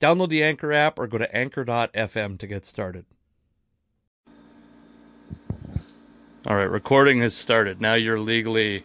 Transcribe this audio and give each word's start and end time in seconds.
Download 0.00 0.28
the 0.28 0.42
Anchor 0.42 0.72
app 0.72 0.98
or 0.98 1.06
go 1.06 1.18
to 1.18 1.34
anchor.fm 1.34 2.38
to 2.38 2.46
get 2.46 2.64
started. 2.64 3.06
All 6.46 6.54
right, 6.56 6.70
recording 6.70 7.20
has 7.20 7.34
started. 7.34 7.80
Now 7.80 7.94
you're 7.94 8.20
legally 8.20 8.84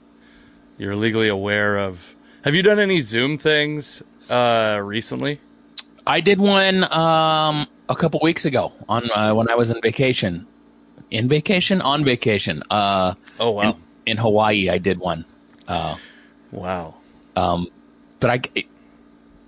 you're 0.78 0.96
legally 0.96 1.28
aware 1.28 1.78
of 1.78 2.16
Have 2.44 2.56
you 2.56 2.64
done 2.64 2.80
any 2.80 3.00
Zoom 3.00 3.38
things 3.38 4.02
uh 4.30 4.80
recently? 4.84 5.40
I 6.08 6.22
did 6.22 6.40
one 6.40 6.84
um 6.92 7.68
a 7.90 7.96
couple 7.96 8.20
weeks 8.24 8.46
ago 8.46 8.72
on 8.90 9.10
uh, 9.12 9.34
when 9.36 9.50
I 9.50 9.56
was 9.56 9.70
in 9.70 9.80
vacation. 9.82 10.48
In 11.12 11.28
vacation, 11.28 11.82
on 11.82 12.04
vacation. 12.06 12.64
Uh 12.72 13.14
Oh 13.40 13.52
wow. 13.52 13.64
in, 13.64 13.76
in 14.14 14.18
Hawaii 14.18 14.70
I 14.70 14.78
did 14.80 14.98
one. 15.00 15.26
Uh 15.68 15.98
wow. 16.52 16.96
um 17.36 17.68
but 18.20 18.30
I 18.32 18.42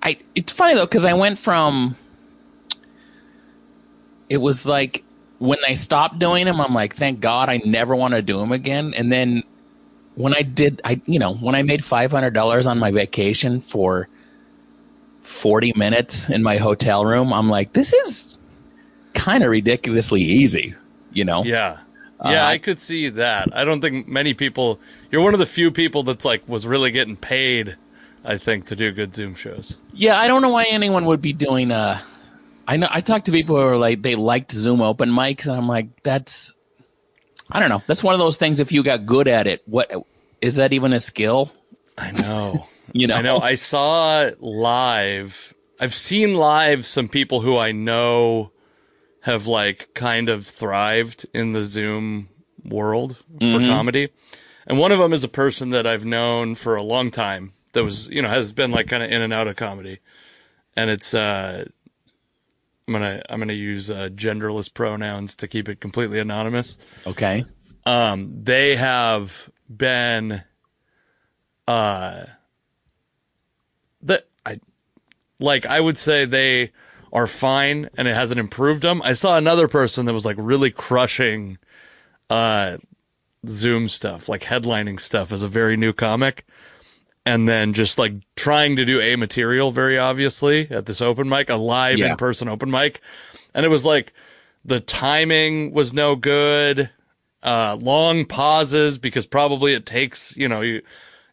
I 0.04 0.18
it's 0.36 0.52
funny 0.52 0.76
though 0.76 0.86
cuz 0.88 1.06
I 1.06 1.14
went 1.14 1.40
from 1.40 1.96
it 4.30 4.38
was 4.38 4.66
like 4.66 5.04
when 5.40 5.60
I 5.68 5.74
stopped 5.74 6.20
doing 6.20 6.46
them 6.46 6.60
I'm 6.62 6.74
like 6.74 6.96
thank 6.96 7.20
god 7.20 7.50
I 7.50 7.62
never 7.66 7.96
want 7.96 8.14
to 8.14 8.22
do 8.22 8.38
them 8.38 8.52
again 8.52 8.94
and 8.96 9.12
then 9.12 9.44
when 10.16 10.36
I 10.36 10.42
did 10.42 10.82
I 10.84 11.02
you 11.06 11.20
know 11.20 11.34
when 11.36 11.56
I 11.56 11.62
made 11.64 11.82
$500 11.82 12.66
on 12.68 12.80
my 12.80 12.92
vacation 12.92 13.62
for 13.62 14.08
40 15.22 15.74
minutes 15.76 16.30
in 16.30 16.44
my 16.44 16.58
hotel 16.58 17.06
room 17.06 17.32
I'm 17.34 17.50
like 17.50 17.74
this 17.74 17.94
is 17.94 18.36
kind 19.14 19.44
of 19.44 19.50
ridiculously 19.50 20.22
easy 20.22 20.76
you 21.14 21.24
know 21.26 21.44
Yeah. 21.44 21.78
Yeah, 22.26 22.46
Uh, 22.46 22.52
I 22.52 22.58
could 22.58 22.80
see 22.80 23.10
that. 23.10 23.50
I 23.54 23.66
don't 23.66 23.82
think 23.82 24.08
many 24.08 24.34
people 24.34 24.80
you're 25.12 25.22
one 25.22 25.34
of 25.34 25.40
the 25.42 25.46
few 25.46 25.72
people 25.72 26.04
that's 26.04 26.24
like 26.24 26.48
was 26.48 26.66
really 26.66 26.92
getting 26.92 27.18
paid, 27.18 27.76
I 28.26 28.38
think, 28.38 28.66
to 28.68 28.76
do 28.76 28.92
good 28.92 29.14
Zoom 29.14 29.36
shows. 29.36 29.78
Yeah, 29.94 30.18
I 30.18 30.28
don't 30.28 30.42
know 30.42 30.50
why 30.50 30.66
anyone 30.66 31.06
would 31.06 31.22
be 31.22 31.34
doing 31.34 31.72
uh 31.72 32.00
I 32.68 32.78
know 32.78 32.88
I 32.90 33.02
talked 33.02 33.26
to 33.26 33.32
people 33.32 33.56
who 33.56 33.62
are 33.62 33.78
like 33.78 34.02
they 34.02 34.16
liked 34.16 34.52
Zoom 34.52 34.82
open 34.82 35.10
mics 35.10 35.46
and 35.46 35.56
I'm 35.56 35.68
like 35.68 36.02
that's 36.04 36.54
I 37.52 37.60
don't 37.60 37.70
know. 37.70 37.84
That's 37.88 38.04
one 38.04 38.14
of 38.14 38.20
those 38.20 38.38
things 38.38 38.60
if 38.60 38.72
you 38.72 38.84
got 38.84 39.06
good 39.06 39.28
at 39.28 39.48
it, 39.48 39.62
what 39.66 39.92
is 40.42 40.56
that 40.56 40.74
even 40.74 40.94
a 40.94 41.00
skill? 41.00 41.52
I 41.98 42.12
know. 42.12 42.68
You 42.92 43.08
know. 43.08 43.16
I 43.16 43.22
know. 43.22 43.40
I 43.40 43.56
saw 43.56 44.30
live. 44.40 45.56
I've 45.80 45.96
seen 45.96 46.36
live 46.36 46.86
some 46.86 47.08
people 47.08 47.42
who 47.42 47.58
I 47.58 47.72
know 47.72 48.52
have 49.22 49.48
like 49.48 49.94
kind 49.96 50.30
of 50.30 50.46
thrived 50.46 51.26
in 51.34 51.54
the 51.54 51.64
Zoom 51.64 52.30
world 52.64 53.18
for 53.40 53.60
comedy. 53.60 54.10
And 54.68 54.78
one 54.78 54.92
of 54.92 55.00
them 55.00 55.12
is 55.12 55.24
a 55.24 55.30
person 55.30 55.72
that 55.72 55.88
I've 55.88 56.06
known 56.06 56.54
for 56.54 56.76
a 56.76 56.84
long 56.84 57.10
time 57.10 57.54
that 57.74 57.84
was, 57.84 58.08
you 58.10 58.22
know, 58.22 58.30
has 58.30 58.52
been 58.52 58.72
like 58.72 58.88
kind 58.88 59.04
of 59.04 59.12
in 59.12 59.22
and 59.22 59.34
out 59.34 59.48
of 59.48 59.56
comedy. 59.56 60.00
And 60.76 60.90
it's, 60.90 61.14
uh, 61.14 61.66
I'm 62.88 62.94
to, 62.96 63.34
I'm 63.34 63.48
to 63.48 63.54
use, 63.54 63.92
uh, 63.92 64.10
genderless 64.14 64.74
pronouns 64.74 65.36
to 65.38 65.48
keep 65.48 65.70
it 65.70 65.80
completely 65.80 66.20
anonymous 66.20 66.78
Okay. 67.06 67.46
um, 67.86 68.44
they 68.44 68.76
have 68.76 69.50
been, 69.70 70.44
uh, 71.68 72.26
that 74.02 74.28
I, 74.46 74.60
like, 75.40 75.66
I 75.66 75.80
would 75.80 75.98
say 75.98 76.26
they 76.26 76.72
are 77.12 77.28
fine 77.28 77.90
and 77.96 78.08
it 78.08 78.16
hasn't 78.16 78.40
improved 78.40 78.82
them. 78.82 79.02
I 79.04 79.14
saw 79.14 79.38
another 79.38 79.68
person 79.68 80.06
that 80.06 80.14
was 80.14 80.26
like 80.26 80.38
really 80.40 80.72
crushing, 80.72 81.58
uh, 82.30 82.78
Zoom 83.48 83.90
stuff, 83.90 84.30
like 84.30 84.42
headlining 84.44 85.00
stuff 85.00 85.32
as 85.32 85.44
a 85.44 85.48
very 85.48 85.78
new 85.78 85.94
comic. 85.94 86.46
And 87.26 87.48
then 87.48 87.74
just 87.74 87.98
like 87.98 88.14
trying 88.36 88.76
to 88.76 88.84
do 88.86 89.00
a 89.00 89.16
material 89.16 89.72
very 89.72 89.98
obviously 89.98 90.70
at 90.70 90.86
this 90.86 91.02
open 91.02 91.30
mic, 91.30 91.50
a 91.50 91.56
live 91.56 92.00
Yeah. 92.00 92.12
in 92.12 92.18
person 92.18 92.50
open 92.50 92.70
mic. 92.70 93.00
And 93.54 93.66
it 93.66 93.70
was 93.70 93.86
like 93.86 94.12
the 94.66 94.80
timing 94.82 95.72
was 95.74 95.94
no 95.94 96.16
good 96.18 96.90
uh, 97.42 97.78
long 97.80 98.26
pauses 98.26 98.98
because 98.98 99.26
probably 99.26 99.74
it 99.74 99.86
takes, 99.86 100.36
you 100.36 100.50
know, 100.50 100.62
you, 100.62 100.82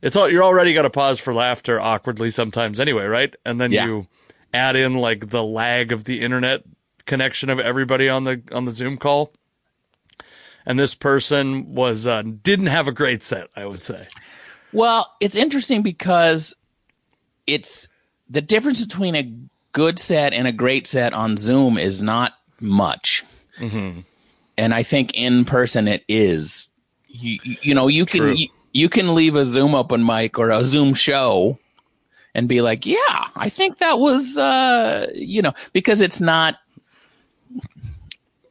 it's 0.03 0.15
all, 0.17 0.29
you're 0.31 0.45
already 0.45 0.75
got 0.75 0.83
to 0.83 0.91
pause 0.91 1.19
for 1.21 1.35
laughter 1.35 1.81
awkwardly 1.81 2.31
sometimes 2.31 2.79
anyway, 2.79 3.05
right? 3.07 3.35
And 3.45 3.61
then 3.61 3.73
Yeah. 3.73 3.87
you 3.87 4.07
add 4.55 4.77
in 4.77 4.95
like 4.97 5.31
the 5.31 5.43
lag 5.43 5.91
of 5.93 6.05
the 6.05 6.21
internet 6.21 6.63
connection 7.07 7.51
of 7.51 7.59
everybody 7.59 8.09
on 8.09 8.25
the, 8.25 8.43
on 8.53 8.65
the 8.65 8.71
Zoom 8.73 8.97
call. 8.97 9.33
And 10.67 10.79
this 10.79 10.95
person 10.95 11.75
was, 11.75 12.07
uh, 12.07 12.23
didn't 12.23 12.67
have 12.67 12.87
a 12.87 12.93
great 12.93 13.23
set, 13.25 13.49
I 13.57 13.67
would 13.67 13.83
say. 13.83 14.07
Well, 14.73 15.13
it's 15.21 15.35
interesting 15.35 15.83
because 15.83 16.55
it's 17.47 17.89
the 18.29 18.41
difference 18.41 18.85
between 18.85 19.15
a 19.17 19.33
good 19.73 19.99
set 19.99 20.33
and 20.33 20.47
a 20.47 20.53
great 20.53 20.87
set 20.87 21.13
on 21.13 21.37
Zoom 21.37 21.77
is 21.79 22.01
not 22.03 22.33
much. 22.61 23.25
And 24.59 24.75
I 24.75 24.83
think 24.83 25.13
in 25.15 25.45
person 25.45 25.89
it 25.89 26.05
is. 26.09 26.69
You, 27.09 27.39
you- 27.43 27.57
you 27.63 27.75
know, 27.75 27.89
you 27.89 28.07
can 28.07 28.23
you, 28.37 28.49
you 28.73 28.89
can 28.89 29.15
leave 29.15 29.35
a 29.37 29.45
Zoom 29.45 29.75
open 29.75 30.05
mic 30.07 30.39
or 30.39 30.51
a 30.51 30.65
Zoom 30.65 30.95
show 30.95 31.59
and 32.35 32.47
be 32.49 32.61
like, 32.61 32.87
"Yeah, 32.87 32.97
I 33.35 33.49
think 33.49 33.79
that 33.79 33.99
was 33.99 34.39
uh, 34.39 35.11
you 35.15 35.43
know, 35.43 35.53
because 35.73 36.01
it's 36.01 36.21
not 36.21 36.57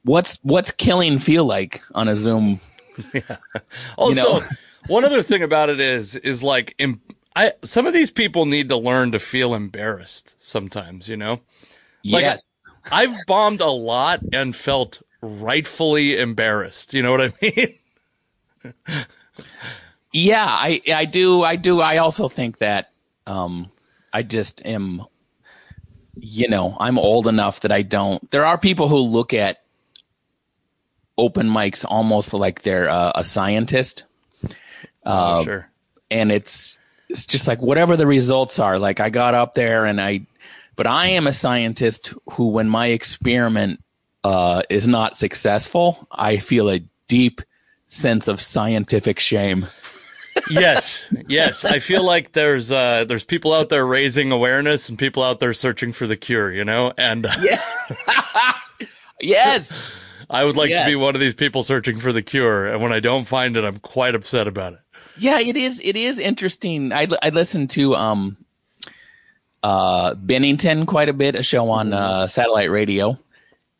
what's 0.03 0.37
what's 0.41 0.71
killing 0.71 1.19
feel 1.19 1.45
like 1.45 1.81
on 1.95 2.07
a 2.07 2.15
Zoom 2.15 2.59
Also, 3.97 4.21
know? 4.41 4.47
One 4.89 5.05
other 5.05 5.21
thing 5.21 5.43
about 5.43 5.69
it 5.69 5.79
is, 5.79 6.15
is 6.15 6.43
like, 6.43 6.75
em- 6.79 7.01
I, 7.35 7.53
some 7.63 7.87
of 7.87 7.93
these 7.93 8.11
people 8.11 8.45
need 8.45 8.69
to 8.69 8.77
learn 8.77 9.11
to 9.13 9.19
feel 9.19 9.53
embarrassed 9.53 10.43
sometimes, 10.43 11.07
you 11.07 11.17
know? 11.17 11.41
Like, 12.03 12.23
yes. 12.23 12.49
I've 12.91 13.15
bombed 13.27 13.61
a 13.61 13.69
lot 13.69 14.21
and 14.33 14.55
felt 14.55 15.01
rightfully 15.21 16.17
embarrassed. 16.17 16.93
You 16.93 17.03
know 17.03 17.11
what 17.11 17.21
I 17.21 17.31
mean? 17.41 19.05
Yeah, 20.11 20.45
I 20.47 20.81
I 20.91 21.05
do 21.05 21.43
I 21.43 21.55
do 21.55 21.81
I 21.81 21.97
also 21.97 22.29
think 22.29 22.57
that 22.59 22.91
um 23.27 23.71
I 24.11 24.23
just 24.23 24.65
am 24.65 25.05
you 26.21 26.49
know, 26.49 26.75
I'm 26.79 26.97
old 26.97 27.27
enough 27.27 27.61
that 27.61 27.71
I 27.71 27.83
don't 27.83 28.29
there 28.31 28.45
are 28.45 28.57
people 28.57 28.89
who 28.89 28.97
look 28.97 29.33
at 29.33 29.61
open 31.17 31.47
mics 31.47 31.85
almost 31.87 32.33
like 32.33 32.63
they're 32.63 32.89
uh, 32.89 33.11
a 33.13 33.23
scientist 33.23 34.05
oh, 35.11 35.43
sure. 35.43 35.69
and 36.11 36.31
it's 36.31 36.77
it's 37.09 37.25
just 37.25 37.47
like 37.47 37.61
whatever 37.61 37.97
the 37.97 38.07
results 38.07 38.59
are 38.59 38.77
like 38.77 38.99
I 38.99 39.09
got 39.09 39.33
up 39.33 39.55
there 39.55 39.85
and 39.85 39.99
I 39.99 40.21
but 40.75 40.87
I 40.87 41.07
am 41.07 41.27
a 41.27 41.33
scientist 41.33 42.13
who 42.31 42.47
when 42.49 42.69
my 42.69 42.87
experiment 42.87 43.83
uh 44.23 44.61
is 44.69 44.87
not 44.87 45.17
successful, 45.17 46.07
I 46.11 46.37
feel 46.37 46.69
a 46.69 46.79
deep 47.07 47.41
sense 47.87 48.27
of 48.27 48.39
scientific 48.39 49.19
shame. 49.19 49.65
yes, 50.49 51.11
yes. 51.27 51.65
I 51.65 51.79
feel 51.79 52.05
like 52.05 52.33
there's 52.33 52.71
uh 52.71 53.05
there's 53.05 53.23
people 53.25 53.53
out 53.53 53.69
there 53.69 53.85
raising 53.85 54.31
awareness 54.31 54.87
and 54.89 54.97
people 54.97 55.23
out 55.23 55.39
there 55.39 55.53
searching 55.53 55.91
for 55.91 56.05
the 56.07 56.15
cure. 56.17 56.51
You 56.53 56.63
know, 56.65 56.93
and 56.97 57.25
uh, 57.25 57.31
Yes. 59.21 59.71
I 60.29 60.45
would 60.45 60.55
like 60.57 60.69
to 60.69 60.85
be 60.85 60.95
one 60.95 61.15
of 61.15 61.21
these 61.21 61.33
people 61.33 61.63
searching 61.63 61.99
for 61.99 62.11
the 62.11 62.21
cure. 62.21 62.67
And 62.67 62.81
when 62.81 62.93
I 62.93 62.99
don't 62.99 63.27
find 63.27 63.57
it, 63.57 63.63
I'm 63.63 63.79
quite 63.79 64.15
upset 64.15 64.47
about 64.47 64.73
it. 64.73 64.79
Yeah, 65.19 65.39
it 65.39 65.55
is. 65.57 65.81
It 65.83 65.95
is 65.95 66.19
interesting. 66.19 66.91
I 66.93 67.07
I 67.21 67.29
listen 67.29 67.67
to 67.67 67.95
um, 67.95 68.37
uh, 69.63 70.15
Bennington 70.15 70.85
quite 70.85 71.09
a 71.09 71.13
bit, 71.13 71.35
a 71.35 71.43
show 71.43 71.69
on 71.69 71.93
uh, 71.93 72.27
satellite 72.27 72.71
radio, 72.71 73.17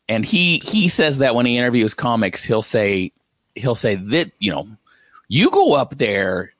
and 0.08 0.24
he 0.24 0.58
he 0.58 0.88
says 0.88 1.18
that 1.18 1.34
when 1.34 1.46
he 1.46 1.56
interviews 1.56 1.94
comics, 1.94 2.44
he'll 2.44 2.62
say 2.62 3.12
he'll 3.54 3.74
say 3.74 3.94
that 3.96 4.32
you 4.38 4.52
know 4.52 4.68
You 5.28 5.50
go 5.50 5.74
up 5.74 5.96
there 5.98 6.52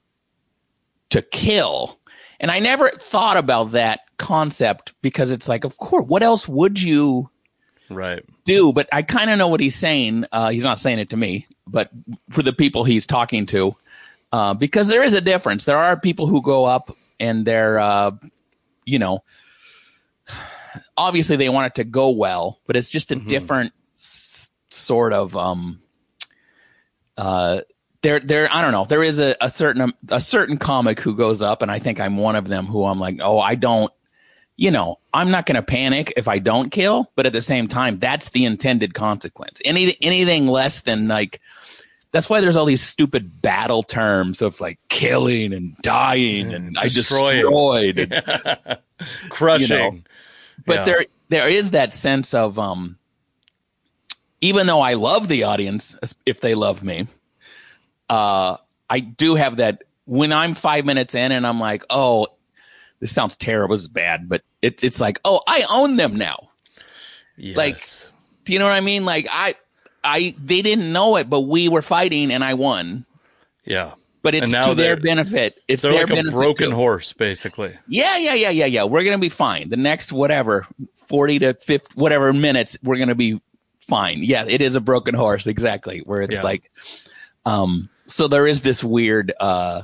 to 1.10 1.22
kill. 1.22 1.98
And 2.42 2.50
I 2.50 2.58
never 2.58 2.90
thought 2.92 3.36
about 3.36 3.72
that 3.72 4.00
concept 4.16 4.94
because 5.02 5.30
it's 5.30 5.46
like, 5.48 5.64
of 5.64 5.76
course, 5.76 6.06
what 6.06 6.22
else 6.22 6.48
would 6.48 6.80
you 6.80 7.28
Right. 7.90 8.24
do? 8.44 8.72
But 8.72 8.88
I 8.92 9.02
kind 9.02 9.28
of 9.30 9.36
know 9.36 9.48
what 9.48 9.60
he's 9.60 9.76
saying. 9.76 10.24
Uh, 10.32 10.48
he's 10.48 10.62
not 10.62 10.78
saying 10.78 11.00
it 11.00 11.10
to 11.10 11.18
me, 11.18 11.46
but 11.66 11.90
for 12.30 12.42
the 12.42 12.54
people 12.54 12.84
he's 12.84 13.06
talking 13.06 13.44
to, 13.46 13.76
uh, 14.32 14.54
because 14.54 14.88
there 14.88 15.02
is 15.02 15.14
a 15.14 15.20
difference. 15.20 15.64
There 15.64 15.78
are 15.78 15.98
people 15.98 16.26
who 16.26 16.42
go 16.42 16.64
up 16.64 16.96
and 17.18 17.44
they're, 17.44 17.78
uh, 17.78 18.12
you 18.84 18.98
know, 18.98 19.22
obviously 20.96 21.36
they 21.36 21.48
want 21.48 21.66
it 21.66 21.74
to 21.76 21.84
go 21.84 22.10
well, 22.10 22.60
but 22.66 22.76
it's 22.76 22.90
just 22.90 23.12
a 23.12 23.16
different 23.16 23.72
s- 23.96 24.50
sort 24.70 25.12
of, 25.12 25.36
um, 25.36 25.80
uh, 27.16 27.60
there, 28.02 28.20
there, 28.20 28.48
I 28.50 28.62
don't 28.62 28.72
know. 28.72 28.86
There 28.86 29.02
is 29.02 29.18
a, 29.18 29.36
a 29.40 29.50
certain, 29.50 29.92
a 30.08 30.20
certain 30.20 30.56
comic 30.56 31.00
who 31.00 31.14
goes 31.14 31.42
up, 31.42 31.60
and 31.60 31.70
I 31.70 31.78
think 31.78 32.00
I'm 32.00 32.16
one 32.16 32.34
of 32.36 32.48
them 32.48 32.66
who 32.66 32.84
I'm 32.84 32.98
like, 32.98 33.18
oh, 33.20 33.38
I 33.38 33.56
don't, 33.56 33.92
you 34.56 34.70
know, 34.70 34.98
I'm 35.12 35.30
not 35.30 35.44
going 35.44 35.56
to 35.56 35.62
panic 35.62 36.14
if 36.16 36.28
I 36.28 36.38
don't 36.38 36.70
kill, 36.70 37.10
but 37.14 37.26
at 37.26 37.32
the 37.32 37.42
same 37.42 37.68
time, 37.68 37.98
that's 37.98 38.30
the 38.30 38.44
intended 38.44 38.94
consequence. 38.94 39.60
Any, 39.64 39.96
anything 40.00 40.46
less 40.46 40.80
than 40.80 41.08
like, 41.08 41.40
that's 42.12 42.28
why 42.28 42.40
there's 42.40 42.56
all 42.56 42.64
these 42.66 42.82
stupid 42.82 43.40
battle 43.40 43.82
terms 43.82 44.42
of 44.42 44.60
like 44.60 44.78
killing 44.88 45.52
and 45.52 45.76
dying 45.78 46.52
and 46.52 46.76
I 46.78 46.88
Destroying. 46.88 47.40
destroyed. 47.42 47.98
and- 47.98 48.78
Crushing. 49.30 50.04
but 50.66 50.74
Yeah. 50.78 50.84
there 50.84 51.06
there 51.28 51.48
is 51.48 51.70
that 51.70 51.92
sense 51.92 52.34
of 52.34 52.58
um 52.58 52.96
even 54.40 54.66
though 54.66 54.80
I 54.80 54.94
love 54.94 55.28
the 55.28 55.44
audience 55.44 55.96
if 56.26 56.40
they 56.40 56.54
love 56.54 56.82
me, 56.82 57.06
uh 58.08 58.56
I 58.88 59.00
do 59.00 59.34
have 59.36 59.56
that 59.56 59.82
when 60.06 60.32
I'm 60.32 60.54
5 60.54 60.84
minutes 60.84 61.14
in 61.14 61.30
and 61.30 61.46
I'm 61.46 61.60
like, 61.60 61.84
"Oh, 61.90 62.26
this 62.98 63.12
sounds 63.12 63.36
terrible, 63.36 63.76
is 63.76 63.86
bad," 63.86 64.28
but 64.28 64.42
it, 64.62 64.82
it's 64.82 65.00
like, 65.00 65.20
"Oh, 65.24 65.40
I 65.46 65.64
own 65.70 65.94
them 65.96 66.16
now." 66.16 66.48
like- 67.38 67.78
Do 68.44 68.52
you 68.52 68.58
know 68.58 68.64
what 68.66 68.74
I 68.74 68.80
mean? 68.80 69.04
Like 69.04 69.28
I 69.30 69.54
I 70.02 70.34
they 70.42 70.62
didn't 70.62 70.92
know 70.92 71.16
it, 71.16 71.28
but 71.30 71.40
we 71.42 71.68
were 71.68 71.82
fighting 71.82 72.30
and 72.32 72.42
I 72.44 72.54
won. 72.54 73.04
yeah. 73.64 73.92
But 74.22 74.34
it's 74.34 74.50
now 74.50 74.66
to 74.68 74.74
their 74.74 74.98
benefit. 74.98 75.58
It's 75.66 75.82
They're 75.82 75.92
their 76.06 76.06
like 76.06 76.26
a 76.26 76.30
broken 76.30 76.68
too. 76.70 76.76
horse, 76.76 77.14
basically. 77.14 77.74
Yeah, 77.88 78.18
yeah, 78.18 78.34
yeah, 78.34 78.50
yeah, 78.50 78.66
yeah. 78.66 78.84
We're 78.84 79.02
gonna 79.02 79.16
be 79.18 79.30
fine. 79.30 79.70
The 79.70 79.78
next 79.78 80.12
whatever, 80.12 80.66
forty 80.94 81.38
to 81.38 81.54
fifty, 81.54 81.88
whatever 81.94 82.30
minutes, 82.34 82.76
we're 82.82 82.98
gonna 82.98 83.14
be 83.14 83.40
fine. 83.80 84.22
Yeah, 84.22 84.44
it 84.46 84.60
is 84.60 84.74
a 84.74 84.80
broken 84.82 85.14
horse, 85.14 85.46
exactly. 85.46 86.00
Where 86.00 86.20
it's 86.20 86.34
Yeah. 86.34 86.42
like, 86.42 86.70
um, 87.46 87.88
so 88.08 88.28
there 88.28 88.46
is 88.46 88.60
this 88.60 88.84
weird, 88.84 89.32
uh, 89.40 89.82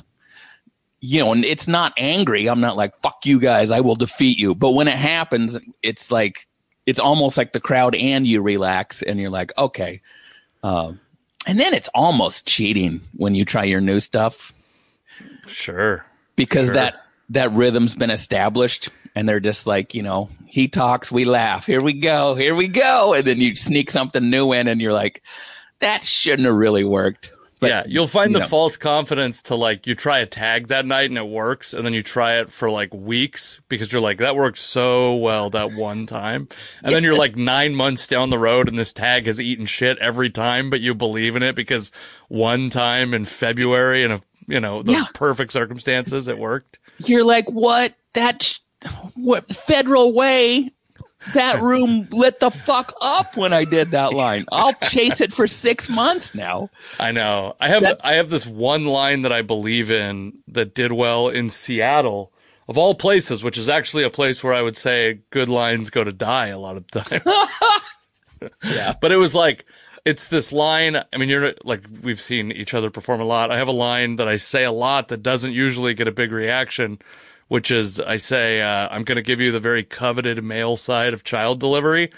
you 1.00 1.20
know, 1.20 1.32
and 1.32 1.42
it's 1.42 1.66
not 1.66 1.94
angry. 1.96 2.46
I'm 2.46 2.60
not 2.60 2.76
like 2.76 2.92
fuck 3.00 3.24
you 3.24 3.40
guys, 3.40 3.70
I 3.70 3.80
will 3.80 3.96
defeat 3.96 4.36
you. 4.38 4.54
But 4.54 4.72
when 4.72 4.86
it 4.86 4.96
happens, 4.98 5.56
it's 5.82 6.10
like 6.10 6.46
it's 6.86 6.98
almost 7.00 7.36
like 7.36 7.52
the 7.52 7.60
crowd 7.60 7.94
and 7.94 8.26
you 8.26 8.40
relax, 8.42 9.02
and 9.02 9.18
you're 9.20 9.30
like, 9.30 9.52
okay. 9.58 10.00
Um, 10.62 11.00
and 11.46 11.60
then 11.60 11.74
it's 11.74 11.88
almost 11.94 12.46
cheating 12.46 13.00
when 13.16 13.34
you 13.34 13.44
try 13.44 13.64
your 13.64 13.80
new 13.80 14.00
stuff 14.00 14.52
Sure. 15.46 16.04
because 16.34 16.66
Sure. 16.68 16.74
that 16.74 16.94
that 17.30 17.52
rhythm's 17.52 17.94
been 17.94 18.10
established 18.10 18.88
and 19.14 19.28
they're 19.28 19.40
just 19.40 19.66
like 19.66 19.94
you 19.94 20.02
know 20.02 20.28
he 20.46 20.68
talks 20.68 21.10
we 21.10 21.24
laugh 21.24 21.66
here 21.66 21.80
we 21.82 21.92
go 21.92 22.34
here 22.34 22.54
we 22.54 22.68
go 22.68 23.14
and 23.14 23.24
then 23.24 23.40
you 23.40 23.56
sneak 23.56 23.90
something 23.90 24.28
new 24.30 24.52
in 24.52 24.68
and 24.68 24.80
you're 24.80 24.92
like 24.92 25.22
that 25.80 26.04
shouldn't 26.04 26.46
have 26.46 26.54
really 26.54 26.84
worked 26.84 27.30
But, 27.58 27.70
yeah, 27.70 27.84
you'll 27.86 28.06
find 28.06 28.34
the 28.34 28.42
false 28.42 28.76
confidence 28.76 29.40
to 29.42 29.54
like 29.54 29.86
you 29.86 29.94
try 29.94 30.18
a 30.18 30.26
tag 30.26 30.68
that 30.68 30.84
night 30.84 31.08
and 31.08 31.16
it 31.16 31.26
works, 31.26 31.72
and 31.72 31.86
then 31.86 31.94
you 31.94 32.02
try 32.02 32.38
it 32.38 32.50
for 32.50 32.70
like 32.70 32.92
weeks 32.92 33.60
because 33.70 33.90
you're 33.90 34.00
like 34.02 34.18
that 34.18 34.36
worked 34.36 34.58
so 34.58 35.16
well 35.16 35.48
that 35.50 35.72
one 35.72 36.04
time, 36.04 36.48
and 36.82 36.94
then 36.94 37.02
you're 37.02 37.16
like 37.16 37.34
nine 37.36 37.74
months 37.74 38.06
down 38.06 38.28
the 38.28 38.38
road 38.38 38.68
and 38.68 38.78
this 38.78 38.92
tag 38.92 39.24
has 39.26 39.40
eaten 39.40 39.64
shit 39.64 39.96
every 39.98 40.28
time, 40.28 40.68
but 40.68 40.80
you 40.82 40.94
believe 40.94 41.34
in 41.34 41.42
it 41.42 41.56
because 41.56 41.92
one 42.28 42.68
time 42.68 43.14
in 43.14 43.24
February 43.24 44.02
in 44.02 44.10
a 44.10 44.20
you 44.46 44.60
know 44.60 44.82
the 44.82 44.92
Yeah. 44.92 45.06
perfect 45.14 45.50
circumstances 45.50 46.28
it 46.28 46.38
worked. 46.38 46.78
you're 46.98 47.24
like 47.24 47.50
what 47.50 47.94
that 48.12 48.42
sh- 48.42 48.58
what 49.14 49.48
federal 49.56 50.12
way 50.12 50.72
that 51.34 51.60
room 51.62 52.08
lit 52.10 52.40
the 52.40 52.50
fuck 52.50 52.92
up 53.00 53.36
when 53.36 53.52
i 53.52 53.64
did 53.64 53.90
that 53.90 54.12
line 54.12 54.44
i'll 54.52 54.72
chase 54.74 55.20
it 55.20 55.32
for 55.32 55.46
six 55.46 55.88
months 55.88 56.34
now 56.34 56.68
I 56.98 57.12
know. 57.12 57.54
I 57.60 57.68
have 57.68 57.82
That's- 57.82 58.04
I 58.04 58.14
have 58.14 58.30
this 58.30 58.46
one 58.46 58.86
line 58.86 59.22
that 59.22 59.32
I 59.32 59.42
believe 59.42 59.90
in 59.90 60.38
that 60.48 60.74
did 60.74 60.92
well 60.92 61.28
in 61.28 61.50
Seattle 61.50 62.32
of 62.68 62.78
all 62.78 62.94
places, 62.94 63.44
which 63.44 63.58
is 63.58 63.68
actually 63.68 64.02
a 64.04 64.10
place 64.10 64.42
where 64.42 64.54
I 64.54 64.62
would 64.62 64.76
say 64.76 65.20
good 65.30 65.48
lines 65.48 65.90
go 65.90 66.02
to 66.04 66.12
die 66.12 66.48
a 66.48 66.58
lot 66.58 66.76
of 66.76 66.86
the 66.90 67.00
time. 67.00 68.50
yeah 68.64 68.94
but 69.00 69.12
it 69.12 69.16
was 69.16 69.34
like 69.34 69.64
it's 70.04 70.28
this 70.28 70.52
line. 70.52 70.96
I 71.12 71.16
mean, 71.16 71.28
you're 71.28 71.52
like 71.64 71.84
we've 72.02 72.20
seen 72.20 72.52
each 72.52 72.74
other 72.74 72.90
perform 72.90 73.20
a 73.20 73.24
lot. 73.24 73.50
I 73.50 73.56
have 73.58 73.66
a 73.68 73.72
line 73.72 74.16
that 74.16 74.28
I 74.28 74.36
say 74.36 74.62
a 74.62 74.70
lot 74.70 75.08
that 75.08 75.20
doesn't 75.22 75.52
usually 75.52 75.94
get 75.94 76.06
a 76.06 76.12
big 76.12 76.30
reaction, 76.30 77.00
which 77.48 77.70
is 77.70 78.00
I 78.00 78.16
say 78.16 78.62
uh, 78.62 78.88
I'm 78.90 79.04
going 79.04 79.16
to 79.16 79.22
give 79.22 79.40
you 79.40 79.52
the 79.52 79.60
very 79.60 79.84
coveted 79.84 80.42
male 80.42 80.76
side 80.76 81.14
of 81.14 81.24
child 81.24 81.60
delivery, 81.60 82.10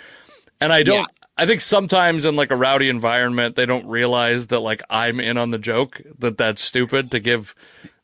and 0.60 0.72
I 0.72 0.82
don't. 0.82 1.00
Yeah. 1.00 1.06
I 1.36 1.46
think 1.46 1.60
sometimes 1.60 2.26
in 2.26 2.34
like 2.34 2.50
a 2.50 2.56
rowdy 2.56 2.88
environment, 2.88 3.54
they 3.54 3.66
don't 3.66 3.86
realize 3.86 4.48
that 4.48 4.60
like 4.60 4.82
I'm 4.90 5.20
in 5.20 5.38
on 5.38 5.50
the 5.50 5.58
joke. 5.58 6.00
That 6.18 6.36
that's 6.36 6.60
stupid 6.60 7.12
to 7.12 7.20
give 7.20 7.54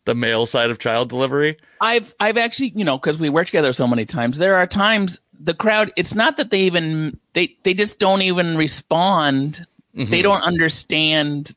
the 0.04 0.14
male 0.14 0.46
side 0.46 0.70
of 0.70 0.78
child 0.78 1.08
delivery. 1.08 1.56
I've 1.80 2.14
I've 2.20 2.36
actually 2.36 2.72
you 2.76 2.84
know 2.84 2.98
because 2.98 3.18
we 3.18 3.30
work 3.30 3.46
together 3.46 3.72
so 3.72 3.86
many 3.86 4.04
times. 4.04 4.38
There 4.38 4.54
are 4.54 4.66
times 4.66 5.20
the 5.38 5.54
crowd. 5.54 5.92
It's 5.96 6.14
not 6.14 6.36
that 6.36 6.50
they 6.50 6.60
even 6.60 7.18
they 7.32 7.56
they 7.64 7.74
just 7.74 7.98
don't 7.98 8.22
even 8.22 8.56
respond. 8.56 9.66
They 9.96 10.22
don't 10.22 10.42
understand. 10.42 11.54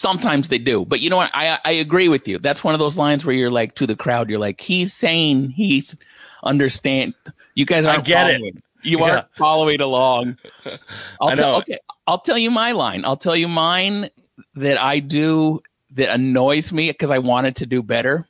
Sometimes 0.00 0.48
they 0.48 0.56
do, 0.56 0.86
but 0.86 1.00
you 1.00 1.10
know 1.10 1.18
what? 1.18 1.30
I 1.34 1.58
I 1.62 1.72
agree 1.72 2.08
with 2.08 2.26
you. 2.26 2.38
That's 2.38 2.64
one 2.64 2.72
of 2.72 2.80
those 2.80 2.96
lines 2.96 3.26
where 3.26 3.36
you're 3.36 3.50
like 3.50 3.74
to 3.74 3.86
the 3.86 3.94
crowd. 3.94 4.30
You're 4.30 4.38
like 4.38 4.58
he's 4.58 4.94
saying 4.94 5.50
he's 5.50 5.94
understand. 6.42 7.12
You 7.54 7.66
guys 7.66 7.84
aren't 7.84 8.06
get 8.06 8.40
it. 8.40 8.56
You 8.82 8.98
Yeah. 9.00 9.10
aren't 9.10 9.26
following 9.36 9.82
along. 9.82 10.38
I'll 11.20 11.28
I 11.28 11.34
tell. 11.34 11.56
Okay, 11.56 11.78
I'll 12.06 12.20
tell 12.20 12.38
you 12.38 12.50
my 12.50 12.72
line. 12.72 13.04
I'll 13.04 13.18
tell 13.18 13.36
you 13.36 13.46
mine 13.46 14.08
that 14.54 14.80
I 14.80 15.00
do 15.00 15.60
that 15.90 16.14
annoys 16.14 16.72
me 16.72 16.88
because 16.88 17.10
I 17.10 17.18
wanted 17.18 17.56
to 17.56 17.66
do 17.66 17.82
better. 17.82 18.26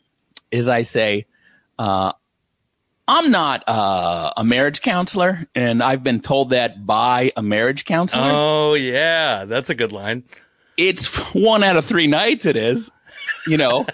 Is 0.51 0.67
I 0.69 0.83
say, 0.83 1.27
uh, 1.79 2.11
I'm 3.07 3.31
not 3.31 3.63
uh, 3.69 4.33
a 4.37 4.43
marriage 4.43 4.83
counselor, 4.83 5.47
and 5.55 5.85
I've 5.85 6.03
been 6.03 6.19
told 6.19 6.51
that 6.51 6.85
by 6.85 7.31
a 7.37 7.43
marriage 7.45 7.85
counselor. 7.85 8.29
Oh 8.35 8.75
yeah, 8.75 9.45
that's 9.45 9.71
a 9.71 9.77
good 9.77 9.93
line. 9.93 10.25
It's 10.81 11.07
one 11.35 11.63
out 11.63 11.77
of 11.77 11.85
three 11.85 12.07
nights. 12.07 12.47
It 12.47 12.57
is, 12.57 12.91
you 13.47 13.57
know, 13.57 13.87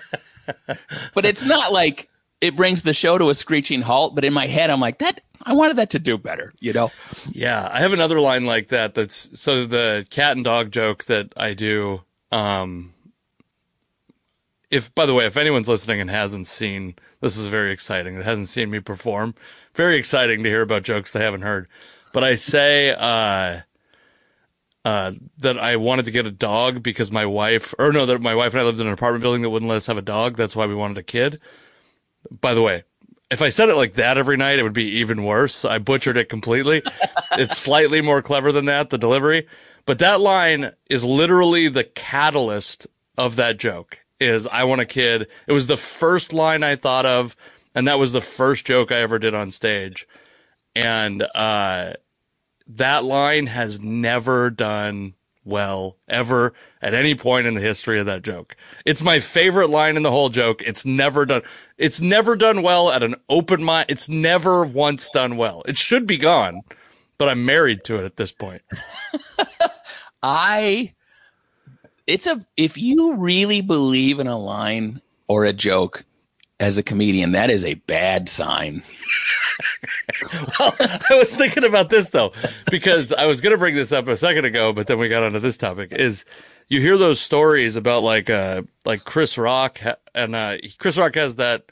but 1.15 1.25
it's 1.25 1.45
not 1.45 1.73
like 1.73 2.09
it 2.41 2.57
brings 2.57 2.83
the 2.83 2.95
show 2.95 3.19
to 3.19 3.31
a 3.31 3.35
screeching 3.35 3.83
halt. 3.83 4.15
But 4.15 4.25
in 4.25 4.33
my 4.33 4.47
head, 4.47 4.71
I'm 4.71 4.81
like 4.81 4.99
that. 4.99 5.21
I 5.43 5.53
wanted 5.53 5.77
that 5.77 5.91
to 5.91 5.99
do 5.99 6.17
better, 6.19 6.53
you 6.61 6.73
know. 6.73 6.91
Yeah, 7.31 7.69
I 7.73 7.81
have 7.81 7.93
another 7.93 8.21
line 8.21 8.47
like 8.47 8.69
that. 8.69 8.95
That's 8.95 9.41
so 9.41 9.65
the 9.67 10.07
cat 10.11 10.33
and 10.37 10.45
dog 10.45 10.71
joke 10.71 11.05
that 11.05 11.33
I 11.37 11.55
do. 11.55 12.03
Um, 12.33 12.95
if 14.71 14.95
by 14.95 15.07
the 15.07 15.15
way, 15.15 15.27
if 15.27 15.37
anyone's 15.37 15.69
listening 15.69 16.01
and 16.01 16.11
hasn't 16.11 16.47
seen, 16.47 16.95
this 17.21 17.37
is 17.37 17.47
very 17.47 17.73
exciting. 17.73 18.17
That 18.17 18.25
hasn't 18.25 18.49
seen 18.49 18.71
me 18.71 18.81
perform, 18.81 19.35
very 19.75 19.97
exciting 19.99 20.43
to 20.43 20.49
hear 20.49 20.63
about 20.63 20.83
jokes 20.83 21.13
they 21.13 21.23
haven't 21.23 21.43
heard. 21.43 21.69
But 22.13 22.25
I 22.25 22.37
say 22.37 22.91
uh, 22.91 23.61
uh, 24.87 25.11
that 25.39 25.59
I 25.59 25.75
wanted 25.75 26.05
to 26.05 26.13
get 26.13 26.27
a 26.27 26.31
dog 26.31 26.81
because 26.81 27.11
my 27.11 27.27
wife, 27.27 27.75
or 27.77 27.91
no, 27.91 28.07
that 28.07 28.23
my 28.23 28.37
wife 28.37 28.53
and 28.53 28.61
I 28.61 28.65
lived 28.65 28.79
in 28.79 28.87
an 28.87 28.93
apartment 28.93 29.21
building 29.21 29.43
that 29.43 29.51
wouldn't 29.51 29.69
let 29.69 29.79
us 29.79 29.89
have 29.89 29.99
a 29.99 30.03
dog. 30.03 30.37
That's 30.37 30.55
why 30.55 30.67
we 30.67 30.77
wanted 30.77 30.97
a 30.97 31.03
kid. 31.03 31.41
By 32.31 32.55
the 32.55 32.63
way, 32.63 32.85
if 33.29 33.43
I 33.43 33.49
said 33.49 33.69
it 33.69 33.75
like 33.75 33.95
that 33.95 34.17
every 34.17 34.37
night, 34.37 34.61
it 34.61 34.63
would 34.63 34.73
be 34.73 34.99
even 34.99 35.25
worse. 35.25 35.65
I 35.65 35.79
butchered 35.79 36.17
it 36.17 36.29
completely. 36.29 36.85
it's 37.33 37.59
slightly 37.59 38.01
more 38.01 38.23
clever 38.23 38.53
than 38.53 38.67
that, 38.67 38.91
the 38.91 38.97
delivery. 38.97 39.49
But 39.87 39.99
that 39.99 40.21
line 40.21 40.71
is 40.89 41.05
literally 41.05 41.67
the 41.67 41.83
catalyst 41.83 42.87
of 43.19 43.35
that 43.37 43.59
joke 43.59 43.99
is 44.21 44.47
I 44.47 44.63
want 44.63 44.83
a 44.83 44.87
kid. 44.87 45.27
It 45.49 45.53
was 45.53 45.67
the 45.67 45.77
first 45.77 46.33
line 46.33 46.63
I 46.63 46.77
thought 46.77 47.07
of. 47.07 47.35
And 47.75 47.89
that 47.89 47.99
was 47.99 48.13
the 48.13 48.21
first 48.21 48.65
joke 48.65 48.93
I 48.93 49.01
ever 49.01 49.19
did 49.19 49.35
on 49.35 49.51
stage. 49.51 50.07
And, 50.77 51.27
uh, 51.35 51.95
that 52.67 53.05
line 53.05 53.47
has 53.47 53.81
never 53.81 54.51
done 54.51 55.15
well 55.45 55.97
ever 56.09 56.53
at 56.83 56.93
any 56.93 57.15
point 57.15 57.47
in 57.47 57.55
the 57.55 57.61
history 57.61 58.01
of 58.01 58.07
that 58.07 58.23
joke. 58.23 58.57
It's 58.85 59.01
my 59.01 59.21
favorite 59.21 59.71
line 59.71 59.97
in 59.97 60.03
the 60.03 60.11
whole 60.11 60.29
joke. 60.29 60.63
It's 60.63 60.85
never 60.85 61.25
done. 61.25 61.43
It's 61.79 62.01
never 62.01 62.37
done 62.37 62.63
well 62.63 62.91
at 62.91 63.03
an 63.03 63.15
open 63.29 63.65
mic. 63.65 63.87
It's 63.89 64.09
never 64.09 64.65
once 64.65 65.09
done 65.11 65.37
well. 65.37 65.63
It 65.67 65.79
should 65.79 66.07
be 66.07 66.19
gone, 66.19 66.63
but 67.17 67.29
I'm 67.29 67.45
married 67.47 67.85
to 67.85 67.97
it 67.97 68.05
at 68.05 68.17
this 68.17 68.33
point. 68.33 68.63
I 70.23 70.95
it's 72.07 72.27
a 72.27 72.45
if 72.57 72.77
you 72.77 73.17
really 73.17 73.61
believe 73.61 74.19
in 74.19 74.27
a 74.27 74.39
line 74.39 75.01
or 75.29 75.45
a 75.45 75.53
joke 75.53 76.05
as 76.59 76.79
a 76.79 76.83
comedian, 76.83 77.33
that 77.33 77.51
is 77.51 77.65
a 77.65 77.75
bad 77.75 78.29
sign. 78.29 78.83
well, 80.59 80.75
I 80.81 81.17
was 81.17 81.35
thinking 81.35 81.65
about 81.65 81.91
this 81.91 82.11
though, 82.11 82.33
because 82.71 83.13
I 83.13 83.27
was 83.27 83.41
going 83.41 83.53
to 83.53 83.59
bring 83.59 83.75
this 83.75 83.93
up 83.93 84.09
a 84.09 84.17
second 84.17 84.45
ago, 84.45 84.73
but 84.73 84.87
then 84.87 84.99
we 84.99 85.09
got 85.09 85.23
onto 85.23 85.39
this 85.39 85.57
topic. 85.57 85.93
Is 85.93 86.25
you 86.69 86.81
hear 86.81 86.97
those 86.97 87.21
stories 87.21 87.77
about 87.77 88.03
like 88.03 88.31
uh 88.31 88.63
like 88.85 89.05
Chris 89.05 89.39
Rock 89.39 89.79
ha- 89.79 89.97
and 90.15 90.35
uh 90.35 90.57
Chris 90.79 90.99
Rock 90.99 91.15
has 91.15 91.37
that 91.37 91.65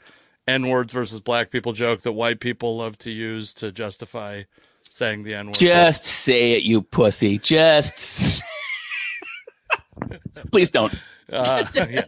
N 0.47 0.67
words 0.69 0.93
versus 0.93 1.21
black 1.21 1.51
people 1.51 1.73
joke 1.73 2.01
that 2.03 2.13
white 2.13 2.39
people 2.39 2.77
love 2.77 2.97
to 2.99 3.11
use 3.11 3.53
to 3.55 3.71
justify 3.71 4.43
saying 4.89 5.23
the 5.23 5.33
N 5.33 5.47
word. 5.47 5.55
Just 5.55 6.05
say 6.05 6.53
it, 6.53 6.63
you 6.63 6.81
pussy. 6.81 7.39
Just 7.39 8.41
please 10.51 10.69
don't. 10.69 10.93
Uh, 11.31 11.65
yeah. 11.75 12.01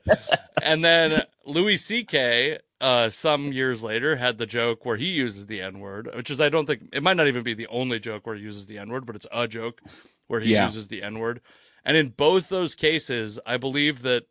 And 0.62 0.84
then 0.84 1.24
Louis 1.46 1.78
C.K. 1.78 2.60
Uh, 2.80 3.10
some 3.10 3.52
years 3.52 3.82
later 3.82 4.18
had 4.18 4.38
the 4.38 4.46
joke 4.46 4.86
where 4.86 4.98
he 4.98 5.08
uses 5.08 5.48
the 5.48 5.62
N 5.62 5.80
word, 5.80 6.10
which 6.14 6.30
is 6.30 6.40
I 6.40 6.50
don't 6.50 6.68
think 6.68 6.90
it 6.94 7.02
might 7.02 7.18
not 7.18 7.28
even 7.28 7.44
be 7.44 7.56
the 7.56 7.68
only 7.68 8.00
joke 8.00 8.28
where 8.28 8.36
he 8.36 8.44
uses 8.44 8.68
the 8.68 8.78
N 8.78 8.90
word, 8.92 9.06
but 9.06 9.16
it's 9.16 9.26
a 9.32 9.48
joke 9.48 9.82
where 10.28 10.40
he 10.40 10.54
Yeah. 10.54 10.66
uses 10.66 10.88
the 10.88 11.02
N 11.02 11.18
word. 11.20 11.42
And 11.84 11.98
in 11.98 12.10
both 12.10 12.50
those 12.50 12.76
cases, 12.76 13.40
I 13.46 13.58
believe 13.58 14.04
that 14.04 14.26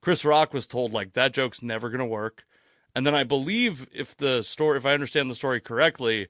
Chris 0.00 0.24
Rock 0.24 0.52
was 0.52 0.66
told 0.66 0.92
like 0.92 1.14
that 1.14 1.32
joke's 1.32 1.62
never 1.62 1.88
going 1.88 1.98
to 1.98 2.04
work. 2.04 2.44
And 2.94 3.06
then 3.06 3.14
I 3.14 3.24
believe 3.24 3.88
if 3.92 4.16
the 4.16 4.42
story, 4.42 4.76
if 4.78 4.86
I 4.86 4.94
understand 4.94 5.30
the 5.30 5.34
story 5.34 5.60
correctly, 5.60 6.28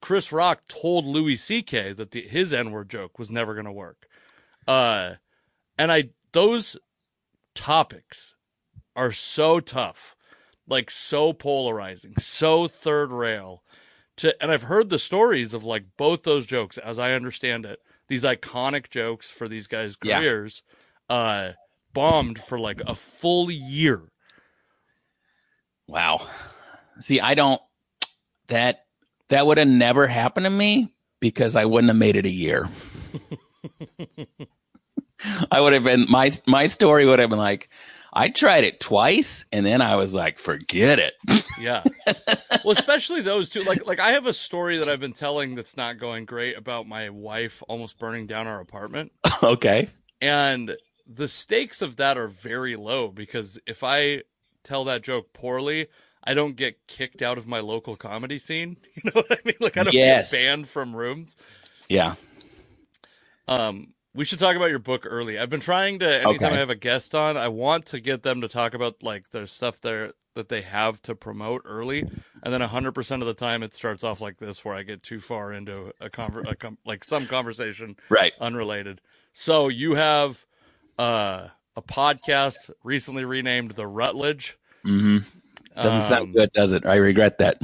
Chris 0.00 0.32
Rock 0.32 0.62
told 0.68 1.04
Louis 1.04 1.36
C.K. 1.36 1.92
that 1.94 2.12
the, 2.12 2.22
his 2.22 2.52
N 2.52 2.70
word 2.70 2.88
joke 2.88 3.18
was 3.18 3.30
never 3.30 3.54
going 3.54 3.66
to 3.66 3.72
work. 3.72 4.06
Uh, 4.66 5.14
and 5.76 5.92
I 5.92 6.10
those 6.32 6.76
topics 7.54 8.34
are 8.96 9.12
so 9.12 9.60
tough, 9.60 10.14
like 10.70 10.90
so 10.90 11.32
polarizing, 11.32 12.14
so 12.18 12.66
third 12.68 13.10
rail. 13.10 13.62
To 14.18 14.34
and 14.42 14.50
I've 14.50 14.64
heard 14.64 14.88
the 14.90 14.98
stories 14.98 15.52
of 15.52 15.64
like 15.64 15.84
both 15.96 16.22
those 16.22 16.46
jokes, 16.46 16.78
as 16.78 16.98
I 16.98 17.12
understand 17.12 17.66
it, 17.66 17.80
these 18.08 18.24
iconic 18.24 18.88
jokes 18.90 19.30
for 19.30 19.48
these 19.48 19.66
guys' 19.66 19.96
Yeah. 20.02 20.18
careers, 20.18 20.62
uh, 21.08 21.52
bombed 21.92 22.38
for 22.38 22.58
like 22.58 22.80
a 22.86 22.94
full 22.94 23.50
year. 23.50 24.10
Wow. 25.86 26.26
See, 27.00 27.20
I 27.20 27.34
don't 27.34 27.60
that 28.48 28.84
that 29.28 29.46
would 29.46 29.58
have 29.58 29.68
never 29.68 30.06
happened 30.06 30.44
to 30.44 30.50
me 30.50 30.94
because 31.20 31.56
I 31.56 31.64
wouldn't 31.64 31.88
have 31.88 31.96
made 31.96 32.16
it 32.16 32.26
a 32.26 32.30
year. 32.30 32.68
I 35.50 35.60
would 35.60 35.72
have 35.72 35.84
been 35.84 36.06
my 36.08 36.30
my 36.46 36.66
story 36.66 37.06
would 37.06 37.18
have 37.18 37.30
been 37.30 37.38
like 37.38 37.68
I 38.12 38.30
tried 38.30 38.64
it 38.64 38.80
twice 38.80 39.44
and 39.52 39.64
then 39.64 39.80
I 39.82 39.96
was 39.96 40.12
like 40.14 40.38
forget 40.38 40.98
it. 40.98 41.14
Yeah. 41.58 41.84
well, 42.64 42.72
especially 42.72 43.22
those 43.22 43.50
two. 43.50 43.62
Like, 43.62 43.86
like 43.86 44.00
I 44.00 44.12
have 44.12 44.26
a 44.26 44.34
story 44.34 44.78
that 44.78 44.88
I've 44.88 45.00
been 45.00 45.12
telling 45.12 45.54
that's 45.54 45.76
not 45.76 45.98
going 45.98 46.24
great 46.24 46.56
about 46.56 46.88
my 46.88 47.10
wife 47.10 47.62
almost 47.68 47.98
burning 47.98 48.26
down 48.26 48.46
our 48.46 48.60
apartment. 48.60 49.12
okay. 49.42 49.88
And 50.20 50.76
the 51.06 51.28
stakes 51.28 51.82
of 51.82 51.96
that 51.96 52.16
are 52.18 52.28
very 52.28 52.76
low 52.76 53.08
because 53.08 53.58
if 53.66 53.84
I 53.84 54.22
tell 54.64 54.84
that 54.84 55.02
joke 55.02 55.32
poorly, 55.32 55.88
I 56.24 56.34
don't 56.34 56.56
get 56.56 56.86
kicked 56.86 57.22
out 57.22 57.38
of 57.38 57.46
my 57.46 57.60
local 57.60 57.96
comedy 57.96 58.38
scene. 58.38 58.76
You 58.96 59.10
know 59.14 59.22
what 59.22 59.32
I 59.32 59.38
mean? 59.44 59.56
Like 59.60 59.76
I 59.76 59.84
don't 59.84 59.94
Yes. 59.94 60.30
get 60.32 60.32
banned 60.38 60.68
from 60.68 60.94
rooms. 60.96 61.36
Yeah. 61.88 62.14
Um, 63.48 63.94
we 64.14 64.24
should 64.24 64.38
talk 64.38 64.56
about 64.56 64.70
your 64.70 64.78
book 64.78 65.04
early. 65.06 65.38
I've 65.38 65.50
been 65.50 65.60
trying 65.60 65.98
to 66.00 66.06
anytime 66.22 66.34
Okay. 66.48 66.56
I 66.56 66.58
have 66.58 66.70
a 66.70 66.74
guest 66.74 67.14
on, 67.14 67.36
I 67.36 67.48
want 67.48 67.86
to 67.86 68.00
get 68.00 68.22
them 68.22 68.40
to 68.40 68.48
talk 68.48 68.74
about 68.74 69.02
like 69.02 69.30
the 69.30 69.46
stuff 69.46 69.80
there 69.80 70.12
that 70.34 70.48
they 70.48 70.62
have 70.62 71.02
to 71.02 71.14
promote 71.14 71.62
early, 71.64 72.00
and 72.42 72.52
then 72.54 72.60
hundred 72.60 72.92
percent 72.92 73.20
of 73.22 73.26
the 73.28 73.34
time 73.34 73.62
it 73.62 73.74
starts 73.74 74.04
off 74.04 74.20
like 74.20 74.38
this, 74.38 74.64
where 74.64 74.74
I 74.74 74.82
get 74.84 75.02
too 75.02 75.18
far 75.20 75.52
into 75.52 75.92
a, 76.00 76.08
conver- 76.08 76.48
a 76.50 76.54
com- 76.54 76.78
like 76.86 77.02
some 77.04 77.26
conversation 77.26 77.96
Right. 78.08 78.32
unrelated. 78.40 79.00
So 79.32 79.68
you 79.68 79.94
have 79.96 80.46
uh, 80.98 81.48
a 81.76 81.82
podcast 81.82 82.70
recently 82.84 83.24
renamed 83.24 83.72
the 83.72 83.86
Rutledge. 83.88 84.56
Mm-hmm. 84.84 85.18
Doesn't 85.76 85.92
Um, 85.92 86.02
sound 86.02 86.34
good, 86.34 86.52
does 86.52 86.72
it? 86.72 86.84
I 86.86 86.96
regret 86.96 87.38
that. 87.38 87.60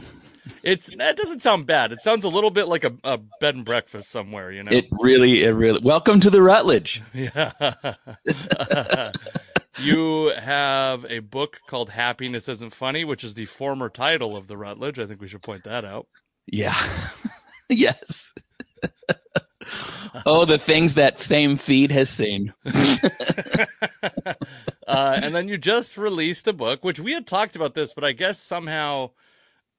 It's 0.63 0.95
that 0.97 1.17
doesn't 1.17 1.41
sound 1.41 1.67
bad. 1.67 1.93
It 1.93 2.01
sounds 2.01 2.25
a 2.25 2.29
little 2.29 2.51
bit 2.51 2.69
like 2.69 2.85
a, 2.85 2.93
a 3.05 3.19
bed 3.41 3.57
and 3.57 3.65
breakfast 3.65 4.11
somewhere. 4.11 4.51
You 4.51 4.63
know. 4.63 4.73
It 4.73 4.87
really 5.01 5.45
it 5.45 5.51
really 5.51 5.81
Welcome 5.83 6.21
to 6.21 6.31
the 6.31 6.43
Rutledge. 6.43 7.03
Yeah. 7.13 7.53
you 9.81 10.33
have 10.39 11.05
a 11.11 11.21
book 11.21 11.61
called 11.67 11.91
Happiness 11.91 12.49
Isn't 12.49 12.73
Funny, 12.73 13.05
which 13.05 13.25
is 13.25 13.35
the 13.35 13.47
former 13.47 13.89
title 13.89 14.37
of 14.37 14.47
the 14.47 14.57
Rutledge. 14.57 14.99
I 14.99 15.07
think 15.07 15.21
we 15.21 15.29
should 15.29 15.43
point 15.43 15.65
that 15.65 15.85
out. 15.85 16.07
Yeah. 16.47 16.77
yes. 17.69 18.33
oh, 20.25 20.45
the 20.45 20.59
things 20.59 20.95
that 20.95 21.19
same 21.19 21.57
feed 21.57 21.91
has 21.91 22.09
seen. 22.11 22.55
Uh, 24.87 25.19
and 25.21 25.35
then 25.35 25.49
you 25.49 25.59
just 25.59 25.99
released 25.99 26.47
a 26.47 26.53
book, 26.53 26.85
which 26.85 27.01
we 27.01 27.13
had 27.13 27.27
talked 27.27 27.57
about 27.57 27.75
this, 27.75 27.93
but 27.93 28.05
I 28.05 28.13
guess 28.13 28.41
somehow 28.41 29.11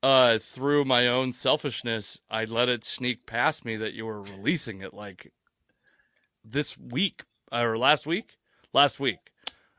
uh, 0.08 0.40
through 0.40 0.86
my 0.86 1.06
own 1.06 1.34
selfishness, 1.34 2.22
I 2.32 2.46
let 2.46 2.70
it 2.70 2.86
sneak 2.86 3.26
past 3.26 3.66
me 3.66 3.76
that 3.76 3.94
you 3.94 4.06
were 4.06 4.22
releasing 4.22 4.82
it 4.82 4.94
like 4.94 5.34
this 6.46 6.78
week 6.78 7.24
or 7.52 7.78
last 7.78 8.08
week. 8.08 8.38
Last 8.72 9.02
week. 9.02 9.18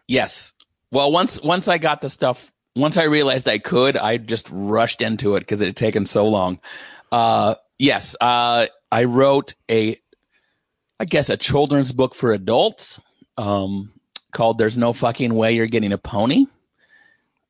Yes. 0.07 0.53
Well, 0.93 1.11
once 1.13 1.41
once 1.41 1.67
I 1.67 1.79
got 1.79 2.03
the 2.03 2.11
stuff, 2.11 2.53
once 2.77 2.99
I 2.99 3.05
realized 3.05 3.49
I 3.49 3.57
could, 3.57 3.97
I 3.97 4.19
just 4.19 4.49
rushed 4.53 5.01
into 5.01 5.37
it 5.37 5.41
because 5.41 5.63
it 5.63 5.67
had 5.67 5.77
taken 5.77 6.05
so 6.05 6.27
long. 6.27 6.61
Uh, 7.11 7.55
yes. 7.79 8.15
Uh, 8.21 8.67
I 8.93 9.05
wrote 9.05 9.55
a, 9.71 9.99
I 11.01 11.07
guess, 11.07 11.31
a 11.31 11.39
children's 11.39 11.93
book 11.93 12.15
for 12.15 12.33
adults 12.33 13.01
um, 13.39 13.95
called 14.33 14.59
"There's 14.59 14.77
No 14.77 14.93
Fucking 14.93 15.33
Way 15.33 15.55
You're 15.55 15.67
Getting 15.69 15.93
a 15.93 15.99
Pony." 15.99 16.45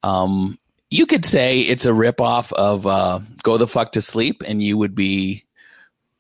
Um, 0.05 0.61
you 0.91 1.07
could 1.07 1.25
say 1.25 1.61
it's 1.61 1.87
a 1.87 1.91
ripoff 1.91 2.53
of 2.53 2.87
uh, 2.87 3.21
"Go 3.43 3.59
the 3.59 3.67
Fuck 3.67 3.93
to 3.93 4.01
Sleep," 4.01 4.43
and 4.47 4.63
you 4.63 4.77
would 4.77 4.95
be 4.95 5.45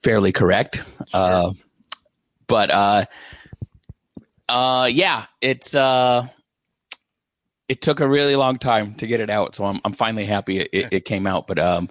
fairly 0.02 0.32
correct. 0.32 0.82
Uh, 1.12 1.52
but 2.46 2.70
uh, 2.70 3.04
uh, 4.48 4.88
yeah, 4.90 5.26
it's 5.40 5.75
uh, 5.75 6.28
it 7.68 7.80
took 7.80 8.00
a 8.00 8.08
really 8.08 8.37
long 8.37 8.58
time 8.58 8.94
to 8.96 9.06
get 9.06 9.20
it 9.20 9.30
out, 9.30 9.54
so 9.54 9.64
I'm 9.64 9.80
I'm 9.84 9.92
finally 9.92 10.26
happy 10.26 10.60
it, 10.60 10.68
it, 10.72 10.88
it 10.92 11.04
came 11.04 11.26
out. 11.26 11.46
But 11.46 11.58
um, 11.58 11.88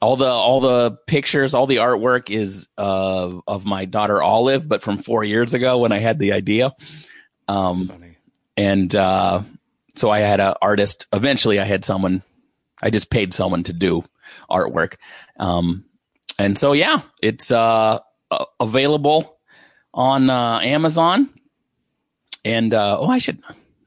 all 0.00 0.16
the 0.16 0.28
all 0.28 0.60
the 0.60 0.92
pictures, 1.06 1.54
all 1.54 1.66
the 1.66 1.76
artwork 1.76 2.30
is 2.30 2.68
uh, 2.78 3.38
of 3.46 3.64
my 3.64 3.84
daughter 3.84 4.22
Olive, 4.22 4.68
but 4.68 4.82
from 4.82 4.98
four 4.98 5.24
years 5.24 5.54
ago 5.54 5.78
when 5.78 5.92
I 5.92 5.98
had 5.98 6.18
the 6.18 6.32
idea. 6.32 6.72
Um, 7.48 7.92
and 8.56 8.94
uh, 8.94 9.42
so 9.96 10.10
I 10.10 10.20
had 10.20 10.40
an 10.40 10.54
artist. 10.62 11.06
Eventually, 11.12 11.58
I 11.58 11.64
had 11.64 11.84
someone. 11.84 12.22
I 12.82 12.90
just 12.90 13.10
paid 13.10 13.32
someone 13.34 13.62
to 13.64 13.72
do 13.72 14.04
artwork, 14.50 14.96
um, 15.38 15.84
and 16.38 16.58
so 16.58 16.72
yeah, 16.72 17.02
it's 17.22 17.50
uh, 17.50 18.00
available 18.60 19.38
on 19.94 20.30
uh, 20.30 20.60
Amazon. 20.62 21.30
And 22.44 22.72
uh, 22.74 22.98
oh, 23.00 23.08
I 23.08 23.18
should. 23.18 23.42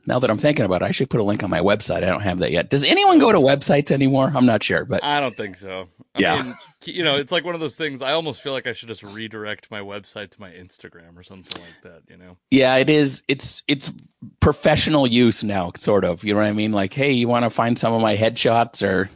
Now 0.05 0.19
that 0.19 0.29
I'm 0.29 0.37
thinking 0.39 0.65
about 0.65 0.81
it, 0.81 0.85
I 0.85 0.91
should 0.91 1.09
put 1.09 1.19
a 1.19 1.23
link 1.23 1.43
on 1.43 1.49
my 1.49 1.59
website. 1.59 1.97
I 1.97 2.07
don't 2.07 2.21
have 2.21 2.39
that 2.39 2.51
yet. 2.51 2.69
Does 2.69 2.83
anyone 2.83 3.19
go 3.19 3.31
to 3.31 3.37
websites 3.37 3.91
anymore? 3.91 4.31
I'm 4.33 4.45
not 4.45 4.63
sure, 4.63 4.83
but 4.85 5.03
I 5.03 5.19
don't 5.21 5.35
think 5.35 5.55
so. 5.55 5.87
I 6.15 6.19
Yeah. 6.19 6.41
mean, 6.41 6.53
you 6.85 7.03
know, 7.03 7.17
it's 7.17 7.31
like 7.31 7.43
one 7.43 7.55
of 7.55 7.59
those 7.59 7.75
things. 7.75 8.01
I 8.01 8.13
almost 8.13 8.41
feel 8.41 8.53
like 8.53 8.67
I 8.67 8.73
should 8.73 8.87
just 8.87 9.03
redirect 9.03 9.69
my 9.69 9.81
website 9.81 10.31
to 10.31 10.41
my 10.41 10.49
Instagram 10.51 11.17
or 11.17 11.23
something 11.23 11.61
like 11.61 11.81
that. 11.83 12.03
You 12.09 12.17
know? 12.17 12.37
Yeah, 12.51 12.75
it 12.75 12.89
is. 12.89 13.23
It's 13.27 13.63
it's 13.67 13.91
professional 14.39 15.05
use 15.07 15.43
now, 15.43 15.71
sort 15.75 16.05
of. 16.05 16.23
You 16.23 16.33
know 16.33 16.39
what 16.39 16.47
I 16.47 16.53
mean? 16.53 16.71
Like, 16.71 16.93
hey, 16.93 17.11
you 17.11 17.27
want 17.27 17.43
to 17.43 17.49
find 17.49 17.77
some 17.77 17.93
of 17.93 18.01
my 18.01 18.15
headshots 18.15 18.81
or 18.87 19.09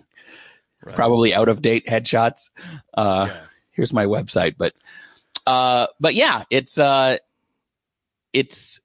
Right. 0.85 0.95
probably 0.95 1.33
out 1.33 1.47
of 1.47 1.61
date 1.61 1.87
headshots? 1.87 2.49
Uh, 2.93 3.27
Yeah. 3.29 3.39
Here's 3.71 3.93
my 3.93 4.05
website, 4.05 4.55
but 4.57 4.73
uh, 5.47 5.87
but 5.99 6.13
yeah, 6.13 6.43
it's 6.49 6.77
uh, 6.77 7.17
it's 8.33 8.81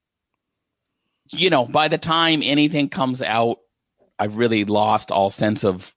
you 1.31 1.51
know, 1.51 1.67
by 1.67 1.89
the 1.89 1.99
time 1.99 2.41
anything 2.45 2.89
comes 2.89 3.21
out, 3.21 3.59
I've 4.19 4.37
really 4.37 4.65
lost 4.65 5.11
all 5.11 5.29
sense 5.29 5.65
of 5.65 5.95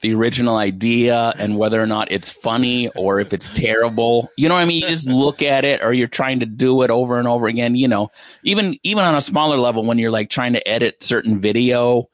the 0.00 0.14
original 0.14 0.56
idea 0.56 1.32
and 1.38 1.58
whether 1.58 1.82
or 1.82 1.86
not 1.86 2.12
it's 2.12 2.28
funny 2.28 2.88
or 2.90 3.20
if 3.20 3.32
it's 3.32 3.50
terrible. 3.50 4.30
You 4.36 4.48
know 4.48 4.54
what 4.54 4.60
I 4.60 4.64
mean? 4.64 4.82
You 4.82 4.88
just 4.88 5.08
look 5.08 5.42
at 5.42 5.64
it 5.64 5.82
or 5.82 5.92
you're 5.92 6.06
trying 6.06 6.40
to 6.40 6.46
do 6.46 6.82
it 6.82 6.90
over 6.90 7.18
and 7.18 7.26
over 7.26 7.48
again, 7.48 7.74
you 7.74 7.88
know. 7.88 8.10
Even 8.44 8.78
even 8.82 9.04
on 9.04 9.14
a 9.14 9.22
smaller 9.22 9.58
level 9.58 9.84
when 9.84 9.98
you're 9.98 10.10
like 10.10 10.30
trying 10.30 10.52
to 10.52 10.68
edit 10.68 11.02
certain 11.02 11.40
video 11.40 12.08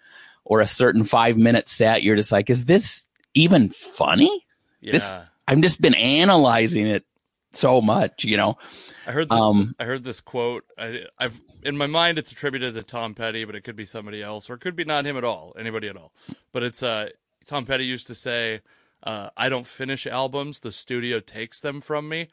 or 0.45 0.61
a 0.61 0.67
certain 0.67 1.05
5 1.05 1.37
minute 1.37 1.69
set, 1.69 2.03
you're 2.03 2.17
just 2.17 2.33
like 2.33 2.49
is 2.51 2.65
this 2.65 3.07
even 3.35 3.69
funny? 3.69 4.45
Yeah. 4.81 4.93
This- 4.93 5.15
I've 5.47 5.61
just 5.61 5.83
been 5.83 5.95
analyzing 5.95 6.87
it 6.87 7.05
so 7.53 7.81
much, 7.81 8.25
you 8.25 8.37
know. 8.37 8.59
I 9.07 9.13
heard 9.13 9.29
this. 9.29 9.39
Um, 9.39 9.75
I 9.79 9.85
heard 9.85 10.05
this 10.05 10.21
quote. 10.21 10.65
I, 10.79 11.05
I've 11.19 11.41
in 11.63 11.77
my 11.77 11.87
mind 11.87 12.19
it's 12.19 12.33
attributed 12.33 12.75
to 12.75 12.83
Tom 12.83 13.15
Petty, 13.15 13.45
but 13.45 13.55
it 13.55 13.63
could 13.63 13.77
be 13.77 13.85
somebody 13.85 14.23
else, 14.23 14.49
or 14.49 14.55
it 14.55 14.61
could 14.61 14.77
be 14.77 14.85
not 14.85 15.05
him 15.05 15.17
at 15.17 15.25
all, 15.25 15.55
anybody 15.59 15.89
at 15.89 15.97
all. 15.97 16.13
But 16.53 16.63
it's 16.63 16.83
uh, 16.83 17.11
Tom 17.47 17.67
Petty 17.67 17.85
used 17.85 18.07
to 18.09 18.15
say, 18.15 18.61
uh, 19.03 19.31
"I 19.37 19.49
don't 19.49 19.67
finish 19.67 20.07
albums; 20.07 20.61
the 20.61 20.73
studio 20.73 21.21
takes 21.21 21.61
them 21.61 21.81
from 21.81 22.09
me." 22.09 22.29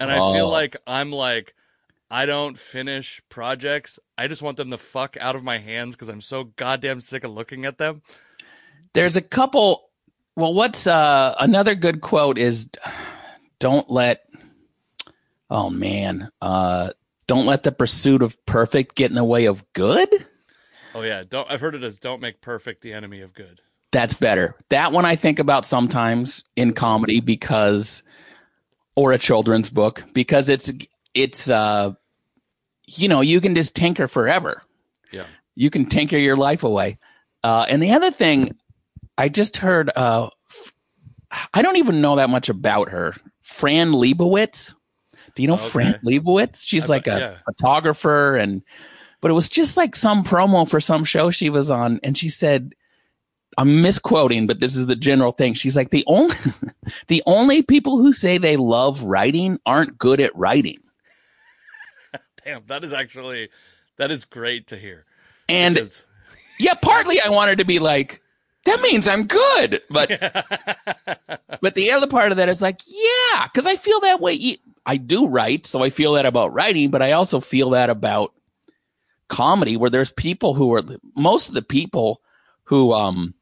And 0.00 0.10
I 0.10 0.16
feel 0.16 0.46
Oh. 0.46 0.50
like 0.50 0.76
I'm 0.86 1.12
like, 1.12 1.54
I 2.10 2.26
don't 2.26 2.56
finish 2.58 3.20
projects. 3.28 3.98
I 4.16 4.28
just 4.28 4.42
want 4.42 4.56
them 4.56 4.70
the 4.70 4.78
fuck 4.78 5.16
out 5.20 5.36
of 5.36 5.42
my 5.44 5.58
hands 5.58 5.94
because 5.94 6.08
I'm 6.08 6.20
so 6.20 6.44
goddamn 6.44 7.00
sick 7.00 7.24
of 7.24 7.32
looking 7.32 7.64
at 7.64 7.78
them. 7.78 8.02
There's 8.92 9.16
a 9.16 9.22
couple. 9.22 9.90
Well, 10.36 10.54
what's 10.54 10.86
uh, 10.86 11.34
another 11.38 11.74
good 11.74 12.00
quote 12.00 12.38
is, 12.38 12.68
"Don't 13.58 13.90
let." 13.90 14.28
Oh 15.50 15.70
man, 15.70 16.30
uh, 16.40 16.92
don't 17.26 17.46
let 17.46 17.62
the 17.62 17.72
pursuit 17.72 18.22
of 18.22 18.44
perfect 18.46 18.94
get 18.94 19.10
in 19.10 19.14
the 19.16 19.24
way 19.24 19.44
of 19.44 19.64
good. 19.72 20.08
Oh 20.94 21.02
yeah, 21.02 21.24
don't. 21.28 21.50
I've 21.50 21.60
heard 21.60 21.74
it 21.74 21.82
as 21.82 21.98
"Don't 21.98 22.20
make 22.20 22.40
perfect 22.40 22.82
the 22.82 22.92
enemy 22.92 23.20
of 23.20 23.34
good." 23.34 23.60
That's 23.94 24.14
better. 24.14 24.56
That 24.70 24.90
one 24.90 25.04
I 25.04 25.14
think 25.14 25.38
about 25.38 25.64
sometimes 25.64 26.42
in 26.56 26.72
comedy 26.72 27.20
because, 27.20 28.02
or 28.96 29.12
a 29.12 29.18
children's 29.18 29.70
book 29.70 30.02
because 30.12 30.48
it's 30.48 30.72
it's 31.14 31.48
uh, 31.48 31.92
you 32.86 33.06
know, 33.08 33.20
you 33.20 33.40
can 33.40 33.54
just 33.54 33.74
tinker 33.76 34.08
forever. 34.08 34.62
Yeah. 35.12 35.26
You 35.54 35.70
can 35.70 35.86
tinker 35.86 36.16
your 36.18 36.36
life 36.36 36.64
away. 36.64 36.98
Uh, 37.44 37.66
and 37.68 37.80
the 37.80 37.92
other 37.92 38.10
thing, 38.10 38.56
I 39.16 39.28
just 39.28 39.58
heard. 39.58 39.90
Uh, 39.94 40.28
I 41.52 41.62
don't 41.62 41.76
even 41.76 42.00
know 42.00 42.16
that 42.16 42.30
much 42.30 42.48
about 42.48 42.88
her. 42.88 43.14
Fran 43.42 43.92
Lebowitz. 43.92 44.74
Do 45.36 45.42
you 45.42 45.48
know 45.48 45.54
Okay. 45.54 45.68
Fran 45.68 46.00
Lebowitz? 46.04 46.62
She's 46.64 46.84
I've- 46.84 46.90
like 46.90 47.06
a 47.06 47.18
yeah. 47.18 47.38
photographer, 47.44 48.36
and 48.36 48.60
but 49.20 49.30
it 49.30 49.34
was 49.34 49.48
just 49.48 49.76
like 49.76 49.94
some 49.94 50.24
promo 50.24 50.68
for 50.68 50.80
some 50.80 51.04
show 51.04 51.30
she 51.30 51.48
was 51.48 51.70
on, 51.70 52.00
and 52.02 52.18
she 52.18 52.28
said, 52.28 52.72
"I'm 53.58 53.82
misquoting, 53.82 54.46
but 54.46 54.60
this 54.60 54.76
is 54.76 54.86
the 54.86 54.96
general 54.96 55.32
thing." 55.32 55.54
She's 55.54 55.76
like, 55.76 55.90
"the 55.90 56.04
only 56.06 56.34
the 57.08 57.22
only 57.26 57.62
people 57.62 57.98
who 57.98 58.12
say 58.12 58.38
they 58.38 58.56
love 58.56 59.02
writing 59.02 59.58
aren't 59.66 59.98
good 59.98 60.20
at 60.20 60.34
writing." 60.36 60.78
Damn, 62.44 62.64
that 62.66 62.84
is 62.84 62.92
actually 62.92 63.48
that 63.96 64.10
is 64.10 64.24
great 64.24 64.68
to 64.68 64.76
hear. 64.76 65.04
And 65.48 65.74
Because- 65.74 66.06
yeah, 66.58 66.74
partly 66.80 67.20
I 67.20 67.28
wanted 67.28 67.58
to 67.58 67.64
be 67.64 67.78
like, 67.78 68.20
that 68.64 68.80
means 68.80 69.06
I'm 69.08 69.26
good. 69.26 69.82
But 69.90 70.08
but 71.60 71.74
the 71.74 71.92
other 71.92 72.06
part 72.06 72.30
of 72.32 72.36
that 72.38 72.48
is 72.48 72.62
like, 72.62 72.80
yeah, 72.86 73.46
because 73.46 73.66
I 73.66 73.76
feel 73.76 74.00
that 74.00 74.20
way. 74.20 74.58
I 74.86 74.98
do 74.98 75.28
write, 75.28 75.64
so 75.64 75.82
I 75.82 75.88
feel 75.88 76.12
that 76.12 76.26
about 76.26 76.52
writing, 76.52 76.90
but 76.90 77.00
I 77.00 77.12
also 77.12 77.40
feel 77.40 77.70
that 77.70 77.88
about 77.88 78.34
comedy, 79.28 79.76
where 79.78 79.88
there's 79.88 80.12
people 80.12 80.52
who 80.52 80.74
are 80.74 80.82
most 81.16 81.48
of 81.48 81.54
the 81.54 81.62
people 81.62 82.20
who 82.64 82.92
um 82.92 83.34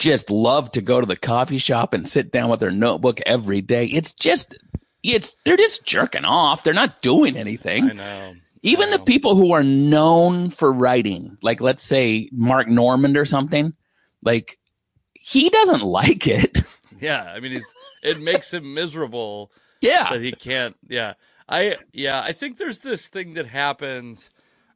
just 0.00 0.30
love 0.30 0.72
to 0.72 0.80
go 0.80 1.00
to 1.00 1.06
the 1.06 1.14
coffee 1.16 1.58
shop 1.58 1.92
and 1.92 2.08
sit 2.08 2.32
down 2.32 2.48
with 2.50 2.58
their 2.58 2.70
notebook 2.72 3.20
every 3.26 3.60
day. 3.60 3.84
It's 3.84 4.12
just 4.12 4.58
it's 5.04 5.36
they're 5.44 5.56
just 5.56 5.84
jerking 5.84 6.24
off. 6.24 6.64
They're 6.64 6.74
not 6.74 7.02
doing 7.02 7.36
anything. 7.36 7.90
I 7.90 7.92
know. 7.92 8.34
Even 8.62 8.88
I 8.88 8.96
the 8.96 9.04
people 9.04 9.36
who 9.36 9.52
are 9.52 9.62
known 9.62 10.50
for 10.50 10.72
writing, 10.72 11.38
like 11.42 11.60
let's 11.60 11.84
say 11.84 12.28
Mark 12.32 12.66
Normand 12.66 13.16
or 13.16 13.26
something, 13.26 13.74
like 14.22 14.58
he 15.12 15.50
doesn't 15.50 15.82
like 15.84 16.26
it. 16.26 16.60
Yeah, 16.98 17.32
I 17.34 17.38
mean, 17.40 17.52
he's 17.52 17.74
it 18.02 18.20
makes 18.20 18.52
him 18.52 18.74
miserable 18.74 19.52
yeah. 19.80 20.10
that 20.10 20.22
he 20.22 20.32
can't. 20.32 20.76
Yeah, 20.88 21.14
I 21.48 21.76
yeah, 21.92 22.22
I 22.24 22.32
think 22.32 22.56
there's 22.56 22.80
this 22.80 23.08
thing 23.08 23.34
that 23.34 23.46
happens. 23.46 24.30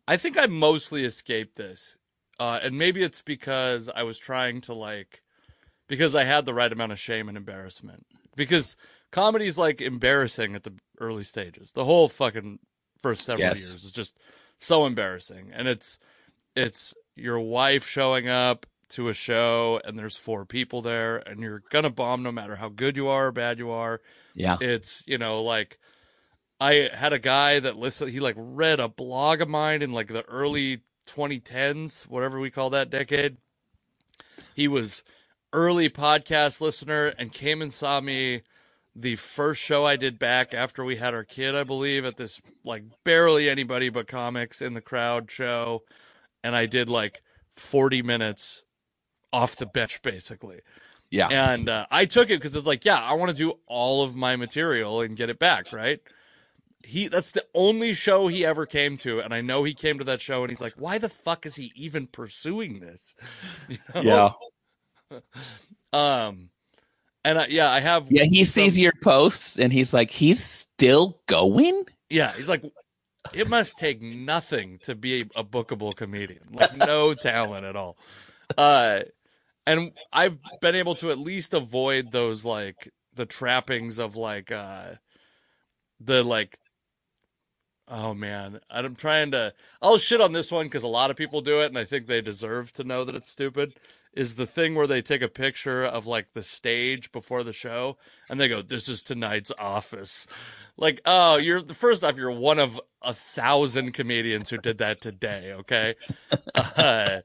I 0.07 0.19
think 0.19 0.39
I 0.39 0.47
mostly 0.47 1.05
escaped 1.05 1.57
this, 1.57 1.97
uh, 2.39 2.61
and 2.63 2.79
maybe 2.79 3.03
it's 3.03 3.23
because 3.23 3.89
I 3.89 4.03
was 4.03 4.19
trying 4.19 4.61
to 4.63 4.75
like, 4.75 5.23
because 5.89 6.15
I 6.15 6.25
had 6.25 6.47
the 6.47 6.55
right 6.55 6.73
amount 6.73 6.93
of 6.93 6.99
shame 7.01 7.29
and 7.29 7.37
embarrassment. 7.37 8.07
Because 8.37 8.77
comedy's 9.13 9.59
like 9.59 9.81
embarrassing 9.81 10.55
at 10.55 10.65
the 10.65 10.75
early 11.01 11.25
stages. 11.25 11.73
The 11.73 11.85
whole 11.85 12.09
fucking 12.09 12.59
first 13.01 13.25
several 13.25 13.47
Yes. 13.49 13.71
years 13.71 13.85
is 13.85 13.91
just 13.91 14.17
so 14.59 14.87
embarrassing, 14.87 15.51
and 15.53 15.69
it's 15.69 15.99
it's 16.57 16.95
your 17.17 17.39
wife 17.41 17.87
showing 17.89 18.29
up 18.29 18.67
to 18.91 19.09
a 19.09 19.15
show 19.15 19.81
and 19.85 19.99
there's 19.99 20.17
four 20.17 20.45
people 20.45 20.83
there 20.83 21.17
and 21.29 21.41
you're 21.41 21.63
gonna 21.71 21.91
bomb 21.91 22.23
no 22.23 22.31
matter 22.31 22.57
how 22.57 22.69
good 22.69 22.97
you 22.97 23.09
are 23.09 23.29
or 23.29 23.33
bad 23.33 23.59
you 23.59 23.71
are 23.71 24.01
Yeah. 24.35 24.59
it's 24.61 25.03
you 25.07 25.19
know 25.19 25.43
like 25.43 25.79
i 26.61 26.89
had 26.95 27.13
a 27.13 27.19
guy 27.19 27.59
that 27.59 27.77
listened 27.77 28.11
he 28.13 28.21
like 28.21 28.37
read 28.39 28.79
a 28.81 28.89
blog 28.89 29.41
of 29.41 29.49
mine 29.49 29.83
in 29.83 29.93
like 29.93 30.09
the 30.09 30.23
early 30.25 30.81
2010s 31.09 32.07
whatever 32.07 32.39
we 32.39 32.51
call 32.51 32.71
that 32.71 32.91
decade 32.91 33.37
he 34.55 34.69
was 34.69 35.03
early 35.55 35.89
podcast 35.91 36.61
listener 36.61 37.15
and 37.19 37.33
came 37.33 37.63
and 37.63 37.73
saw 37.73 38.03
me 38.03 38.43
the 38.97 39.17
first 39.17 39.63
show 39.63 39.87
i 39.87 39.97
did 39.97 40.19
back 40.19 40.55
after 40.55 40.85
we 40.85 40.97
had 40.97 41.15
our 41.15 41.25
kid 41.25 41.55
i 41.57 41.65
believe 41.65 42.05
at 42.05 42.19
this 42.19 42.43
like 42.65 42.85
barely 43.05 43.49
anybody 43.51 43.89
but 43.89 44.09
comics 44.09 44.63
in 44.63 44.75
the 44.75 44.83
crowd 44.83 45.31
show 45.31 45.83
and 46.45 46.57
i 46.57 46.67
did 46.67 46.89
like 46.91 47.23
40 47.57 48.03
minutes 48.03 48.65
off 49.33 49.57
the 49.57 49.67
bench 49.67 50.03
basically 50.03 50.61
Yeah. 51.11 51.31
and 51.31 51.69
uh, 51.69 51.87
I 51.91 52.07
took 52.07 52.31
it 52.31 52.39
because 52.41 52.57
it's 52.57 52.67
like, 52.67 52.85
yeah, 52.85 53.01
I 53.01 53.15
want 53.15 53.31
to 53.31 53.37
do 53.37 53.55
all 53.67 54.03
of 54.05 54.17
my 54.17 54.37
material 54.37 55.01
and 55.01 55.17
get 55.17 55.31
it 55.31 55.39
back, 55.39 55.73
right? 55.73 56.01
He 56.83 57.09
that's 57.09 57.33
the 57.33 57.45
only 57.55 57.95
show 57.95 58.29
he 58.29 58.45
ever 58.45 58.67
came 58.67 58.97
to, 58.99 59.21
and 59.21 59.33
I 59.35 59.41
know 59.41 59.65
he 59.65 59.75
came 59.75 59.99
to 59.99 60.05
that 60.05 60.21
show, 60.21 60.43
and 60.45 60.51
he's 60.51 60.61
like, 60.61 60.75
why 60.77 60.99
the 60.99 61.09
fuck 61.09 61.47
is 61.47 61.57
he 61.57 61.73
even 61.77 62.07
pursuing 62.09 62.81
this? 62.81 63.15
You 63.69 63.79
know? 63.95 64.03
Yeah. 64.03 64.33
Um, 65.93 66.51
and 67.25 67.39
I, 67.39 67.47
yeah, 67.47 67.71
I 67.71 67.79
have. 67.79 68.11
Yeah. 68.11 68.25
He 68.25 68.43
some- 68.43 68.65
sees 68.65 68.77
your 68.77 68.95
posts 69.01 69.59
and 69.59 69.73
he's 69.73 69.95
like, 69.95 70.11
he's 70.11 70.43
still 70.43 71.21
going? 71.27 71.85
Yeah, 72.11 72.33
he's 72.33 72.49
like, 72.49 72.65
it 73.33 73.49
must 73.49 73.79
take 73.79 74.03
nothing 74.03 74.79
to 74.83 74.95
be 74.95 75.23
a, 75.23 75.41
a 75.41 75.45
bookable 75.45 75.95
comedian, 75.95 76.49
like 76.53 76.77
no 76.77 77.15
talent 77.23 77.65
at 77.65 77.77
all. 77.77 77.97
Uh, 78.59 79.01
and 79.67 79.93
I've 80.13 80.37
been 80.61 80.75
able 80.75 80.95
to 80.97 81.11
at 81.11 81.19
least 81.19 81.55
avoid 81.55 82.13
those 82.13 82.45
like 82.45 82.93
the 83.15 83.25
trappings 83.25 83.99
of 83.99 84.17
like 84.17 84.51
uh, 84.53 84.95
the 86.01 86.23
like. 86.23 86.59
Oh 87.87 88.15
man, 88.15 88.61
I'm 88.71 88.97
trying 88.97 89.31
to. 89.33 89.53
I'll 89.81 89.99
shit 89.99 90.21
on 90.21 90.33
this 90.33 90.51
one 90.51 90.67
because 90.67 90.83
a 90.83 90.89
lot 90.89 91.11
of 91.11 91.17
people 91.17 91.41
do 91.41 91.61
it, 91.61 91.67
and 91.67 91.79
I 91.79 91.85
think 91.85 92.07
they 92.07 92.21
deserve 92.21 92.73
to 92.75 92.85
know 92.85 93.05
that 93.05 93.15
it's 93.15 93.31
stupid. 93.31 93.75
Is 94.17 94.37
the 94.37 94.47
thing 94.47 94.75
where 94.75 94.87
they 94.87 95.03
take 95.03 95.23
a 95.23 95.29
picture 95.29 95.85
of 95.85 96.07
like 96.07 96.35
the 96.35 96.43
stage 96.43 97.11
before 97.11 97.43
the 97.43 97.53
show, 97.53 97.99
and 98.29 98.41
they 98.41 98.49
go, 98.49 98.63
"This 98.63 98.89
is 98.89 99.03
tonight's 99.03 99.53
office." 99.59 100.27
Like, 100.77 101.01
oh, 101.07 101.37
you're 101.37 101.61
first 101.61 102.03
off, 102.03 102.17
you're 102.17 102.33
one 102.33 102.59
of 102.59 102.81
a 103.01 103.15
thousand 103.15 103.93
comedians 103.93 104.51
who 104.51 104.59
did 104.59 104.79
that 104.79 105.01
today. 105.01 105.53
Okay. 105.53 105.95
Uh, 106.57 107.21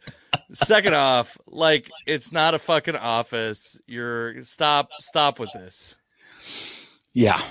second 0.54 0.94
off, 0.96 1.38
like, 1.48 1.90
it's 2.06 2.32
not 2.32 2.54
a 2.54 2.60
fucking 2.60 2.96
office. 2.96 3.80
You're 3.88 4.44
stop, 4.44 4.90
stop 5.00 5.40
with 5.40 5.52
this. 5.54 5.98
Yeah. 7.14 7.42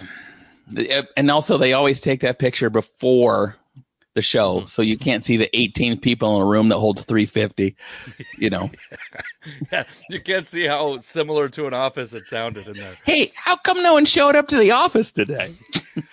And 1.16 1.30
also, 1.30 1.58
they 1.58 1.72
always 1.72 2.00
take 2.00 2.20
that 2.20 2.38
picture 2.38 2.70
before 2.70 3.56
the 4.18 4.22
show. 4.22 4.64
So 4.64 4.82
you 4.82 4.98
can't 4.98 5.22
see 5.22 5.36
the 5.36 5.48
18 5.56 6.00
people 6.00 6.34
in 6.34 6.42
a 6.42 6.44
room 6.44 6.68
that 6.70 6.78
holds 6.78 7.04
350, 7.04 7.76
you 8.38 8.50
know. 8.50 8.70
Yeah, 9.72 9.84
you 10.10 10.20
can't 10.20 10.46
see 10.46 10.66
how 10.66 10.98
similar 10.98 11.48
to 11.50 11.66
an 11.66 11.72
office 11.72 12.12
it 12.12 12.26
sounded 12.26 12.66
in 12.66 12.74
there. 12.74 12.96
hey, 13.04 13.32
how 13.34 13.56
come 13.56 13.82
no 13.82 13.94
one 13.94 14.04
showed 14.04 14.36
up 14.36 14.48
to 14.48 14.58
the 14.58 14.72
office 14.72 15.10
today? 15.10 15.54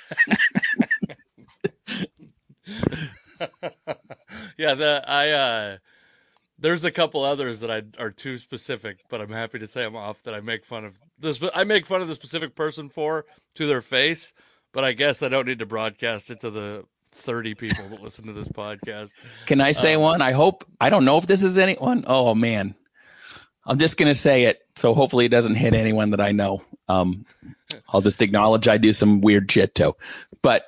yeah, 4.58 4.76
the 4.76 5.04
I 5.06 5.32
uh 5.32 5.78
there's 6.58 6.86
a 6.86 6.92
couple 6.92 7.24
others 7.24 7.60
that 7.60 7.72
I 7.72 7.82
are 8.02 8.12
too 8.12 8.38
specific, 8.38 9.00
but 9.10 9.20
I'm 9.20 9.32
happy 9.32 9.60
to 9.60 9.68
say 9.68 9.84
I'm 9.84 9.98
off 9.98 10.24
that 10.24 10.34
I 10.34 10.40
make 10.40 10.64
fun 10.64 10.86
of 10.86 10.98
this 11.20 11.42
I 11.54 11.66
make 11.66 11.86
fun 11.86 12.02
of 12.02 12.08
the 12.08 12.16
specific 12.16 12.56
person 12.56 12.88
for 12.88 13.26
to 13.56 13.68
their 13.68 13.82
face, 13.82 14.34
but 14.72 14.86
I 14.86 14.94
guess 14.94 15.22
I 15.22 15.28
don't 15.28 15.48
need 15.48 15.60
to 15.60 15.66
broadcast 15.66 16.30
it 16.30 16.40
to 16.42 16.50
the 16.50 16.86
30 17.16 17.56
people 17.56 17.88
that 17.90 18.02
listen 18.02 18.26
to 18.28 18.34
this 18.34 18.48
podcast. 18.48 19.12
Can 19.46 19.62
I 19.62 19.72
say 19.72 19.98
one? 19.98 20.22
I 20.22 20.32
hope. 20.32 20.66
I 20.80 20.90
don't 20.90 21.06
know 21.06 21.18
if 21.18 21.28
this 21.28 21.44
is 21.44 21.58
anyone. 21.58 22.04
Oh, 22.08 22.36
man. 22.36 22.76
I'm 23.66 23.80
just 23.80 23.98
going 23.98 24.10
to 24.12 24.20
say 24.20 24.44
it. 24.44 24.60
So 24.76 24.94
hopefully 24.94 25.26
it 25.26 25.30
doesn't 25.30 25.56
hit 25.56 25.74
anyone 25.74 26.12
that 26.12 26.22
I 26.22 26.32
know. 26.32 26.62
Um, 26.88 27.26
I'll 27.90 28.02
just 28.02 28.22
acknowledge 28.22 28.68
I 28.68 28.78
do 28.78 28.94
some 28.94 29.22
weird 29.22 29.52
shit 29.52 29.74
too. 29.74 29.96
But 30.44 30.66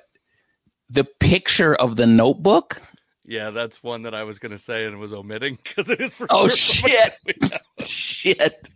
the 0.90 1.04
picture 1.04 1.76
of 1.76 1.96
the 1.96 2.08
notebook. 2.08 2.82
Yeah, 3.26 3.50
that's 3.52 3.84
one 3.84 4.04
that 4.04 4.16
I 4.16 4.24
was 4.24 4.40
going 4.40 4.54
to 4.54 4.58
say 4.58 4.86
and 4.86 5.00
was 5.00 5.14
omitting 5.14 5.60
because 5.64 5.90
it 5.90 6.00
is 6.02 6.16
for 6.16 6.26
Oh, 6.30 6.48
sure 6.48 6.90
shit. 6.90 6.98
that 6.98 7.14
we 7.26 7.48
know. 7.50 7.86
Shit. 7.86 8.70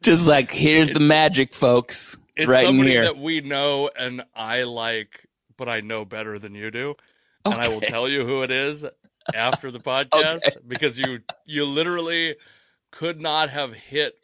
Just 0.00 0.26
like, 0.26 0.50
here's 0.50 0.90
the 0.90 1.00
magic, 1.00 1.52
folks. 1.54 2.16
it's 2.36 2.46
right 2.46 2.60
in 2.64 2.68
somebody 2.68 2.90
here. 2.90 3.02
that 3.02 3.18
we 3.18 3.40
know 3.42 3.90
and 3.98 4.22
I 4.34 4.62
like, 4.62 5.27
but 5.58 5.68
I 5.68 5.80
know 5.82 6.06
better 6.06 6.38
than 6.38 6.54
you 6.54 6.70
do, 6.70 6.94
and 7.44 7.54
I 7.54 7.68
will 7.68 7.82
tell 7.82 8.08
you 8.08 8.24
who 8.24 8.42
it 8.42 8.50
is 8.50 8.86
after 9.34 9.70
the 9.70 9.78
podcast 9.92 10.36
Okay. 10.46 10.56
because 10.66 10.98
you 10.98 11.18
you 11.44 11.66
literally 11.66 12.36
could 12.90 13.20
not 13.20 13.50
have 13.50 13.74
hit 13.74 14.14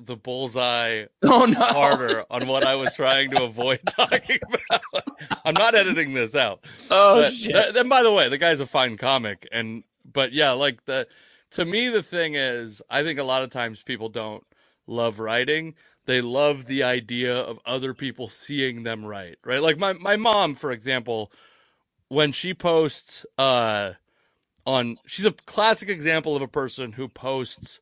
the 0.00 0.16
bullseye 0.16 1.04
Oh 1.24 1.44
no! 1.44 1.58
harder 1.60 2.24
on 2.30 2.46
what 2.48 2.64
I 2.66 2.74
was 2.76 2.94
trying 2.94 3.30
to 3.32 3.44
avoid 3.44 3.80
talking 3.90 4.38
about. 4.70 5.04
I'm 5.44 5.54
not 5.54 5.74
editing 5.76 6.14
this 6.14 6.34
out. 6.34 6.64
Oh 6.90 7.22
but 7.22 7.32
shit! 7.34 7.52
th- 7.52 7.74
then 7.74 7.88
by 7.88 8.02
the 8.02 8.12
way, 8.12 8.28
the 8.28 8.38
guy's 8.38 8.60
a 8.60 8.66
fine 8.66 8.96
comic 8.96 9.46
and 9.52 9.84
but 10.10 10.32
yeah, 10.32 10.52
like 10.52 10.84
the 10.86 11.06
to 11.52 11.64
me 11.64 11.88
the 11.88 12.02
thing 12.02 12.34
is 12.34 12.80
I 12.90 13.02
think 13.02 13.18
a 13.18 13.24
lot 13.24 13.42
of 13.42 13.50
times 13.50 13.82
people 13.82 14.08
don't 14.08 14.44
love 14.86 15.18
writing. 15.18 15.74
They 16.08 16.22
love 16.22 16.64
the 16.66 16.82
idea 16.82 17.36
of 17.36 17.60
other 17.66 17.94
people 17.94 18.28
seeing 18.28 18.82
them 18.82 19.04
right 19.04 19.36
right? 19.44 19.62
Like 19.62 19.78
my 19.78 19.92
my 19.92 20.16
mom 20.16 20.54
for 20.54 20.72
example, 20.72 21.30
when 22.08 22.32
she 22.32 22.54
posts 22.54 23.26
uh 23.36 23.92
on 24.64 24.96
she's 25.06 25.26
a 25.26 25.32
classic 25.32 25.90
example 25.90 26.34
of 26.34 26.40
a 26.42 26.48
person 26.48 26.92
who 26.92 27.08
posts 27.08 27.80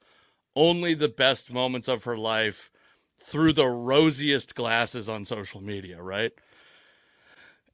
only 0.56 0.92
the 0.94 1.08
best 1.08 1.52
moments 1.52 1.86
of 1.86 2.02
her 2.04 2.16
life 2.16 2.70
through 3.16 3.52
the 3.52 3.66
rosiest 3.68 4.56
glasses 4.56 5.08
on 5.08 5.24
social 5.24 5.62
media, 5.62 6.02
right? 6.02 6.32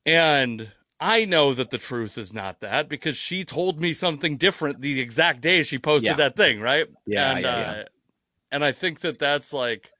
And 0.04 0.72
I 1.00 1.24
know 1.24 1.54
that 1.54 1.70
the 1.70 1.78
truth 1.78 2.18
is 2.18 2.34
not 2.34 2.60
that 2.60 2.90
because 2.90 3.16
she 3.16 3.44
told 3.44 3.80
me 3.80 3.94
something 3.94 4.36
different 4.36 4.82
the 4.82 5.00
exact 5.00 5.40
day 5.40 5.62
she 5.62 5.78
posted 5.78 6.10
Yeah. 6.10 6.16
that 6.16 6.36
thing, 6.36 6.60
right? 6.60 6.88
Yeah, 7.06 7.36
and, 7.36 7.44
yeah, 7.44 7.50
uh, 7.50 7.58
yeah. 7.58 7.84
And 8.50 8.64
I 8.64 8.72
think 8.72 9.00
that 9.00 9.18
that's 9.18 9.52
like, 9.54 9.91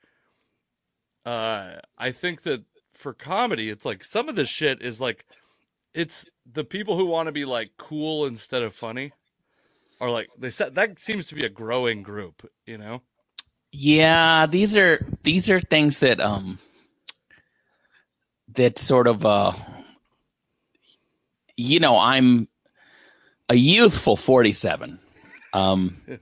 uh, 1.25 1.77
I 1.99 2.11
think 2.11 2.43
that 2.43 2.65
for 2.93 3.13
comedy, 3.13 3.71
it's 3.71 3.85
like 3.85 4.05
some 4.05 4.29
of 4.29 4.37
this 4.37 4.49
shit 4.49 4.83
is 4.83 5.01
like, 5.01 5.25
it's 5.95 6.31
the 6.51 6.65
people 6.65 6.97
who 6.97 7.07
want 7.07 7.27
to 7.27 7.33
be 7.33 7.45
like 7.45 7.73
cool 7.77 8.27
instead 8.27 8.63
of 8.63 8.75
funny, 8.75 9.13
or 10.01 10.11
like 10.11 10.29
they 10.39 10.51
said 10.51 10.75
that 10.75 11.01
seems 11.01 11.27
to 11.29 11.35
be 11.35 11.45
a 11.45 11.51
growing 11.51 12.03
group, 12.03 12.49
you 12.67 12.79
know? 12.79 13.03
Yeah, 13.73 14.47
these 14.47 14.77
are 14.77 15.07
these 15.23 15.51
are 15.51 15.61
things 15.61 16.01
that 16.01 16.21
um 16.21 16.59
that 18.55 18.79
sort 18.79 19.07
of 19.07 19.25
uh 19.25 19.53
you 21.57 21.81
know, 21.81 21.99
I'm 21.99 22.49
a 23.49 23.55
youthful 23.55 24.17
47. 24.17 24.99
Um 25.53 26.01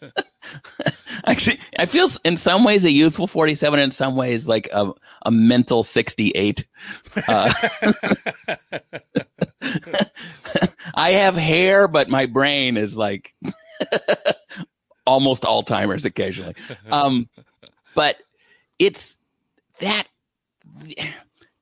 Actually, 1.26 1.58
I 1.78 1.86
feel 1.86 2.06
in 2.24 2.36
some 2.36 2.64
ways 2.64 2.84
a 2.84 2.90
youthful 2.90 3.26
47 3.26 3.80
in 3.80 3.90
some 3.90 4.14
ways 4.14 4.46
like 4.46 4.68
a 4.72 4.92
a 5.22 5.30
mental 5.30 5.82
68. 5.82 6.66
Uh, 7.26 7.50
I 10.94 11.12
have 11.12 11.34
hair 11.34 11.88
but 11.88 12.10
my 12.10 12.26
brain 12.26 12.76
is 12.76 12.94
like 12.94 13.34
almost 15.06 15.44
Alzheimer's 15.44 16.04
occasionally. 16.04 16.56
Um, 16.90 17.28
but 17.94 18.16
it's 18.78 19.16
that 19.80 20.06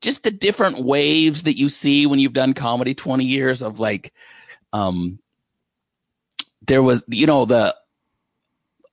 just 0.01 0.25
the 0.25 0.33
different 0.33 0.83
waves 0.85 1.45
that 1.45 1.57
you 1.57 1.69
see 1.69 2.07
when 2.07 2.19
you've 2.19 2.33
done 2.33 2.55
comedy 2.55 2.95
20 2.95 3.25
years 3.25 3.63
of 3.63 3.79
like, 3.79 4.13
um, 4.73 5.21
there 6.67 6.83
was, 6.83 7.05
you 7.07 7.27
know, 7.27 7.45
the 7.45 7.77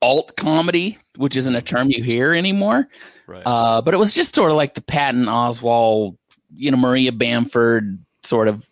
alt 0.01 0.35
comedy, 0.35 0.97
which 1.17 1.35
isn't 1.35 1.55
a 1.55 1.61
term 1.61 1.89
you 1.89 2.03
hear 2.03 2.33
anymore. 2.33 2.87
Right. 3.27 3.43
Uh, 3.45 3.81
but 3.81 3.93
it 3.93 3.97
was 3.97 4.13
just 4.13 4.33
sort 4.35 4.51
of 4.51 4.57
like 4.57 4.73
the 4.73 4.81
Patton 4.81 5.25
Oswalt, 5.25 6.17
you 6.55 6.71
know, 6.71 6.77
Maria 6.77 7.11
Bamford 7.11 7.99
sort 8.23 8.47
of 8.47 8.65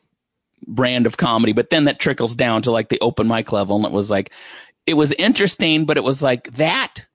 brand 0.65 1.05
of 1.05 1.17
comedy. 1.17 1.53
But 1.53 1.69
then 1.69 1.85
that 1.85 1.99
trickles 1.99 2.35
down 2.35 2.63
to 2.63 2.71
like 2.71 2.89
the 2.89 2.99
open 3.01 3.27
mic 3.27 3.51
level, 3.51 3.75
and 3.75 3.85
it 3.85 3.91
was 3.91 4.09
like, 4.09 4.31
it 4.85 4.95
was 4.95 5.11
interesting, 5.13 5.85
but 5.85 5.97
it 5.97 6.03
was 6.03 6.21
like 6.21 6.51
that. 6.55 7.05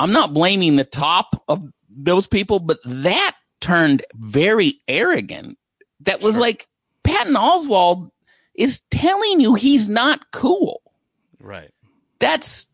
I'm 0.00 0.12
not 0.12 0.32
blaming 0.32 0.76
the 0.76 0.84
top 0.84 1.42
of 1.48 1.62
those 1.90 2.26
people, 2.28 2.60
but 2.60 2.78
that 2.84 3.34
turned 3.60 4.04
very 4.14 4.80
arrogant. 4.86 5.58
That 6.00 6.22
was 6.22 6.34
Sure. 6.34 6.42
like 6.42 6.68
Patton 7.02 7.34
Oswalt 7.34 8.10
is 8.54 8.80
telling 8.92 9.40
you 9.40 9.54
he's 9.54 9.88
not 9.88 10.20
cool. 10.30 10.80
right. 11.40 11.70
That's 12.20 12.66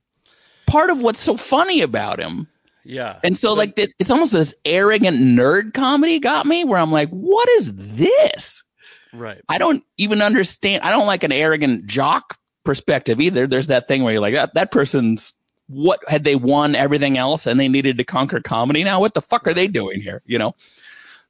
part 0.75 0.91
of 0.91 1.03
what's 1.03 1.21
so 1.21 1.37
funny 1.37 1.83
about 1.83 2.19
him. 2.19 2.49
Yeah. 2.83 3.21
And 3.23 3.39
so, 3.39 3.53
like, 3.53 3.77
this, 3.77 3.93
it's 4.01 4.11
almost 4.11 4.33
this 4.33 4.55
arrogant 4.65 5.19
nerd 5.19 5.73
comedy 5.73 6.19
got 6.19 6.47
me 6.47 6.65
where 6.65 6.81
I'm 6.81 6.91
like, 6.91 7.09
what 7.11 7.49
is 7.51 7.73
this? 7.75 8.65
right. 9.13 9.41
I 9.49 9.59
don't 9.59 9.85
even 9.97 10.21
understand. 10.21 10.83
I 10.83 10.91
don't 10.91 11.07
like 11.07 11.23
an 11.23 11.31
arrogant 11.31 11.87
jock 11.87 12.37
perspective 12.65 13.21
either. 13.21 13.47
There's 13.47 13.69
that 13.69 13.87
thing 13.87 14.03
where 14.03 14.15
you're 14.15 14.21
like, 14.21 14.35
that, 14.35 14.55
that 14.55 14.73
person's 14.73 15.33
what 15.69 16.01
had 16.09 16.25
they 16.25 16.35
won 16.35 16.75
everything 16.75 17.17
else 17.17 17.47
and 17.47 17.59
they 17.59 17.69
needed 17.69 17.97
to 17.99 18.05
conquer 18.05 18.41
comedy 18.41 18.83
now? 18.83 18.99
What 18.99 19.15
the 19.15 19.23
fuck 19.23 19.47
are 19.47 19.55
they 19.55 19.69
doing 19.69 20.01
here? 20.01 20.23
You 20.27 20.39
know? 20.39 20.57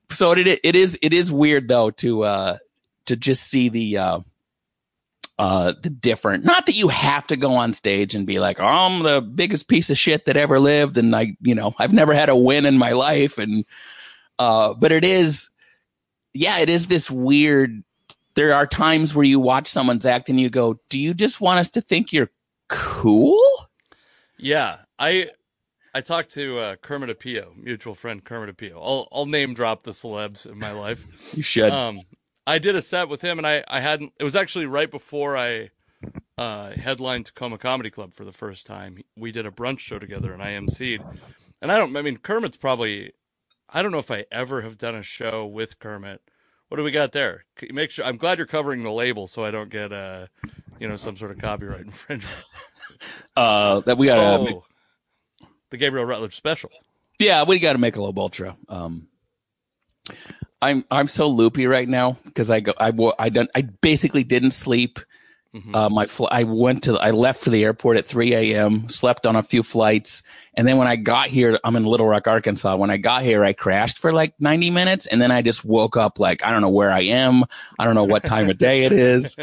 So 0.09 0.33
it, 0.33 0.47
it 0.65 0.75
is, 0.75 0.99
it 1.03 1.13
is 1.13 1.31
weird 1.31 1.69
though 1.69 1.91
to, 1.91 2.23
uh, 2.25 2.59
to 3.07 3.17
just 3.17 3.45
see 3.45 3.69
the, 3.69 3.99
uh, 3.99 4.21
uh, 5.39 5.73
the 5.83 5.91
different, 5.91 6.45
not 6.45 6.67
that 6.67 6.75
you 6.75 6.89
have 6.89 7.27
to 7.27 7.37
go 7.37 7.55
on 7.55 7.73
stage 7.73 8.15
and 8.15 8.27
be 8.27 8.39
like, 8.39 8.61
oh, 8.61 8.65
I'm 8.65 9.03
the 9.03 9.21
biggest 9.21 9.69
piece 9.69 9.91
of 9.91 9.99
shit 9.99 10.27
that 10.27 10.37
ever 10.37 10.59
lived. 10.59 10.97
And 10.99 11.15
I, 11.15 11.37
you 11.41 11.55
know, 11.55 11.75
I've 11.79 11.93
never 11.93 12.15
had 12.15 12.29
a 12.29 12.37
win 12.37 12.67
in 12.67 12.79
my 12.79 12.93
life. 12.93 13.39
And, 13.39 13.65
uh, 14.39 14.75
but 14.75 14.93
it 14.93 15.05
is, 15.05 15.51
yeah, 16.33 16.59
it 16.59 16.69
is 16.69 16.87
this 16.87 17.11
weird, 17.11 17.83
there 18.35 18.55
are 18.55 18.67
times 18.67 19.15
where 19.15 19.25
you 19.25 19.41
watch 19.41 19.69
someone's 19.69 20.07
act 20.07 20.29
and 20.29 20.41
you 20.41 20.51
go, 20.51 20.81
do 20.89 20.99
you 20.99 21.15
just 21.15 21.41
want 21.41 21.61
us 21.61 21.71
to 21.71 21.81
think 21.81 22.13
you're 22.13 22.31
cool? 22.69 23.41
Yeah, 24.37 24.79
I 24.99 25.31
I 25.95 26.01
talked 26.01 26.31
to 26.31 26.59
uh, 26.59 26.77
Kermit 26.77 27.17
Apio, 27.17 27.57
mutual 27.57 27.95
friend 27.95 28.25
Kermit 28.25 28.57
Apio. 28.57 28.75
I'll 28.75 29.07
I'll 29.13 29.27
name 29.27 29.55
drop 29.55 29.85
the 29.85 29.93
celebs 29.93 30.45
in 30.45 30.59
my 30.59 30.73
life. 30.73 31.07
You 31.37 31.45
should. 31.45 31.71
Um, 31.71 32.01
I 32.47 32.59
did 32.59 32.77
a 32.77 32.83
set 32.83 33.09
with 33.09 33.23
him, 33.23 33.39
and 33.39 33.47
I 33.47 33.65
I 33.69 33.81
hadn't. 33.81 34.13
It 34.19 34.25
was 34.25 34.37
actually 34.37 34.67
right 34.67 34.91
before 34.91 35.37
I 35.37 35.71
uh, 36.37 36.71
headlined 36.73 37.27
Tacoma 37.27 37.59
Comedy 37.59 37.91
Club 37.91 38.15
for 38.15 38.25
the 38.25 38.33
first 38.33 38.67
time. 38.67 38.99
We 39.17 39.33
did 39.33 39.47
a 39.47 39.51
brunch 39.51 39.81
show 39.81 39.99
together, 39.99 40.33
and 40.33 40.43
I 40.43 40.53
emceed. 40.53 41.05
And 41.63 41.73
I 41.73 41.79
don't. 41.79 41.97
I 41.97 42.03
mean, 42.03 42.19
Kermit's 42.19 42.57
probably. 42.57 43.13
I 43.69 43.83
don't 43.83 43.93
know 43.93 43.99
if 43.99 44.11
I 44.11 44.27
ever 44.31 44.61
have 44.63 44.79
done 44.79 44.95
a 44.95 45.03
show 45.03 45.47
with 45.47 45.79
Kermit. 45.79 46.21
What 46.69 46.77
do 46.77 46.85
we 46.85 46.91
got 46.91 47.13
there? 47.13 47.45
Make 47.73 47.91
sure. 47.91 48.05
I'm 48.05 48.17
glad 48.17 48.39
you're 48.39 48.47
covering 48.47 48.83
the 48.83 48.91
label, 48.91 49.27
so 49.27 49.45
I 49.45 49.51
don't 49.51 49.71
get 49.71 49.93
uh, 49.93 50.27
you 50.79 50.89
know, 50.89 50.97
some 50.97 51.17
sort 51.17 51.31
of 51.31 51.39
copyright 51.39 51.81
infringement. 51.87 52.45
Uh, 53.37 53.81
that 53.81 53.99
we 53.99 54.07
gotta, 54.07 54.23
oh, 54.23 54.65
the 55.71 55.77
Gabriel 55.77 56.07
Rutledge 56.07 56.35
special. 56.35 56.71
yeah, 57.19 57.45
we 57.45 57.59
gotta 57.59 57.79
make 57.79 57.97
a 57.97 58.03
low 58.03 58.13
ultra. 58.17 58.57
Um, 58.69 59.09
I'm 60.71 60.85
I'm 60.91 61.09
so 61.09 61.27
loopy 61.29 61.67
right 61.67 61.89
now 61.89 62.17
because 62.25 62.51
I 62.51 62.61
go 62.61 62.73
I 62.79 62.93
I 63.19 63.29
don't 63.29 63.51
I 63.55 63.63
basically 63.63 64.25
didn't 64.25 64.53
sleep. 64.53 64.99
Mhm. 65.55 65.73
Uh, 65.73 65.89
my 65.89 66.07
fl- 66.07 66.27
I 66.33 66.43
went 66.43 66.83
to 66.85 66.95
I 66.95 67.13
left 67.13 67.45
for 67.45 67.51
the 67.51 67.63
airport 67.63 67.97
at 67.97 68.07
3 68.07 68.35
a.m. 68.35 68.89
Slept 68.89 69.25
on 69.25 69.37
a 69.37 69.43
few 69.43 69.63
flights, 69.63 70.25
and 70.55 70.67
then 70.67 70.79
when 70.79 70.89
I 70.89 70.97
got 70.97 71.29
here, 71.29 71.61
I'm 71.63 71.77
in 71.77 71.85
Little 71.87 72.09
Rock, 72.09 72.27
Arkansas. 72.27 72.75
When 72.75 72.91
I 72.91 72.97
got 72.97 73.23
here, 73.23 73.45
I 73.45 73.53
crashed 73.53 73.99
for 73.99 74.13
like 74.13 74.35
90 74.41 74.71
minutes, 74.71 75.07
and 75.07 75.23
then 75.23 75.31
I 75.31 75.43
just 75.43 75.65
woke 75.65 75.97
up 75.97 76.19
like 76.19 76.45
I 76.45 76.51
don't 76.51 76.61
know 76.61 76.71
where 76.71 76.91
I 76.91 77.03
am. 77.03 77.45
I 77.79 77.85
don't 77.85 77.95
know 77.95 78.03
what 78.03 78.25
time 78.25 78.51
of 78.51 78.59
day 78.59 78.83
it 78.85 78.93
is. 78.93 79.37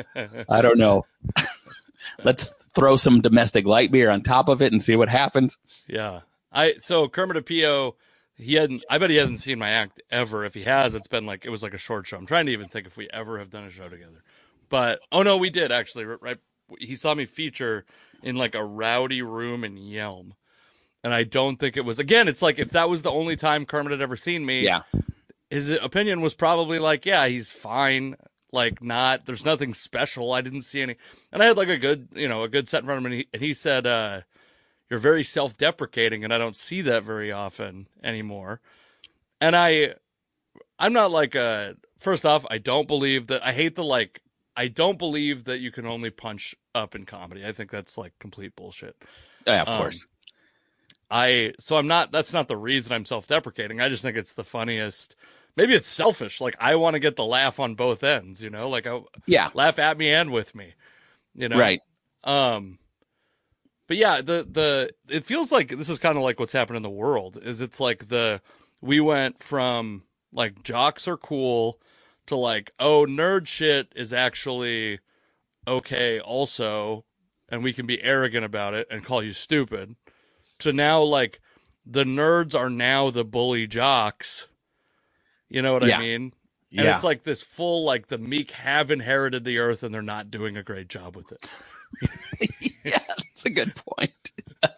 I 0.49 0.61
don't 0.61 0.77
know. 0.77 1.05
Let's 2.25 2.49
throw 2.73 2.97
some 2.97 3.21
domestic 3.21 3.65
light 3.65 3.91
beer 3.91 4.09
on 4.09 4.21
top 4.21 4.49
of 4.49 4.61
it 4.61 4.71
and 4.73 4.81
see 4.81 4.95
what 4.97 5.07
happens. 5.07 5.57
yeah, 5.87 6.21
I 6.51 6.73
so 6.77 7.07
Kermit 7.07 7.37
Apio. 7.37 7.93
He 8.41 8.55
hadn't. 8.55 8.83
I 8.89 8.97
bet 8.97 9.11
he 9.11 9.17
hasn't 9.17 9.39
seen 9.39 9.59
my 9.59 9.69
act 9.69 10.01
ever. 10.09 10.43
If 10.43 10.55
he 10.55 10.63
has, 10.63 10.95
it's 10.95 11.07
been 11.07 11.27
like 11.27 11.45
it 11.45 11.49
was 11.51 11.61
like 11.61 11.75
a 11.75 11.77
short 11.77 12.07
show. 12.07 12.17
I'm 12.17 12.25
trying 12.25 12.47
to 12.47 12.51
even 12.51 12.67
think 12.67 12.87
if 12.87 12.97
we 12.97 13.07
ever 13.13 13.37
have 13.37 13.51
done 13.51 13.65
a 13.65 13.69
show 13.69 13.87
together. 13.87 14.23
But 14.67 14.99
oh 15.11 15.21
no, 15.21 15.37
we 15.37 15.49
did 15.51 15.71
actually. 15.71 16.05
Right, 16.05 16.39
he 16.79 16.95
saw 16.95 17.13
me 17.13 17.25
feature 17.25 17.85
in 18.23 18.35
like 18.37 18.55
a 18.55 18.63
rowdy 18.63 19.21
room 19.21 19.63
in 19.63 19.77
Yelm, 19.77 20.31
and 21.03 21.13
I 21.13 21.23
don't 21.23 21.57
think 21.57 21.77
it 21.77 21.85
was. 21.85 21.99
Again, 21.99 22.27
it's 22.27 22.41
like 22.41 22.57
if 22.57 22.71
that 22.71 22.89
was 22.89 23.03
the 23.03 23.11
only 23.11 23.35
time 23.35 23.65
Kermit 23.65 23.91
had 23.91 24.01
ever 24.01 24.17
seen 24.17 24.45
me. 24.45 24.63
Yeah. 24.63 24.83
his 25.51 25.69
opinion 25.69 26.21
was 26.21 26.33
probably 26.33 26.79
like, 26.79 27.05
yeah, 27.05 27.27
he's 27.27 27.51
fine. 27.51 28.15
Like, 28.53 28.81
not, 28.81 29.25
there's 29.25 29.45
nothing 29.45 29.73
special. 29.73 30.33
I 30.33 30.41
didn't 30.41 30.61
see 30.61 30.81
any. 30.81 30.95
And 31.31 31.43
I 31.43 31.45
had 31.45 31.57
like 31.57 31.69
a 31.69 31.77
good, 31.77 32.07
you 32.13 32.27
know, 32.27 32.43
a 32.43 32.49
good 32.49 32.67
set 32.67 32.79
in 32.79 32.85
front 32.85 32.97
of 32.97 33.05
him. 33.05 33.11
And 33.11 33.19
he, 33.21 33.27
and 33.33 33.41
he 33.41 33.53
said, 33.53 33.85
uh, 33.85 34.21
you're 34.91 34.99
very 34.99 35.25
self 35.25 35.57
deprecating. 35.57 36.25
And 36.25 36.33
I 36.33 36.39
don't 36.39 36.57
see 36.57 36.83
that 36.83 37.05
very 37.05 37.31
often 37.33 37.89
anymore. 38.03 38.61
And 39.41 39.55
I, 39.55 39.95
I'm 40.79 40.93
not 40.93 41.11
like 41.11 41.35
a, 41.35 41.75
first 41.99 42.25
off, 42.25 42.45
I 42.51 42.59
don't 42.59 42.87
believe 42.87 43.27
that, 43.27 43.45
I 43.45 43.53
hate 43.53 43.75
the 43.75 43.85
like, 43.85 44.21
I 44.57 44.69
don't 44.69 44.99
believe 44.99 45.45
that 45.45 45.61
you 45.61 45.71
can 45.71 45.87
only 45.87 46.11
punch 46.11 46.55
up 46.75 46.95
in 46.95 47.05
comedy. 47.05 47.45
I 47.45 47.53
think 47.53 47.71
that's 47.71 47.97
like 47.97 48.13
complete 48.19 48.55
bullshit. 48.55 48.97
Yeah, 49.45 49.61
of 49.61 49.67
Um, 49.67 49.73
course. 49.73 50.07
I 51.09 51.53
so 51.59 51.77
I'm 51.77 51.87
not 51.87 52.11
that's 52.11 52.33
not 52.33 52.47
the 52.47 52.57
reason 52.57 52.93
I'm 52.93 53.05
self-deprecating. 53.05 53.81
I 53.81 53.89
just 53.89 54.03
think 54.03 54.17
it's 54.17 54.33
the 54.33 54.43
funniest. 54.43 55.15
Maybe 55.57 55.73
it's 55.73 55.87
selfish. 55.87 56.39
Like 56.39 56.55
I 56.59 56.75
want 56.75 56.93
to 56.95 56.99
get 56.99 57.15
the 57.17 57.25
laugh 57.25 57.59
on 57.59 57.75
both 57.75 58.03
ends, 58.03 58.41
you 58.41 58.49
know? 58.49 58.69
Like 58.69 58.87
I 58.87 59.01
Yeah. 59.25 59.49
laugh 59.53 59.79
at 59.79 59.97
me 59.97 60.09
and 60.09 60.31
with 60.31 60.55
me. 60.55 60.73
You 61.35 61.49
know? 61.49 61.59
Right. 61.59 61.81
Um 62.23 62.79
but 63.91 63.97
yeah, 63.97 64.21
the 64.21 64.47
the 64.49 64.91
it 65.09 65.25
feels 65.25 65.51
like 65.51 65.67
this 65.67 65.89
is 65.89 65.99
kind 65.99 66.15
of 66.15 66.23
like 66.23 66.39
what's 66.39 66.53
happened 66.53 66.77
in 66.77 66.83
the 66.83 66.89
world 66.89 67.37
is 67.43 67.59
it's 67.59 67.77
like 67.77 68.07
the 68.07 68.39
we 68.79 69.01
went 69.01 69.43
from 69.43 70.03
like 70.31 70.63
jocks 70.63 71.09
are 71.09 71.17
cool 71.17 71.77
to 72.27 72.37
like 72.37 72.71
oh 72.79 73.05
nerd 73.05 73.47
shit 73.47 73.91
is 73.93 74.13
actually 74.13 75.01
okay 75.67 76.21
also 76.21 77.03
and 77.49 77.65
we 77.65 77.73
can 77.73 77.85
be 77.85 78.01
arrogant 78.01 78.45
about 78.45 78.73
it 78.73 78.87
and 78.89 79.03
call 79.03 79.21
you 79.21 79.33
stupid 79.33 79.97
to 80.59 80.71
now 80.71 81.01
like 81.01 81.41
the 81.85 82.05
nerds 82.05 82.57
are 82.57 82.69
now 82.69 83.09
the 83.09 83.25
bully 83.25 83.67
jocks. 83.67 84.47
You 85.49 85.61
know 85.61 85.73
what 85.73 85.83
Yeah. 85.83 85.97
I 85.97 85.99
mean? 85.99 86.33
And 86.77 86.87
Yeah. 86.87 86.93
it's 86.95 87.03
like 87.03 87.23
this 87.23 87.43
full 87.43 87.83
like 87.83 88.07
the 88.07 88.17
meek 88.17 88.51
have 88.51 88.89
inherited 88.89 89.43
the 89.43 89.59
earth 89.59 89.83
and 89.83 89.93
they're 89.93 90.01
not 90.01 90.31
doing 90.31 90.55
a 90.55 90.63
great 90.63 90.87
job 90.87 91.17
with 91.17 91.33
it. 91.33 91.45
yeah, 92.83 92.99
that's 93.07 93.45
a 93.45 93.49
good 93.49 93.73
point. 93.75 94.11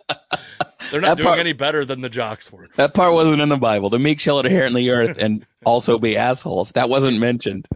They're 0.92 1.02
not 1.02 1.18
That 1.18 1.18
doing 1.18 1.28
part- 1.28 1.40
any 1.40 1.54
better 1.54 1.86
than 1.86 2.02
the 2.02 2.10
jocks 2.10 2.52
were. 2.52 2.68
That 2.76 2.94
part 2.94 3.14
wasn't 3.14 3.42
in 3.42 3.50
the 3.50 3.58
Bible. 3.58 3.90
The 3.90 4.00
meek 4.00 4.20
shall 4.20 4.40
inherit 4.40 4.74
the 4.74 4.90
earth 4.92 5.18
and 5.18 5.46
also 5.66 5.98
be 5.98 6.16
assholes. 6.18 6.74
That 6.74 6.88
wasn't 6.90 7.20
mentioned. 7.20 7.68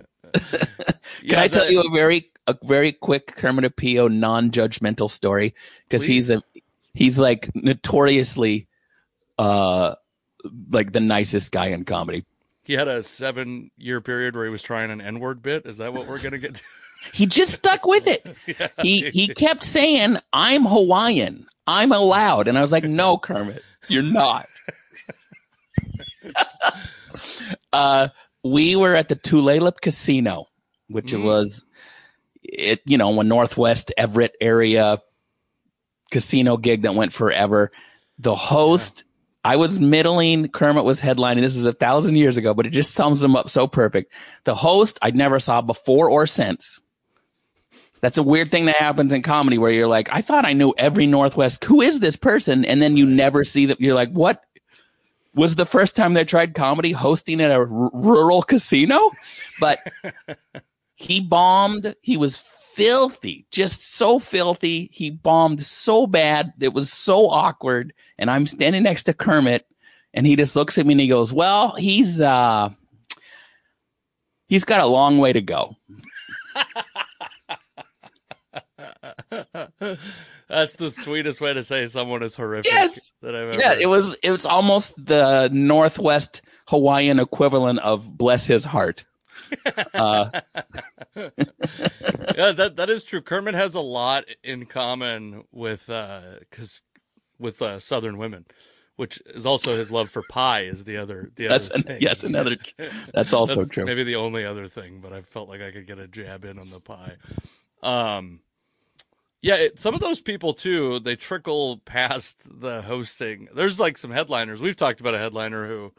Can 1.27 1.39
I 1.39 1.47
tell 1.47 1.69
you 1.71 1.81
a 1.81 1.89
very 1.91 2.29
a 2.45 2.55
very 2.63 2.91
quick 2.91 3.35
Kermit 3.35 3.65
Apio 3.75 4.11
non-judgmental 4.11 5.09
story? 5.09 5.55
Because 5.87 6.05
he's 6.05 6.29
a 6.29 6.43
he's 6.93 7.17
like 7.17 7.49
notoriously 7.55 8.67
uh 9.39 9.95
like 10.69 10.91
the 10.91 10.99
nicest 10.99 11.51
guy 11.51 11.67
in 11.67 11.85
comedy. 11.85 12.23
he 12.65 12.73
had 12.73 12.87
a 12.87 13.01
seven 13.03 13.71
year 13.77 13.99
period 14.01 14.35
where 14.35 14.45
he 14.45 14.51
was 14.51 14.61
trying 14.63 14.91
an 14.91 15.01
N 15.01 15.19
word 15.19 15.41
bit? 15.41 15.65
Is 15.65 15.77
that 15.77 15.91
what 15.93 16.07
we're 16.07 16.19
gonna 16.21 16.37
get 16.37 16.55
to? 16.55 16.63
He 17.13 17.25
just 17.25 17.53
stuck 17.53 17.85
with 17.85 18.07
it. 18.07 18.25
yeah. 18.47 18.67
He 18.81 19.09
he 19.09 19.27
kept 19.27 19.63
saying, 19.63 20.17
"I'm 20.33 20.65
Hawaiian. 20.65 21.47
I'm 21.65 21.91
allowed," 21.91 22.47
and 22.47 22.57
I 22.57 22.61
was 22.61 22.71
like, 22.71 22.83
"No, 22.83 23.17
Kermit, 23.17 23.61
you're 23.87 24.03
not." 24.03 24.45
uh, 27.73 28.09
we 28.43 28.75
were 28.75 28.95
at 28.95 29.09
the 29.09 29.15
Tulalip 29.15 29.81
Casino, 29.81 30.45
which 30.89 31.11
Mhm. 31.11 31.23
was 31.23 31.63
it, 32.43 32.81
you 32.85 32.97
know, 32.97 33.19
a 33.19 33.23
Northwest 33.23 33.91
Everett 33.97 34.35
area 34.39 35.01
casino 36.11 36.55
gig 36.57 36.83
that 36.83 36.93
went 36.95 37.11
forever. 37.11 37.71
The 38.19 38.35
host, 38.35 39.03
I 39.43 39.57
was 39.57 39.79
middling, 39.79 40.47
Kermit 40.49 40.85
was 40.85 41.01
headlining. 41.01 41.41
This 41.41 41.57
is 41.57 41.65
a 41.65 41.73
thousand 41.73 42.15
years 42.15 42.37
ago, 42.37 42.53
but 42.53 42.65
it 42.65 42.69
just 42.71 42.93
sums 42.93 43.19
them 43.19 43.35
up 43.35 43.49
so 43.49 43.67
perfect. 43.67 44.13
The 44.45 44.55
host, 44.55 44.97
I 45.01 45.11
never 45.11 45.39
saw 45.39 45.61
before 45.61 46.09
or 46.09 46.25
since. 46.25 46.79
That's 48.01 48.17
a 48.17 48.23
weird 48.23 48.51
thing 48.51 48.65
that 48.65 48.75
happens 48.75 49.11
in 49.11 49.21
comedy 49.21 49.57
where 49.57 49.71
you're 49.71 49.87
like, 49.87 50.09
I 50.11 50.21
thought 50.21 50.45
I 50.45 50.53
knew 50.53 50.73
every 50.77 51.07
Northwest. 51.07 51.63
Who 51.63 51.81
is 51.81 51.99
this 51.99 52.15
person? 52.15 52.63
And 52.65 52.81
then 52.81 52.97
you 52.97 53.05
never 53.05 53.43
see 53.43 53.65
that. 53.67 53.81
You're 53.81 53.95
like, 53.95 54.11
what 54.11 54.43
was 55.33 55.55
the 55.55 55.65
first 55.65 55.95
time 55.95 56.13
they 56.13 56.25
tried 56.25 56.53
comedy 56.53 56.91
hosting 56.91 57.41
at 57.41 57.51
a 57.51 57.55
r- 57.55 57.91
rural 57.93 58.41
casino? 58.43 59.11
But 59.59 59.79
he 60.95 61.21
bombed. 61.21 61.95
He 62.01 62.17
was 62.17 62.37
filthy, 62.37 63.47
just 63.49 63.95
so 63.95 64.19
filthy. 64.19 64.89
He 64.93 65.09
bombed 65.09 65.61
so 65.61 66.05
bad. 66.05 66.53
It 66.59 66.73
was 66.73 66.93
so 66.93 67.27
awkward. 67.27 67.93
And 68.19 68.29
I'm 68.29 68.45
standing 68.45 68.83
next 68.83 69.03
to 69.03 69.13
Kermit 69.13 69.65
and 70.13 70.25
he 70.25 70.35
just 70.35 70.55
looks 70.55 70.77
at 70.77 70.85
me 70.85 70.93
and 70.93 71.01
he 71.01 71.07
goes, 71.07 71.33
well, 71.33 71.75
he's, 71.75 72.21
uh, 72.21 72.69
he's 74.47 74.63
got 74.63 74.81
a 74.81 74.85
long 74.85 75.17
way 75.17 75.33
to 75.33 75.41
go. 75.41 75.75
That's 80.47 80.75
the 80.75 80.89
sweetest 80.89 81.41
way 81.41 81.53
to 81.53 81.63
say 81.63 81.87
someone 81.87 82.23
is 82.23 82.35
horrific 82.35 82.71
Yes. 82.71 83.11
that 83.21 83.35
I've 83.35 83.49
ever 83.49 83.59
Yeah, 83.59 83.75
it 83.79 83.87
was 83.87 84.15
it 84.23 84.31
was 84.31 84.45
almost 84.45 84.93
the 85.03 85.49
Northwest 85.51 86.41
Hawaiian 86.69 87.19
equivalent 87.19 87.79
of 87.79 88.17
bless 88.17 88.45
his 88.45 88.65
heart. 88.65 89.05
Uh, 89.93 90.29
yeah, 91.15 92.51
that 92.51 92.73
that 92.75 92.89
is 92.89 93.03
true. 93.03 93.21
Kermit 93.21 93.55
has 93.55 93.75
a 93.75 93.81
lot 93.81 94.25
in 94.43 94.65
common 94.65 95.45
with 95.51 95.89
uh, 95.89 96.21
cause 96.51 96.81
with 97.39 97.61
uh, 97.61 97.79
Southern 97.79 98.17
women, 98.17 98.45
which 98.95 99.21
is 99.27 99.45
also 99.45 99.75
his 99.75 99.89
love 99.91 100.09
for 100.09 100.21
pie. 100.29 100.61
Is 100.63 100.83
the 100.83 100.97
other 100.97 101.31
the 101.35 101.47
that's 101.47 101.69
other 101.71 101.81
thing. 101.81 101.97
yes, 102.01 102.23
another. 102.23 102.57
That's 103.13 103.33
also 103.33 103.55
That's 103.55 103.69
true. 103.69 103.85
Maybe 103.85 104.03
the 104.03 104.15
only 104.17 104.45
other 104.45 104.67
thing, 104.67 104.99
but 105.01 105.13
I 105.13 105.21
felt 105.21 105.49
like 105.49 105.61
I 105.61 105.71
could 105.71 105.87
get 105.87 105.97
a 105.99 106.07
jab 106.07 106.45
in 106.45 106.59
on 106.59 106.69
the 106.69 106.79
pie. 106.79 107.15
Um, 107.81 108.41
yeah, 109.41 109.55
it, 109.55 109.79
some 109.79 109.93
of 109.93 110.01
those 110.01 110.21
people 110.21 110.53
too. 110.53 110.99
They 110.99 111.15
trickle 111.15 111.77
past 111.85 112.61
the 112.61 112.81
hosting. 112.81 113.47
There's 113.55 113.79
like 113.79 113.97
some 113.97 114.11
headliners. 114.11 114.61
We've 114.61 114.75
talked 114.75 114.99
about 115.01 115.15
a 115.15 115.19
headliner 115.19 115.67
who. 115.67 115.93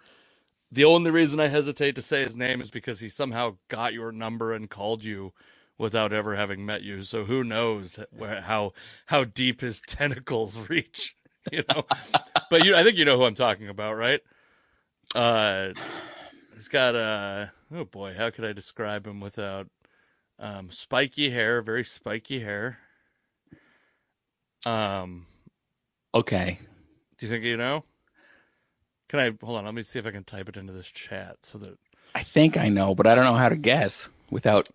The 0.71 0.85
only 0.85 1.11
reason 1.11 1.41
I 1.41 1.49
hesitate 1.49 1.95
to 1.95 2.03
say 2.03 2.25
his 2.25 2.37
name 2.37 2.61
is 2.61 2.71
because 2.71 3.01
he 3.01 3.09
somehow 3.09 3.57
got 3.69 3.95
your 3.95 4.13
number 4.13 4.53
and 4.53 4.69
called 4.69 5.03
you 5.03 5.33
without 5.79 6.13
ever 6.13 6.37
having 6.37 6.67
met 6.67 6.83
you. 6.83 7.03
So 7.05 7.25
who 7.25 7.43
knows 7.43 7.99
where, 8.11 8.43
how 8.43 8.73
how 9.07 9.25
deep 9.25 9.63
his 9.63 9.81
tentacles 9.87 10.69
reach, 10.69 11.17
you 11.53 11.65
know? 11.71 11.85
but 12.51 12.65
you, 12.65 12.77
I 12.77 12.83
think 12.85 12.99
you 12.99 13.07
know 13.07 13.17
who 13.17 13.25
I'm 13.25 13.35
talking 13.35 13.69
about, 13.69 13.95
right? 13.95 14.21
Uh, 15.15 15.71
he's 16.55 16.69
got 16.69 16.95
a 16.95 17.53
oh 17.75 17.85
boy, 17.85 18.15
how 18.15 18.31
could 18.31 18.45
I 18.45 18.53
describe 18.53 19.07
him 19.07 19.21
without 19.21 19.69
um, 20.39 20.71
spiky 20.71 21.31
hair, 21.31 21.63
very 21.63 21.85
spiky 21.85 22.41
hair. 22.41 22.79
Um, 24.67 25.27
Okay, 26.15 26.59
do 27.19 27.27
you 27.27 27.33
think 27.33 27.45
you 27.45 27.57
know? 27.57 27.85
Can 29.09 29.21
I 29.21 29.33
hold 29.45 29.59
on? 29.59 29.65
Let 29.67 29.75
me 29.75 29.83
see 29.83 29.99
if 29.99 30.07
I 30.07 30.11
can 30.11 30.25
type 30.25 30.49
it 30.49 30.57
into 30.57 30.73
this 30.73 30.91
chat 30.91 31.39
so 31.43 31.59
that 31.59 31.79
I 32.15 32.23
think 32.25 32.57
I 32.57 32.69
know, 32.69 32.95
but 32.95 33.07
I 33.07 33.15
don't 33.15 33.25
know 33.25 33.35
how 33.37 33.49
to 33.49 33.57
guess 33.57 34.09
without. 34.31 34.69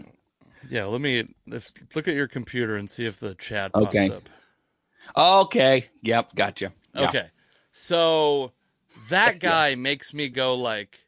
yeah. 0.69 0.85
Let 0.85 1.01
me 1.01 1.27
if, 1.47 1.71
look 1.95 2.07
at 2.07 2.15
your 2.15 2.27
computer 2.27 2.75
and 2.75 2.89
see 2.89 3.05
if 3.05 3.19
the 3.19 3.35
chat 3.35 3.77
pops 3.77 3.95
Okay. 3.95 4.09
up. 4.09 4.29
Okay, 5.17 5.87
yep, 6.01 6.35
gotcha. 6.35 6.73
Yeah. 6.93 7.05
Okay. 7.05 7.29
So 7.71 8.53
that 9.09 9.39
guy 9.39 9.75
makes 9.75 10.13
me 10.13 10.29
go 10.29 10.55
like 10.55 10.99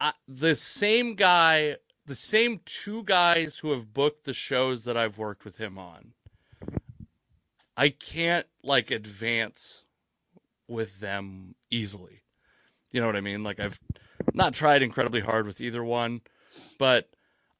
I, 0.00 0.12
the 0.28 0.56
same 0.56 1.14
guy, 1.14 1.76
the 2.06 2.16
same 2.16 2.60
two 2.66 3.04
guys 3.04 3.58
who 3.60 3.72
have 3.72 3.94
booked 3.94 4.24
the 4.24 4.34
shows 4.34 4.84
that 4.84 4.96
I've 4.96 5.18
worked 5.18 5.44
with 5.44 5.58
him 5.58 5.78
on. 5.78 6.12
I 7.76 7.90
can't 7.90 8.46
like 8.62 8.90
advance 8.90 9.84
with 10.68 11.00
them 11.00 11.54
easily. 11.70 12.22
You 12.92 13.00
know 13.00 13.06
what 13.06 13.16
I 13.16 13.20
mean? 13.20 13.42
Like 13.42 13.60
I've 13.60 13.80
not 14.34 14.54
tried 14.54 14.82
incredibly 14.82 15.20
hard 15.20 15.46
with 15.46 15.60
either 15.60 15.84
one, 15.84 16.22
but 16.78 17.10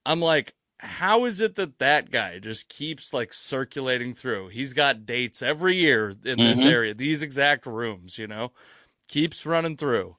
I'm 0.05 0.20
like 0.20 0.55
how 0.79 1.24
is 1.24 1.40
it 1.40 1.55
that 1.55 1.79
that 1.79 2.11
guy 2.11 2.38
just 2.38 2.68
keeps 2.68 3.14
like 3.14 3.33
circulating 3.33 4.14
through? 4.14 4.48
He's 4.48 4.74
got 4.74 5.07
dates 5.07 5.42
every 5.42 5.74
year 5.76 6.11
in 6.24 6.38
this 6.38 6.64
Mhm. 6.64 6.70
area, 6.70 6.94
these 6.94 7.22
exact 7.22 7.64
rooms, 7.64 8.18
you 8.18 8.26
know, 8.26 8.52
keeps 9.09 9.46
running 9.46 9.76
through. 9.79 10.16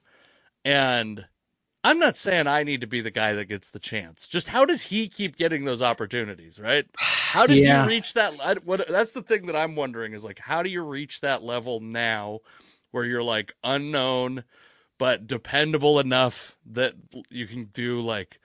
And 0.64 1.28
I'm 1.84 1.98
not 1.98 2.16
saying 2.16 2.46
I 2.46 2.64
need 2.64 2.80
to 2.80 2.86
be 2.86 3.00
the 3.00 3.10
guy 3.10 3.32
that 3.34 3.46
gets 3.46 3.70
the 3.70 3.78
chance. 3.78 4.26
Just 4.26 4.48
how 4.48 4.64
does 4.64 4.82
he 4.82 5.08
keep 5.08 5.36
getting 5.36 5.64
those 5.64 5.80
opportunities, 5.80 6.58
right? 6.58 6.86
How 6.98 7.46
did 7.46 7.58
Yeah. 7.58 7.84
you 7.84 7.88
reach 7.88 8.14
that? 8.14 8.34
I- 8.42 8.54
What 8.64 8.86
that's 8.88 9.12
the 9.12 9.22
thing 9.22 9.46
that 9.46 9.56
I'm 9.56 9.76
wondering 9.76 10.12
is 10.12 10.24
like, 10.24 10.40
how 10.40 10.62
do 10.62 10.70
you 10.70 10.82
reach 10.82 11.20
that 11.20 11.42
level 11.42 11.80
now, 11.80 12.40
where 12.90 13.04
you're 13.04 13.22
like 13.22 13.54
unknown, 13.62 14.44
but 14.98 15.26
dependable 15.26 16.00
enough 16.00 16.56
that 16.66 16.94
you 17.30 17.46
can 17.46 17.66
do 17.66 18.00
like 18.00 18.40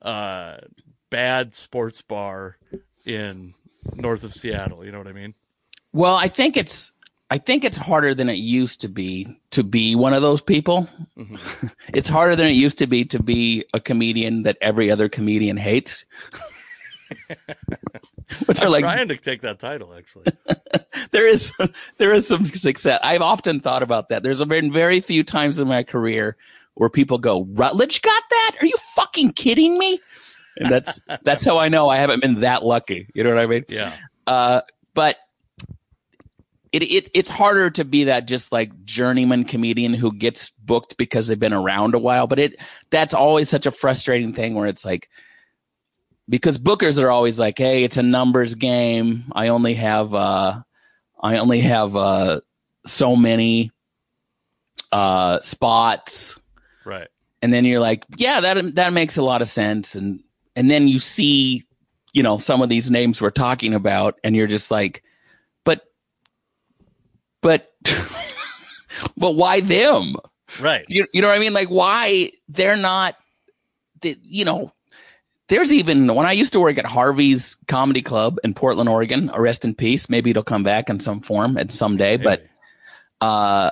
uh 0.00 0.58
bad 1.10 1.52
sports 1.54 2.00
bar 2.02 2.56
in 3.04 3.54
north 3.94 4.24
of 4.24 4.34
Seattle. 4.34 4.84
You 4.84 4.92
know 4.92 4.98
what 4.98 5.08
I 5.08 5.12
mean? 5.12 5.34
Well, 5.92 6.14
I 6.14 6.28
think 6.28 6.56
it's 6.56 6.92
I 7.30 7.38
think 7.38 7.62
it's 7.64 7.76
harder 7.76 8.14
than 8.14 8.28
it 8.30 8.38
used 8.38 8.80
to 8.80 8.88
be 8.88 9.28
to 9.50 9.62
be 9.62 9.94
one 9.94 10.14
of 10.14 10.22
those 10.22 10.40
people. 10.40 10.88
Mhm. 11.16 11.70
It's 11.94 12.08
harder 12.08 12.36
than 12.36 12.46
it 12.46 12.52
used 12.54 12.78
to 12.78 12.86
be 12.86 13.04
to 13.06 13.22
be 13.22 13.64
a 13.74 13.80
comedian 13.80 14.42
that 14.44 14.56
every 14.60 14.90
other 14.90 15.08
comedian 15.08 15.56
hates. 15.56 16.04
they're 17.28 18.66
I'm 18.66 18.70
like, 18.70 18.82
trying 18.82 19.08
to 19.08 19.16
take 19.16 19.40
that 19.42 19.58
title 19.58 19.94
actually. 19.94 20.26
there 21.10 21.26
is 21.26 21.52
there 21.98 22.12
is 22.12 22.26
some 22.26 22.44
success. 22.44 23.00
I've 23.02 23.22
often 23.22 23.60
thought 23.60 23.82
about 23.82 24.08
that. 24.10 24.22
There's 24.22 24.42
been 24.44 24.72
very 24.72 25.00
few 25.00 25.24
times 25.24 25.58
in 25.58 25.68
my 25.68 25.82
career 25.82 26.36
where 26.74 26.90
people 26.90 27.18
go, 27.18 27.46
"Rutledge 27.52 28.02
got 28.02 28.22
that? 28.30 28.56
Are 28.60 28.66
you 28.66 28.76
fucking 28.94 29.32
kidding 29.32 29.78
me?" 29.78 29.98
And 30.58 30.70
that's 30.70 31.00
that's 31.22 31.44
how 31.44 31.58
I 31.58 31.68
know 31.68 31.88
I 31.88 31.96
haven't 31.96 32.20
been 32.20 32.40
that 32.40 32.64
lucky. 32.64 33.08
You 33.14 33.24
know 33.24 33.30
what 33.30 33.38
I 33.38 33.46
mean? 33.46 33.64
Yeah. 33.68 33.94
Uh, 34.26 34.60
but 34.94 35.16
it, 36.72 36.82
it 36.82 37.10
it's 37.14 37.30
harder 37.30 37.70
to 37.70 37.84
be 37.84 38.04
that 38.04 38.26
just 38.26 38.52
like 38.52 38.84
journeyman 38.84 39.44
comedian 39.44 39.94
who 39.94 40.12
gets 40.12 40.50
booked 40.50 40.96
because 40.96 41.26
they've 41.26 41.38
been 41.38 41.52
around 41.52 41.94
a 41.94 41.98
while. 41.98 42.26
But 42.26 42.38
it 42.38 42.56
that's 42.90 43.14
always 43.14 43.48
such 43.48 43.66
a 43.66 43.70
frustrating 43.70 44.32
thing 44.32 44.54
where 44.54 44.66
it's 44.66 44.84
like 44.84 45.08
because 46.28 46.58
bookers 46.58 47.02
are 47.02 47.10
always 47.10 47.38
like, 47.38 47.58
hey, 47.58 47.84
it's 47.84 47.96
a 47.96 48.02
numbers 48.02 48.54
game. 48.54 49.24
I 49.32 49.48
only 49.48 49.74
have 49.74 50.14
uh 50.14 50.60
I 51.20 51.38
only 51.38 51.60
have 51.60 51.96
uh 51.96 52.40
so 52.86 53.16
many 53.16 53.70
uh 54.92 55.40
spots. 55.40 56.38
Right. 56.84 57.08
And 57.40 57.52
then 57.52 57.64
you're 57.64 57.80
like, 57.80 58.04
yeah, 58.16 58.40
that 58.40 58.74
that 58.74 58.92
makes 58.92 59.16
a 59.16 59.22
lot 59.22 59.42
of 59.42 59.48
sense. 59.48 59.94
And 59.94 60.20
and 60.54 60.70
then 60.70 60.88
you 60.88 60.98
see, 60.98 61.64
you 62.12 62.22
know, 62.22 62.38
some 62.38 62.62
of 62.62 62.68
these 62.68 62.90
names 62.90 63.20
we're 63.20 63.30
talking 63.30 63.74
about, 63.74 64.18
and 64.24 64.34
you're 64.34 64.48
just 64.48 64.70
like, 64.70 65.04
but 69.16 69.32
why 69.32 69.60
them? 69.60 70.16
Right. 70.60 70.84
You, 70.88 71.06
you 71.12 71.22
know 71.22 71.28
what 71.28 71.36
I 71.36 71.40
mean? 71.40 71.52
Like 71.52 71.68
why 71.68 72.32
they're 72.48 72.76
not 72.76 73.16
the, 74.00 74.18
you 74.22 74.44
know, 74.44 74.72
there's 75.48 75.72
even 75.72 76.14
when 76.14 76.26
I 76.26 76.32
used 76.32 76.52
to 76.52 76.60
work 76.60 76.78
at 76.78 76.84
Harvey's 76.84 77.56
Comedy 77.68 78.02
Club 78.02 78.38
in 78.44 78.52
Portland, 78.54 78.88
Oregon, 78.88 79.30
a 79.32 79.40
rest 79.40 79.64
in 79.64 79.74
peace. 79.74 80.10
Maybe 80.10 80.30
it'll 80.30 80.42
come 80.42 80.62
back 80.62 80.90
in 80.90 81.00
some 81.00 81.20
form 81.20 81.56
at 81.56 81.72
someday, 81.72 82.18
Maybe. 82.18 82.24
but 82.24 82.46
uh 83.20 83.70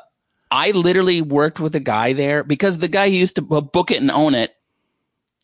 I 0.51 0.71
literally 0.71 1.23
worked 1.23 1.61
with 1.61 1.75
a 1.77 1.81
guy 1.81 2.13
there 2.13 2.45
because 2.45 2.79
the 2.79 2.89
guy 2.89 3.11
who 3.11 3.17
used 3.17 3.37
to 3.37 3.43
book 3.43 3.91
it 3.91 4.01
and 4.01 4.11
own 4.11 4.35
it 4.35 4.55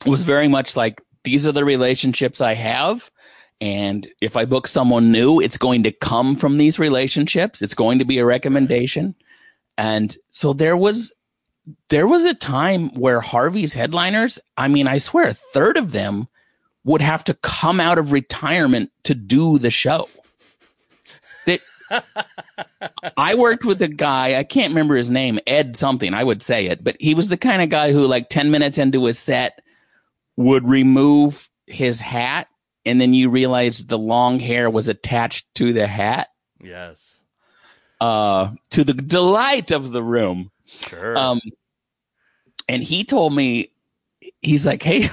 was 0.07 0.22
very 0.22 0.48
much 0.48 0.77
like 0.77 1.03
these 1.25 1.46
are 1.46 1.53
the 1.53 1.64
relationships 1.64 2.40
I 2.40 2.55
have. 2.55 3.11
And 3.62 4.09
if 4.20 4.37
I 4.37 4.44
book 4.44 4.66
someone 4.66 5.12
new, 5.12 5.38
it's 5.38 5.57
going 5.57 5.85
to 5.85 5.92
come 5.92 6.35
from 6.35 6.59
these 6.59 6.81
relationships. 6.81 7.62
It's 7.62 7.75
going 7.75 8.01
to 8.01 8.05
be 8.05 8.18
a 8.18 8.25
recommendation. 8.25 9.14
And 9.79 10.16
so 10.31 10.53
there 10.53 10.77
was 10.77 11.12
there 11.88 12.09
was 12.09 12.25
a 12.25 12.35
time 12.35 12.88
where 12.96 13.20
Harvey's 13.20 13.72
headliners, 13.72 14.40
I 14.57 14.66
mean, 14.66 14.88
I 14.88 14.98
swear 14.98 15.29
a 15.29 15.35
third 15.35 15.77
of 15.77 15.92
them 15.92 16.27
would 16.83 17.03
have 17.03 17.22
to 17.22 17.35
come 17.35 17.79
out 17.79 17.98
of 17.98 18.11
retirement 18.11 18.90
to 19.05 19.14
do 19.14 19.59
the 19.59 19.70
show. 19.70 20.09
That 21.46 21.61
I 23.16 23.37
worked 23.37 23.64
with 23.64 23.81
a 23.81 23.87
guy, 23.87 24.40
I 24.40 24.42
can't 24.42 24.72
remember 24.72 24.96
his 24.96 25.09
name, 25.09 25.38
Ed 25.46 25.77
something, 25.77 26.14
I 26.14 26.25
would 26.25 26.42
say 26.42 26.66
it, 26.66 26.83
but 26.83 26.96
he 26.98 27.14
was 27.14 27.29
the 27.29 27.37
kind 27.37 27.62
of 27.62 27.68
guy 27.68 27.92
who 27.92 28.07
like 28.07 28.29
10 28.29 28.51
minutes 28.51 28.79
into 28.79 29.05
his 29.05 29.20
set 29.20 29.62
would 30.37 30.68
remove 30.68 31.48
his 31.68 32.01
hat 32.01 32.48
and 32.85 33.01
then 33.01 33.14
you 33.14 33.29
realize 33.31 33.85
the 33.87 33.99
long 33.99 34.38
hair 34.40 34.68
was 34.71 34.88
attached 34.88 35.47
to 35.57 35.73
the 35.73 35.87
hat 35.87 36.29
Yes. 36.61 37.23
uh 38.01 38.51
to 38.71 38.85
the 38.85 38.95
delight 38.95 39.71
of 39.71 39.92
the 39.92 40.03
room. 40.03 40.51
Sure. 40.66 41.16
Um, 41.16 41.40
and 42.68 42.83
he 42.83 43.05
told 43.05 43.35
me, 43.35 43.73
he's 44.40 44.66
like, 44.66 44.83
hey, 44.83 45.09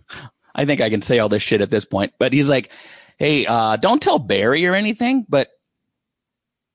I 0.54 0.64
think 0.64 0.80
I 0.80 0.90
can 0.90 1.00
say 1.02 1.18
all 1.20 1.28
this 1.28 1.42
shit 1.42 1.60
at 1.60 1.70
this 1.70 1.84
point, 1.84 2.12
but 2.18 2.32
he's 2.32 2.50
like, 2.50 2.70
hey, 3.16 3.46
uh, 3.46 3.76
don't 3.76 4.02
tell 4.02 4.18
Barry 4.18 4.66
or 4.66 4.74
anything, 4.74 5.24
but 5.28 5.48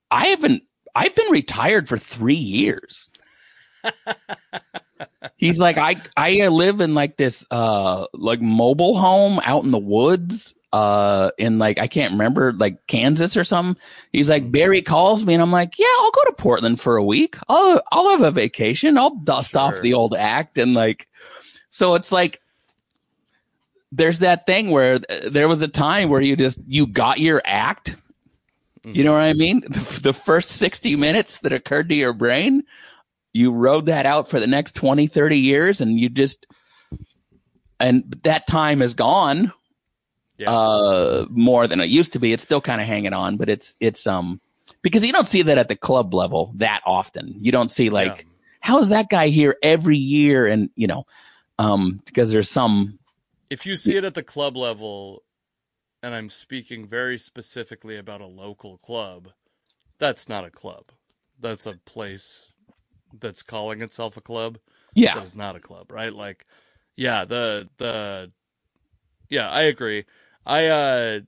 I 0.09 0.27
haven't, 0.27 0.63
I've 0.95 1.15
been 1.15 1.31
retired 1.31 1.87
for 1.89 1.97
three 1.97 2.33
years. 2.35 3.09
he's 5.37 5.59
like, 5.59 5.77
I, 5.77 5.95
I 6.15 6.47
live 6.47 6.81
in 6.81 6.93
like 6.93 7.17
this, 7.17 7.45
uh, 7.51 8.07
like 8.13 8.41
mobile 8.41 8.97
home 8.97 9.39
out 9.43 9.63
in 9.63 9.71
the 9.71 9.79
woods. 9.79 10.53
Uh, 10.71 11.29
in 11.37 11.59
like 11.59 11.77
I 11.77 11.85
can't 11.85 12.13
remember, 12.13 12.51
like 12.51 12.87
Kansas 12.87 13.37
or 13.37 13.43
something. 13.43 13.79
He's 14.11 14.27
like 14.27 14.51
Barry 14.51 14.81
calls 14.81 15.23
me, 15.23 15.35
and 15.35 15.43
I'm 15.43 15.51
like, 15.51 15.77
yeah, 15.77 15.85
I'll 15.99 16.09
go 16.09 16.21
to 16.25 16.33
Portland 16.33 16.81
for 16.81 16.97
a 16.97 17.03
week. 17.03 17.37
I'll 17.47 17.79
I'll 17.91 18.09
have 18.09 18.23
a 18.23 18.31
vacation. 18.31 18.97
I'll 18.97 19.13
dust 19.13 19.55
off 19.55 19.79
the 19.81 19.93
old 19.93 20.15
act 20.15 20.57
and 20.57 20.73
like, 20.73 21.07
so 21.69 21.93
it's 21.93 22.11
like 22.11 22.41
there's 23.91 24.19
that 24.19 24.47
thing 24.47 24.71
where 24.71 24.99
there 24.99 25.47
was 25.47 25.61
a 25.61 25.67
time 25.67 26.09
where 26.09 26.21
you 26.21 26.35
just 26.35 26.59
you 26.67 26.87
got 26.87 27.19
your 27.19 27.41
act. 27.45 27.95
You 28.83 29.03
know 29.03 29.13
what 29.13 29.21
I 29.21 29.33
mean? 29.33 29.61
The, 29.61 29.99
the 30.03 30.13
first 30.13 30.49
60 30.49 30.95
minutes 30.97 31.37
that 31.39 31.53
occurred 31.53 31.89
to 31.89 31.95
your 31.95 32.11
brain, 32.11 32.63
you 33.33 33.51
rode 33.51 33.87
that 33.87 34.05
out 34.05 34.29
for 34.29 34.39
the 34.39 34.47
next 34.47 34.75
20, 34.75 35.07
30 35.07 35.37
years 35.37 35.81
and 35.81 35.99
you 35.99 36.09
just 36.09 36.45
and 37.79 38.03
that 38.23 38.47
time 38.47 38.81
is 38.81 38.93
gone 38.93 39.51
yeah. 40.37 40.51
uh 40.51 41.25
more 41.29 41.67
than 41.67 41.79
it 41.79 41.89
used 41.89 42.13
to 42.13 42.19
be. 42.19 42.33
It's 42.33 42.43
still 42.43 42.61
kind 42.61 42.79
of 42.79 42.87
hanging 42.87 43.13
on, 43.13 43.37
but 43.37 43.49
it's 43.49 43.75
it's 43.79 44.07
um 44.07 44.39
because 44.81 45.03
you 45.03 45.11
don't 45.11 45.27
see 45.27 45.41
that 45.41 45.57
at 45.57 45.67
the 45.67 45.75
club 45.75 46.13
level 46.13 46.53
that 46.57 46.81
often. 46.85 47.35
You 47.39 47.51
don't 47.51 47.71
see 47.71 47.89
like 47.89 48.17
Yeah. 48.19 48.23
how 48.61 48.79
is 48.79 48.89
that 48.89 49.09
guy 49.09 49.29
here 49.29 49.57
every 49.61 49.97
year 49.97 50.47
and 50.47 50.69
you 50.75 50.87
know 50.87 51.05
um 51.59 52.01
because 52.05 52.31
there's 52.31 52.49
some 52.49 52.99
if 53.49 53.67
you 53.67 53.77
see 53.77 53.95
it 53.95 54.03
at 54.03 54.15
the 54.15 54.23
club 54.23 54.57
level, 54.57 55.21
and 56.01 56.15
I'm 56.15 56.29
speaking 56.29 56.87
very 56.87 57.19
specifically 57.19 57.97
about 57.97 58.19
a 58.19 58.25
local 58.25 58.79
club, 58.79 59.29
that's 59.99 60.27
not 60.27 60.43
a 60.43 60.49
club. 60.49 60.85
That's 61.39 61.67
a 61.67 61.73
place 61.73 62.47
that's 63.19 63.43
calling 63.43 63.81
itself 63.81 64.17
a 64.17 64.21
club. 64.21 64.59
yeah 64.95 65.15
That 65.15 65.23
is 65.23 65.35
not 65.35 65.55
a 65.55 65.61
club, 65.61 65.91
right? 65.91 66.13
Like, 66.13 66.45
yeah, 66.97 67.25
the 67.25 67.69
the 67.77 68.31
yeah, 69.29 69.49
I 69.51 69.63
agree. 69.63 70.05
I 70.45 70.67
uh 70.67 71.19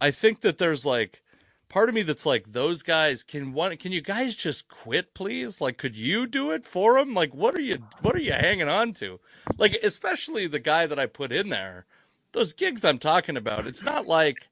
I 0.00 0.12
think 0.12 0.42
that 0.42 0.58
there's 0.58 0.86
like 0.86 1.22
part 1.68 1.88
of 1.90 1.96
me 1.96 2.02
that's 2.02 2.26
like 2.26 2.52
those 2.52 2.82
guys 2.82 3.22
can 3.24 3.52
one 3.54 3.76
can 3.78 3.92
you 3.92 4.02
guys 4.02 4.36
just 4.36 4.68
quit 4.68 5.14
please? 5.14 5.60
Like 5.60 5.78
could 5.78 5.96
you 5.96 6.26
do 6.28 6.52
it 6.52 6.66
for 6.66 6.98
them? 6.98 7.14
Like 7.14 7.34
what 7.34 7.56
are 7.56 7.60
you 7.62 7.78
what 8.02 8.16
are 8.16 8.20
you 8.20 8.32
hanging 8.32 8.68
on 8.70 8.94
to? 8.94 9.20
Like 9.58 9.74
especially 9.84 10.46
the 10.48 10.60
guy 10.60 10.86
that 10.86 10.98
I 11.00 11.06
put 11.06 11.32
in 11.32 11.50
there. 11.50 11.86
Those 12.32 12.52
gigs 12.54 12.84
I'm 12.84 12.98
talking 12.98 13.36
about, 13.36 13.66
it's 13.66 13.84
not 13.84 14.06
like 14.06 14.50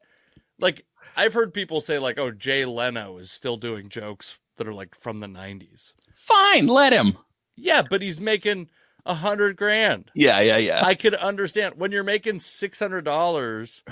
like 0.61 0.87
I've 1.17 1.35
heard 1.35 1.55
people 1.55 1.81
say 1.83 1.99
like 1.99 2.19
oh 2.19 2.33
Jay 2.33 2.65
Leno 2.67 3.19
is 3.19 3.31
still 3.33 3.57
doing 3.59 3.89
jokes 3.91 4.39
that 4.57 4.69
are 4.69 4.73
like 4.75 4.95
from 4.95 5.19
the 5.19 5.27
90s. 5.27 5.95
fine 6.15 6.67
let 6.67 6.93
him 6.93 7.17
Yeah, 7.57 7.83
but 7.89 8.03
he's 8.03 8.21
making 8.21 8.69
a 9.07 9.15
hundred 9.15 9.57
grand. 9.57 10.11
yeah 10.15 10.41
yeah 10.41 10.57
yeah 10.57 10.83
I 10.85 10.95
could 10.95 11.15
understand 11.15 11.75
when 11.77 11.93
you're 11.93 12.05
making 12.05 12.39
six 12.39 12.79
hundred 12.79 13.05
dollars, 13.05 13.83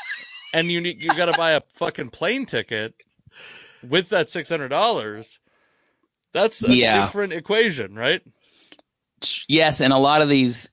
and 0.52 0.70
you 0.70 0.80
need 0.80 1.02
you 1.02 1.14
got 1.14 1.26
to 1.32 1.38
buy 1.38 1.52
a 1.52 1.62
fucking 1.68 2.10
plane 2.10 2.44
ticket 2.46 2.94
with 3.88 4.10
that 4.10 4.28
six 4.28 4.48
hundred 4.50 4.68
dollars. 4.68 5.40
That's 6.34 6.62
a 6.62 6.74
Yeah. 6.74 7.00
different 7.02 7.32
equation, 7.32 7.94
right? 7.94 8.20
yes 9.48 9.80
and 9.80 9.92
a 9.92 9.98
lot 9.98 10.22
of 10.22 10.28
these 10.28 10.70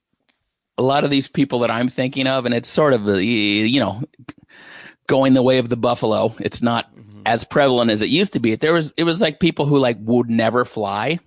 a 0.78 0.84
lot 0.84 1.04
of 1.04 1.10
these 1.10 1.28
people 1.28 1.60
that 1.60 1.72
i'm 1.72 1.90
thinking 1.90 2.28
of 2.28 2.46
and 2.46 2.54
it's 2.54 2.70
sort 2.70 2.94
of 2.94 3.08
you 3.20 3.80
know 3.80 4.04
going 5.08 5.34
the 5.34 5.42
way 5.42 5.58
of 5.58 5.70
the 5.70 5.76
buffalo 5.78 6.36
it's 6.40 6.62
not 6.62 6.94
mm-hmm. 6.96 7.15
As 7.26 7.44
prevalent 7.44 7.90
as 7.92 8.02
it 8.02 8.10
used 8.10 8.34
to 8.34 8.40
be 8.40 8.56
there 8.56 8.74
was 8.74 8.94
it 8.98 9.04
was 9.04 9.22
like 9.22 9.40
people 9.40 9.66
who 9.66 9.78
like 9.78 9.98
would 10.02 10.30
never 10.30 10.66
fly 10.66 11.20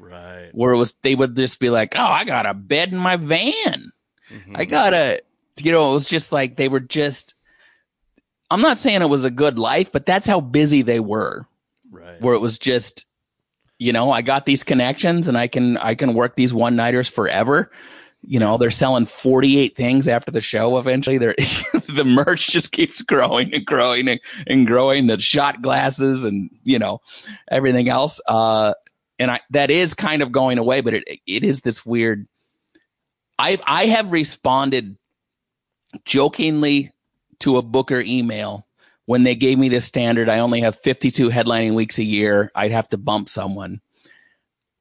Right. 0.00 0.50
where 0.52 0.72
it 0.72 0.78
was 0.78 0.94
they 1.02 1.14
would 1.16 1.36
just 1.36 1.58
be 1.58 1.70
like 1.70 1.94
oh 1.96 2.02
i 2.04 2.24
got 2.24 2.46
a 2.46 2.54
bed 2.54 2.92
in 2.92 2.98
my 2.98 3.16
van 3.16 3.92
Mhm. 4.30 4.52
i 4.56 4.64
got 4.64 4.92
a 4.94 5.20
you 5.58 5.72
know 5.72 5.90
it 5.90 5.94
was 5.94 6.06
just 6.06 6.30
like 6.32 6.56
they 6.56 6.68
were 6.68 6.80
just 6.80 7.34
i'm 8.50 8.60
not 8.60 8.78
saying 8.78 9.02
it 9.02 9.08
was 9.08 9.24
a 9.24 9.30
good 9.30 9.58
life 9.58 9.90
but 9.90 10.06
that's 10.06 10.26
how 10.26 10.40
busy 10.40 10.82
they 10.82 11.00
were 11.00 11.46
right. 11.90 12.20
where 12.20 12.34
it 12.34 12.40
was 12.40 12.58
just 12.58 13.06
you 13.78 13.92
know 13.92 14.10
i 14.12 14.22
got 14.22 14.46
these 14.46 14.62
connections 14.64 15.26
and 15.28 15.36
i 15.36 15.48
can 15.48 15.76
i 15.78 15.94
can 15.94 16.14
work 16.14 16.36
these 16.36 16.54
one 16.54 16.76
nighters 16.76 17.08
forever 17.08 17.70
you 18.22 18.38
know 18.38 18.58
they're 18.58 18.70
selling 18.70 19.06
48 19.06 19.76
things 19.76 20.08
after 20.08 20.30
the 20.30 20.40
show 20.40 20.78
eventually 20.78 21.18
they're 21.18 21.34
the 21.88 22.04
merch 22.04 22.48
just 22.48 22.72
keeps 22.72 23.00
growing 23.02 23.54
and 23.54 23.64
growing 23.64 24.08
and, 24.08 24.20
and 24.46 24.66
growing 24.66 25.06
the 25.06 25.18
shot 25.18 25.62
glasses 25.62 26.24
and 26.24 26.50
you 26.64 26.78
know 26.78 27.00
everything 27.50 27.88
else 27.88 28.20
uh 28.28 28.74
and 29.18 29.30
i 29.30 29.40
that 29.50 29.70
is 29.70 29.94
kind 29.94 30.22
of 30.22 30.32
going 30.32 30.58
away 30.58 30.80
but 30.80 30.94
it 30.94 31.04
it 31.26 31.44
is 31.44 31.60
this 31.60 31.86
weird 31.86 32.26
i 33.38 33.58
i 33.66 33.86
have 33.86 34.10
responded 34.10 34.96
jokingly 36.04 36.92
to 37.38 37.56
a 37.56 37.62
booker 37.62 38.00
email 38.00 38.66
when 39.08 39.22
they 39.22 39.34
gave 39.34 39.58
me 39.58 39.70
this 39.70 39.86
standard, 39.86 40.28
I 40.28 40.40
only 40.40 40.60
have 40.60 40.76
52 40.76 41.30
headlining 41.30 41.74
weeks 41.74 41.98
a 41.98 42.04
year. 42.04 42.52
I'd 42.54 42.72
have 42.72 42.90
to 42.90 42.98
bump 42.98 43.30
someone. 43.30 43.80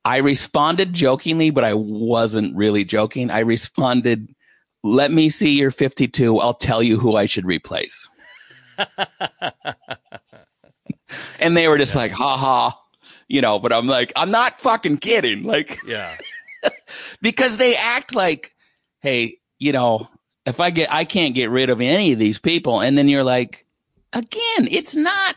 I 0.08 0.18
responded 0.20 0.94
jokingly, 0.94 1.50
but 1.50 1.66
I 1.66 1.74
wasn't 1.74 2.56
really 2.56 2.86
joking. 2.86 3.30
I 3.30 3.40
responded, 3.40 4.34
let 4.82 5.12
me 5.12 5.28
see 5.28 5.58
your 5.60 5.70
52. 5.70 6.40
I'll 6.40 6.54
tell 6.54 6.82
you 6.82 6.98
who 6.98 7.18
I 7.18 7.26
should 7.26 7.44
replace. 7.44 8.08
and 11.42 11.58
they 11.58 11.68
were 11.68 11.78
just 11.78 11.94
like, 11.94 12.14
ha 12.14 12.38
ha, 12.38 12.82
you 13.28 13.42
know, 13.42 13.60
but 13.60 13.74
I'm 13.74 13.88
like, 13.88 14.14
I'm 14.16 14.32
not 14.32 14.62
fucking 14.62 15.00
kidding. 15.00 15.44
Like, 15.44 15.78
yeah. 15.86 16.16
because 17.22 17.58
they 17.58 17.76
act 17.76 18.16
like, 18.16 18.56
hey, 19.02 19.40
you 19.60 19.74
know, 19.74 20.08
if 20.46 20.62
I 20.62 20.70
get, 20.70 20.90
I 20.90 21.04
can't 21.04 21.36
get 21.36 21.50
rid 21.50 21.70
of 21.70 21.82
any 21.82 22.14
of 22.14 22.20
these 22.20 22.40
people. 22.40 22.80
And 22.80 22.98
then 22.98 23.10
you're 23.10 23.26
like, 23.26 23.66
again, 24.14 24.70
it's 24.72 24.96
not 24.96 25.36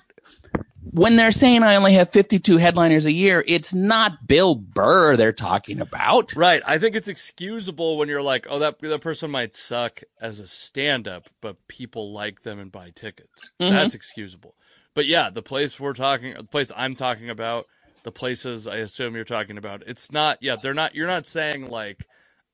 when 0.92 1.16
they're 1.16 1.32
saying 1.32 1.62
I 1.62 1.76
only 1.76 1.94
have 1.94 2.10
52 2.10 2.56
headliners 2.56 3.06
a 3.06 3.12
year, 3.12 3.44
it's 3.46 3.72
not 3.72 4.26
Bill 4.26 4.54
Burr 4.54 5.16
they're 5.16 5.32
talking 5.32 5.80
about. 5.80 6.34
Right. 6.34 6.62
I 6.66 6.78
think 6.78 6.96
it's 6.96 7.08
excusable 7.08 7.96
when 7.96 8.08
you're 8.08 8.22
like, 8.22 8.46
oh, 8.50 8.58
that 8.58 8.78
that 8.80 9.00
person 9.00 9.30
might 9.30 9.54
suck 9.54 10.02
as 10.20 10.40
a 10.40 10.46
stand-up, 10.46 11.28
but 11.40 11.68
people 11.68 12.12
like 12.12 12.42
them 12.42 12.58
and 12.58 12.72
buy 12.72 12.90
tickets. 12.90 13.52
Mhm. 13.60 13.70
That's 13.70 13.94
excusable. 13.94 14.54
But 14.94 15.06
yeah, 15.06 15.30
the 15.30 15.42
place 15.42 15.78
we're 15.78 15.92
talking, 15.92 16.34
the 16.34 16.44
place 16.44 16.72
I'm 16.76 16.94
talking 16.94 17.30
about, 17.30 17.66
the 18.02 18.12
places 18.12 18.66
I 18.66 18.76
assume 18.76 19.14
you're 19.14 19.24
talking 19.24 19.58
about, 19.58 19.82
it's 19.86 20.10
not. 20.10 20.38
Yeah, 20.40 20.56
they're 20.56 20.74
not. 20.74 20.94
You're 20.94 21.06
not 21.06 21.26
saying 21.26 21.70
like, 21.70 22.06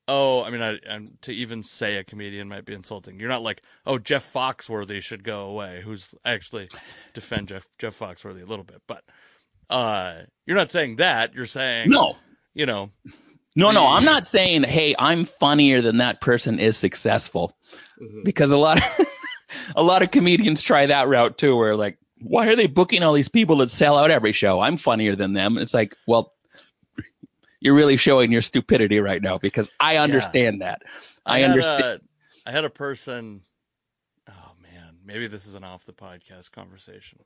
oh, 0.07 0.43
I 0.43 0.49
mean, 0.49 0.61
I, 0.61 0.77
and 0.87 1.21
to 1.23 1.33
even 1.33 1.63
say 1.63 1.97
a 1.97 2.03
comedian 2.03 2.47
might 2.47 2.65
be 2.65 2.73
insulting. 2.73 3.19
You're 3.19 3.29
not 3.29 3.41
like, 3.41 3.61
oh, 3.85 3.97
Jeff 3.97 4.31
Foxworthy 4.31 5.01
should 5.01 5.23
go 5.23 5.41
away. 5.41 5.81
Who's 5.83 6.15
I 6.23 6.31
actually 6.31 6.69
defend 7.13 7.49
Jeff 7.49 7.67
Jeff 7.77 7.97
Foxworthy 7.99 8.41
a 8.41 8.45
little 8.45 8.65
bit, 8.65 8.81
but 8.87 9.03
uh, 9.69 10.21
you're 10.45 10.57
not 10.57 10.71
saying 10.71 10.97
that. 10.97 11.33
You're 11.33 11.45
saying 11.45 11.89
No. 11.89 12.15
you 12.53 12.65
know, 12.65 12.91
No, 13.55 13.71
no, 13.71 13.87
I'm 13.87 14.05
not 14.05 14.23
saying, 14.23 14.63
hey, 14.63 14.95
I'm 14.97 15.25
funnier 15.25 15.81
than 15.81 15.97
that 15.97 16.21
person 16.21 16.59
is 16.59 16.77
successful. 16.77 17.57
Because 18.23 18.51
a 18.51 18.57
lot 18.57 18.77
of 18.77 19.05
a 19.75 19.83
lot 19.83 20.03
of 20.03 20.11
comedians 20.11 20.61
try 20.61 20.85
that 20.85 21.07
route 21.07 21.37
too, 21.37 21.55
where 21.55 21.75
like, 21.75 21.97
why 22.21 22.47
are 22.47 22.55
they 22.55 22.67
booking 22.67 23.03
all 23.03 23.13
these 23.13 23.29
people 23.29 23.57
that 23.57 23.71
sell 23.71 23.97
out 23.97 24.11
every 24.11 24.31
show? 24.31 24.59
I'm 24.59 24.77
funnier 24.77 25.15
than 25.15 25.33
them. 25.33 25.57
It's 25.57 25.73
like, 25.73 25.95
well, 26.07 26.33
you're 27.67 27.75
really 27.75 27.97
showing 27.97 28.31
your 28.31 28.41
stupidity 28.41 29.01
right 29.01 29.21
now 29.21 29.37
because 29.37 29.69
I 29.77 29.97
understand 29.97 30.61
that. 30.61 30.83
I, 31.25 31.39
had 31.39 31.51
understand. 31.51 32.01
A, 32.45 32.49
I 32.49 32.51
had 32.53 32.63
a 32.63 32.69
person. 32.69 33.41
Oh 34.29 34.53
man, 34.63 34.99
maybe 35.03 35.27
this 35.27 35.45
is 35.45 35.53
an 35.53 35.65
off 35.65 35.83
the 35.83 35.91
podcast 35.91 36.53
conversation. 36.53 37.19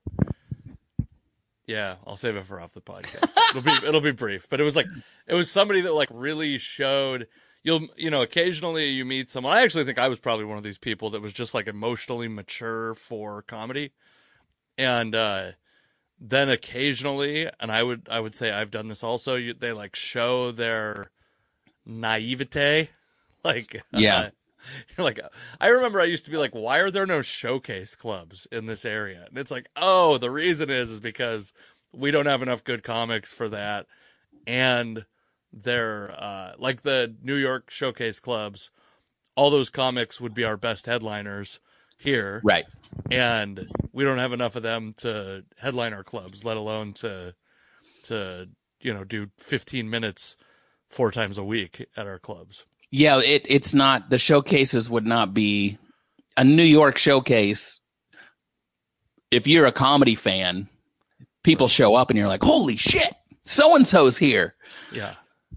Yeah, 1.67 1.97
I'll 2.07 2.15
save 2.15 2.37
it 2.37 2.45
for 2.47 2.59
off 2.59 2.71
the 2.71 2.81
podcast. 2.81 3.31
It'll 3.51 3.61
be 3.61 3.87
it'll 3.87 4.01
be 4.01 4.11
brief, 4.11 4.49
but 4.49 4.59
it 4.59 4.63
was 4.63 4.75
like 4.75 4.87
it 5.27 5.35
was 5.35 5.51
somebody 5.51 5.81
that 5.81 5.93
like 5.93 6.09
really 6.11 6.57
showed. 6.57 7.27
You'll 7.61 7.87
you 7.95 8.09
know 8.09 8.23
occasionally 8.23 8.87
you 8.87 9.05
meet 9.05 9.29
someone. 9.29 9.55
I 9.55 9.61
actually 9.61 9.83
think 9.83 9.99
I 9.99 10.07
was 10.07 10.19
probably 10.19 10.45
one 10.45 10.57
of 10.57 10.63
these 10.63 10.79
people 10.79 11.11
that 11.11 11.21
was 11.21 11.33
just 11.33 11.53
like 11.53 11.67
emotionally 11.67 12.27
mature 12.27 12.95
for 12.95 13.43
comedy, 13.43 13.91
and 14.75 15.13
uh 15.13 15.51
then 16.23 16.49
occasionally, 16.49 17.49
and 17.59 17.71
I 17.71 17.81
would 17.81 18.07
I 18.09 18.19
would 18.19 18.35
say 18.35 18.51
I've 18.51 18.69
done 18.71 18.87
this 18.87 19.03
also. 19.03 19.35
You, 19.35 19.53
they 19.55 19.73
like 19.73 19.95
show 19.95 20.51
their 20.51 21.09
naivete, 21.85 22.89
like 23.43 23.81
Yeah. 23.91 24.17
uh, 24.19 24.29
you're 24.97 25.03
like 25.05 25.19
I 25.59 25.67
remember 25.69 25.99
I 25.99 26.05
used 26.05 26.25
to 26.25 26.31
be 26.31 26.37
like, 26.37 26.51
why 26.53 26.77
are 26.79 26.91
there 26.91 27.07
no 27.07 27.23
showcase 27.23 27.95
clubs 27.95 28.47
in 28.51 28.67
this 28.67 28.85
area? 28.85 29.25
And 29.27 29.37
it's 29.39 29.49
like, 29.51 29.67
oh, 29.75 30.19
the 30.19 30.29
reason 30.29 30.69
is 30.69 30.91
is 30.91 30.99
because 30.99 31.53
we 31.91 32.11
don't 32.11 32.27
have 32.27 32.43
enough 32.43 32.63
good 32.63 32.83
comics 32.83 33.33
for 33.33 33.49
that, 33.49 33.87
and 34.45 35.05
they're 35.51 36.11
uh, 36.17 36.53
like 36.59 36.83
the 36.83 37.15
New 37.23 37.35
York 37.35 37.71
showcase 37.71 38.19
clubs. 38.19 38.69
All 39.35 39.49
those 39.49 39.69
comics 39.71 40.21
would 40.21 40.33
be 40.35 40.43
our 40.43 40.57
best 40.57 40.85
headliners 40.85 41.59
here, 41.97 42.41
right. 42.43 42.65
And 43.09 43.67
we 43.93 44.03
don't 44.03 44.17
have 44.17 44.33
enough 44.33 44.55
of 44.55 44.63
them 44.63 44.93
to 44.97 45.43
headline 45.59 45.93
our 45.93 46.03
clubs, 46.03 46.43
let 46.45 46.57
alone 46.57 46.93
to 46.93 47.33
to 48.03 48.49
you 48.81 48.93
know 48.93 49.03
do 49.03 49.29
15 49.37 49.89
minutes 49.89 50.37
four 50.89 51.11
times 51.11 51.37
a 51.37 51.43
week 51.43 51.85
at 51.95 52.07
our 52.07 52.19
clubs. 52.19 52.65
Yeah, 52.89 53.19
it 53.19 53.45
it's 53.47 53.73
not 53.73 54.09
the 54.09 54.17
showcases 54.17 54.89
would 54.89 55.05
not 55.05 55.33
be 55.33 55.77
a 56.37 56.43
New 56.43 56.63
York 56.63 56.97
showcase. 56.97 57.79
If 59.29 59.47
you're 59.47 59.65
a 59.65 59.71
comedy 59.71 60.15
fan, 60.15 60.67
people 61.43 61.67
show 61.67 61.95
up 61.95 62.09
and 62.09 62.17
you're 62.17 62.27
like, 62.27 62.43
"Holy 62.43 62.75
shit, 62.77 63.13
so 63.45 63.75
and 63.75 63.87
so's 63.87 64.17
here!" 64.17 64.55
Yeah, 64.91 65.13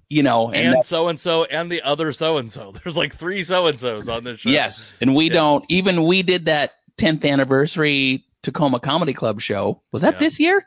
You 0.09 0.23
know, 0.23 0.53
and, 0.53 0.77
and 0.77 0.85
so 0.85 1.09
and 1.09 1.19
so 1.19 1.45
and 1.45 1.71
the 1.73 1.83
other 1.83 2.13
so 2.13 2.37
and 2.37 2.51
so. 2.53 2.71
There's 2.85 2.97
like 2.97 3.13
three 3.15 3.43
so 3.43 3.67
and 3.67 3.81
so's 3.81 4.09
on 4.09 4.23
this 4.23 4.41
show. 4.41 4.51
yes, 4.51 4.95
and 5.01 5.15
we 5.17 5.27
Yeah. 5.27 5.33
don't 5.35 5.65
even 5.69 6.05
we 6.05 6.23
did 6.23 6.45
that 6.45 6.71
10th 6.99 7.25
anniversary 7.29 8.25
Tacoma 8.43 8.79
Comedy 8.81 9.13
Club 9.13 9.41
show. 9.41 9.81
Was 9.93 10.03
that 10.03 10.15
Yeah. 10.15 10.19
this 10.21 10.41
year? 10.41 10.67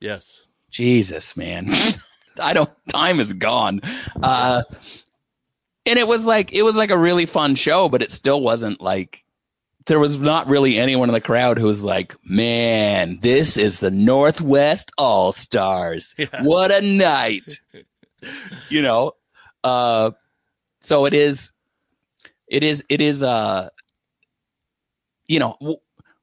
Yes. 0.00 0.42
Jesus, 0.70 1.36
man. 1.36 1.70
I 2.40 2.52
don't 2.52 2.70
time 2.88 3.20
is 3.20 3.32
gone. 3.32 3.80
Uh 4.22 4.62
and 5.86 5.98
it 5.98 6.06
was 6.06 6.26
like 6.26 6.52
it 6.52 6.62
was 6.62 6.76
like 6.76 6.90
a 6.90 6.98
really 6.98 7.26
fun 7.26 7.54
show, 7.54 7.88
but 7.88 8.02
it 8.02 8.10
still 8.10 8.40
wasn't 8.40 8.80
like 8.80 9.24
there 9.86 9.98
was 9.98 10.18
not 10.18 10.46
really 10.46 10.78
anyone 10.78 11.08
in 11.08 11.14
the 11.14 11.20
crowd 11.20 11.58
who 11.58 11.64
was 11.66 11.82
like, 11.82 12.14
"Man, 12.24 13.18
this 13.22 13.56
is 13.56 13.80
the 13.80 13.90
Northwest 13.90 14.92
All 14.98 15.32
Stars. 15.32 16.14
Yeah. 16.18 16.26
What 16.42 16.70
a 16.70 16.80
night!" 16.82 17.60
you 18.68 18.82
know. 18.82 19.12
Uh, 19.64 20.10
so 20.80 21.06
it 21.06 21.14
is, 21.14 21.50
it 22.46 22.62
is, 22.62 22.84
it 22.88 23.00
is. 23.00 23.22
Uh, 23.22 23.70
you 25.30 25.38
know, 25.38 25.56
w- 25.60 25.78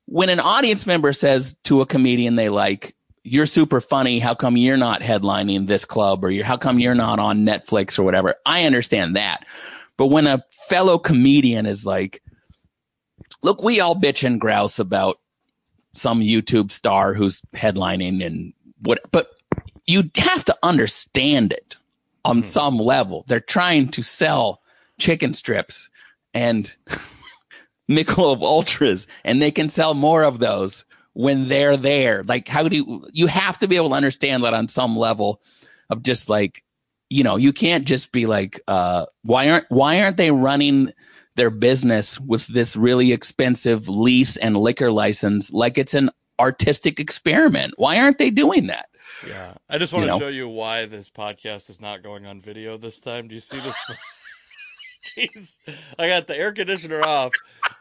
when 0.05 0.30
an 0.30 0.41
audience 0.41 0.86
member 0.86 1.14
says 1.14 1.55
to 1.64 1.82
a 1.82 1.86
comedian 1.86 2.36
they 2.36 2.49
like, 2.49 2.93
"You're 3.24 3.45
super 3.45 3.80
funny. 3.80 4.20
How 4.20 4.36
come 4.36 4.58
you're 4.58 4.78
not 4.78 5.01
headlining 5.01 5.68
this 5.68 5.86
club, 5.86 6.24
or 6.26 6.30
you're, 6.30 6.45
how 6.45 6.58
come 6.58 6.80
you're 6.80 6.93
not 6.93 7.20
on 7.20 7.45
Netflix 7.45 7.97
or 7.97 8.03
whatever?" 8.03 8.36
I 8.45 8.66
understand 8.66 9.16
that, 9.16 9.45
but 9.95 10.08
when 10.08 10.28
a 10.28 10.43
fellow 10.68 10.97
comedian 10.97 11.66
is 11.66 11.86
like, 11.86 12.22
"Look, 13.43 13.64
we 13.64 13.80
all 13.80 13.95
bitch 13.95 14.26
and 14.26 14.41
grouse 14.41 14.78
about 14.78 15.20
some 15.93 16.20
YouTube 16.20 16.70
star 16.70 17.14
who's 17.14 17.41
headlining 17.53 18.26
and 18.26 18.53
what, 18.82 18.99
but 19.12 19.32
you 19.86 20.12
have 20.18 20.43
to 20.45 20.58
understand 20.64 21.53
it 21.53 21.78
on 22.26 22.38
mm-hmm. 22.38 22.45
some 22.45 22.78
level. 22.78 23.24
They're 23.28 23.39
trying 23.39 23.88
to 23.89 24.03
sell 24.03 24.62
chicken 24.99 25.34
strips 25.34 25.89
and 26.34 26.76
Michelob 27.90 28.42
Ultras, 28.42 29.08
and 29.24 29.42
they 29.42 29.52
can 29.52 29.70
sell 29.70 29.94
more 29.94 30.24
of 30.24 30.40
those 30.40 30.86
when 31.14 31.48
they're 31.48 31.78
there. 31.78 32.24
Like, 32.24 32.48
how 32.48 32.68
do 32.68 32.76
you, 32.76 33.08
you 33.12 33.28
have 33.28 33.58
to 33.60 33.68
be 33.68 33.76
able 33.76 33.90
to 33.90 33.96
understand 33.96 34.44
that 34.44 34.54
on 34.54 34.68
some 34.68 34.96
level 34.98 35.42
of 35.90 36.04
just 36.04 36.30
like, 36.30 36.64
you 37.10 37.24
know, 37.24 37.38
you 37.38 37.54
can't 37.54 37.86
just 37.86 38.12
be 38.12 38.26
like, 38.26 38.60
uh, 38.68 39.06
why 39.24 39.50
aren't, 39.50 39.66
why 39.70 40.02
aren't 40.02 40.18
they 40.18 40.32
running 40.32 40.92
their 41.36 41.50
business 41.50 42.20
with 42.20 42.46
this 42.48 42.76
really 42.76 43.14
expensive 43.14 43.88
lease 43.88 44.38
and 44.38 44.58
liquor 44.58 44.92
license 44.92 45.52
like 45.52 45.78
it's 45.78 45.94
an 45.94 46.10
artistic 46.40 47.00
experiment? 47.00 47.74
Why 47.78 48.00
aren't 48.00 48.18
they 48.18 48.30
doing 48.30 48.68
that? 48.68 48.90
Yeah. 49.28 49.54
I 49.70 49.78
just 49.78 49.94
want 49.94 50.06
You 50.06 50.12
to 50.12 50.16
know? 50.16 50.20
show 50.26 50.28
you 50.28 50.50
why 50.50 50.86
this 50.86 51.10
podcast 51.10 51.70
is 51.70 51.82
not 51.82 52.04
going 52.04 52.26
on 52.26 52.42
video 52.42 52.78
this 52.78 53.00
time. 53.00 53.28
Do 53.28 53.36
you 53.36 53.42
see 53.42 53.60
this? 53.60 53.76
Jeez. 55.16 55.58
I 55.97 56.08
got 56.08 56.28
the 56.28 56.38
air 56.38 56.51
conditioner 56.51 57.01
off 57.03 57.34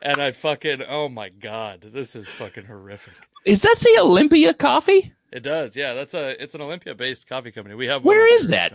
and 0.03 0.20
I 0.20 0.31
fucking, 0.31 0.83
oh 0.89 1.09
my 1.09 1.29
God, 1.29 1.91
this 1.93 2.16
is 2.16 2.29
fucking 2.29 2.66
horrific. 2.66 3.14
Is 3.45 3.62
that 3.62 3.77
the 3.81 3.99
Olympia 4.01 4.55
Coffee? 4.55 5.12
It 5.33 5.43
does. 5.43 5.77
Yeah. 5.77 5.95
That's 5.95 6.14
a, 6.14 6.41
it's 6.43 6.55
an 6.55 6.61
Olympia 6.61 6.95
based 6.95 7.29
coffee 7.29 7.51
company. 7.53 7.74
We 7.74 7.87
have 7.87 8.05
Where 8.05 8.33
is 8.35 8.49
that? 8.49 8.72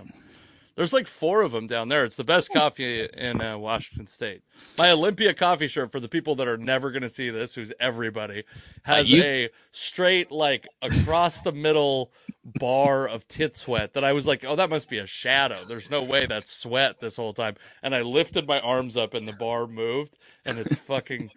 There's 0.76 0.94
like 0.94 1.06
four 1.08 1.42
of 1.42 1.52
them 1.52 1.68
down 1.68 1.90
there. 1.90 2.06
It's 2.06 2.16
the 2.16 2.24
best 2.24 2.52
coffee 2.54 3.04
in 3.06 3.42
uh, 3.42 3.58
Washington 3.58 4.08
State. 4.08 4.42
My 4.80 4.92
Olympia 4.92 5.34
coffee 5.34 5.68
shirt 5.68 5.92
for 5.92 6.00
the 6.00 6.08
people 6.08 6.34
that 6.36 6.48
are 6.48 6.58
never 6.58 6.92
going 6.92 7.02
to 7.02 7.10
see 7.10 7.30
this, 7.30 7.56
who's 7.56 7.74
everybody, 7.80 8.44
has 8.84 9.12
Uh, 9.12 9.16
you- 9.16 9.24
a 9.24 9.50
straight 9.72 10.32
like 10.32 10.68
across 10.82 11.42
the 11.42 11.52
middle 11.52 12.12
bar 12.44 13.08
of 13.08 13.28
tit 13.28 13.54
sweat 13.56 13.94
that 13.94 14.04
I 14.04 14.14
was 14.14 14.26
like, 14.28 14.44
oh, 14.46 14.56
that 14.56 14.70
must 14.70 14.90
be 14.90 14.98
a 14.98 15.06
shadow. 15.06 15.64
There's 15.68 15.92
no 15.92 16.02
way 16.04 16.26
that's 16.26 16.52
sweat 16.52 17.00
this 17.00 17.18
whole 17.18 17.34
time. 17.34 17.56
And 17.84 17.94
I 17.94 18.02
lifted 18.02 18.48
my 18.48 18.60
arms 18.62 18.96
up 18.98 19.14
and 19.14 19.28
the 19.28 19.34
bar 19.34 19.68
moved, 19.68 20.18
and 20.46 20.58
it's 20.58 20.76
fucking 20.76 21.30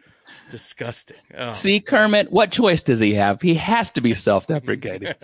disgusting. 0.48 1.16
Oh. 1.36 1.52
See, 1.52 1.80
Kermit, 1.80 2.30
what 2.32 2.50
choice 2.52 2.82
does 2.82 3.00
he 3.00 3.14
have? 3.14 3.40
He 3.42 3.54
has 3.54 3.90
to 3.92 4.00
be 4.00 4.14
self 4.14 4.46
deprecating. 4.46 5.14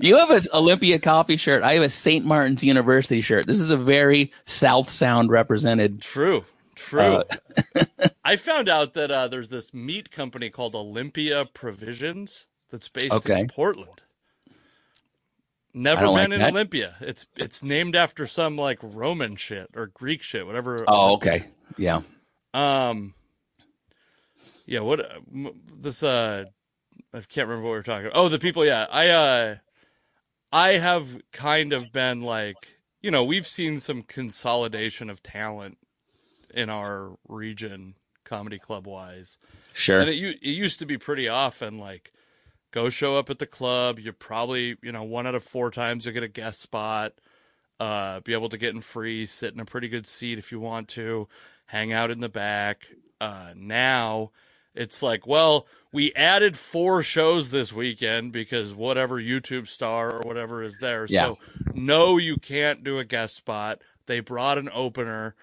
you 0.00 0.16
have 0.16 0.30
an 0.30 0.42
Olympia 0.52 0.98
coffee 0.98 1.36
shirt. 1.36 1.62
I 1.62 1.74
have 1.74 1.82
a 1.82 1.90
St. 1.90 2.24
Martin's 2.24 2.64
University 2.64 3.20
shirt. 3.20 3.46
This 3.46 3.60
is 3.60 3.70
a 3.70 3.76
very 3.76 4.32
South 4.44 4.90
Sound 4.90 5.30
represented. 5.30 6.00
True. 6.00 6.44
True. 6.74 7.22
Uh, 7.22 7.24
I 8.24 8.36
found 8.36 8.68
out 8.68 8.94
that 8.94 9.10
uh, 9.10 9.28
there's 9.28 9.50
this 9.50 9.74
meat 9.74 10.10
company 10.10 10.48
called 10.50 10.74
Olympia 10.74 11.44
Provisions 11.44 12.46
that's 12.70 12.88
based 12.88 13.12
Okay. 13.12 13.40
in 13.40 13.48
Portland. 13.48 14.00
Never 15.72 16.02
been 16.06 16.10
like 16.12 16.30
in 16.30 16.40
that. 16.40 16.50
Olympia. 16.50 16.96
It's 17.00 17.26
it's 17.36 17.62
named 17.62 17.94
after 17.94 18.26
some 18.26 18.56
like 18.56 18.78
Roman 18.82 19.36
shit 19.36 19.68
or 19.76 19.86
Greek 19.86 20.20
shit, 20.20 20.44
whatever. 20.44 20.84
Oh, 20.88 21.14
okay. 21.14 21.44
Yeah. 21.76 22.00
Um. 22.54 23.14
Yeah. 24.66 24.80
What? 24.80 25.00
uh, 25.00 25.50
This. 25.78 26.02
Uh. 26.02 26.46
I 27.12 27.20
can't 27.20 27.48
remember 27.48 27.64
what 27.68 27.72
we 27.72 27.78
are 27.78 27.82
talking. 27.82 28.06
about. 28.06 28.18
Oh, 28.18 28.28
the 28.28 28.38
people. 28.38 28.64
Yeah. 28.64 28.86
I. 28.90 29.08
Uh. 29.08 29.56
I 30.52 30.78
have 30.78 31.20
kind 31.32 31.72
of 31.72 31.92
been 31.92 32.22
like, 32.22 32.76
you 33.00 33.10
know, 33.12 33.22
we've 33.22 33.46
seen 33.46 33.78
some 33.78 34.02
consolidation 34.02 35.08
of 35.08 35.22
talent 35.22 35.78
in 36.52 36.68
our 36.68 37.16
region 37.28 37.94
comedy 38.24 38.58
club 38.58 38.84
wise. 38.84 39.38
Sure. 39.72 40.00
And 40.00 40.10
it, 40.10 40.16
it 40.16 40.48
used 40.50 40.80
to 40.80 40.86
be 40.86 40.98
pretty 40.98 41.28
often 41.28 41.78
like 41.78 42.12
go 42.72 42.90
show 42.90 43.16
up 43.16 43.30
at 43.30 43.38
the 43.38 43.46
club. 43.46 44.00
You 44.00 44.12
probably, 44.12 44.76
you 44.82 44.90
know, 44.90 45.04
one 45.04 45.24
out 45.26 45.36
of 45.36 45.44
four 45.44 45.70
times 45.70 46.04
you'll 46.04 46.14
get 46.14 46.24
a 46.24 46.28
guest 46.28 46.60
spot, 46.60 47.12
uh, 47.78 48.18
be 48.20 48.32
able 48.32 48.48
to 48.48 48.58
get 48.58 48.74
in 48.74 48.80
free, 48.80 49.26
sit 49.26 49.54
in 49.54 49.60
a 49.60 49.64
pretty 49.64 49.88
good 49.88 50.04
seat 50.04 50.36
if 50.36 50.50
you 50.50 50.58
want 50.58 50.88
to, 50.88 51.28
hang 51.70 51.92
out 51.92 52.10
in 52.10 52.20
the 52.20 52.28
back. 52.28 52.86
Uh, 53.20 53.52
now 53.56 54.30
it's 54.74 55.02
like, 55.02 55.26
well, 55.26 55.66
we 55.92 56.12
added 56.14 56.56
four 56.56 57.02
shows 57.02 57.50
this 57.50 57.72
weekend 57.72 58.32
because 58.32 58.72
whatever 58.74 59.20
YouTube 59.20 59.68
star 59.68 60.12
or 60.12 60.20
whatever 60.20 60.62
is 60.62 60.78
there. 60.78 61.06
Yeah. 61.08 61.26
So 61.26 61.38
no, 61.74 62.16
you 62.18 62.36
can't 62.36 62.84
do 62.84 62.98
a 62.98 63.04
guest 63.04 63.34
spot. 63.36 63.80
They 64.06 64.20
brought 64.20 64.58
an 64.58 64.70
opener 64.72 65.34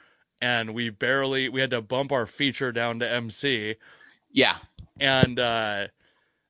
and 0.41 0.73
we 0.73 0.89
barely, 0.89 1.49
we 1.49 1.61
had 1.61 1.71
to 1.71 1.81
bump 1.81 2.11
our 2.11 2.25
feature 2.25 2.71
down 2.71 2.99
to 2.99 3.09
MC 3.11 3.75
yeah. 4.31 4.57
and 4.99 5.39
uh 5.39 5.87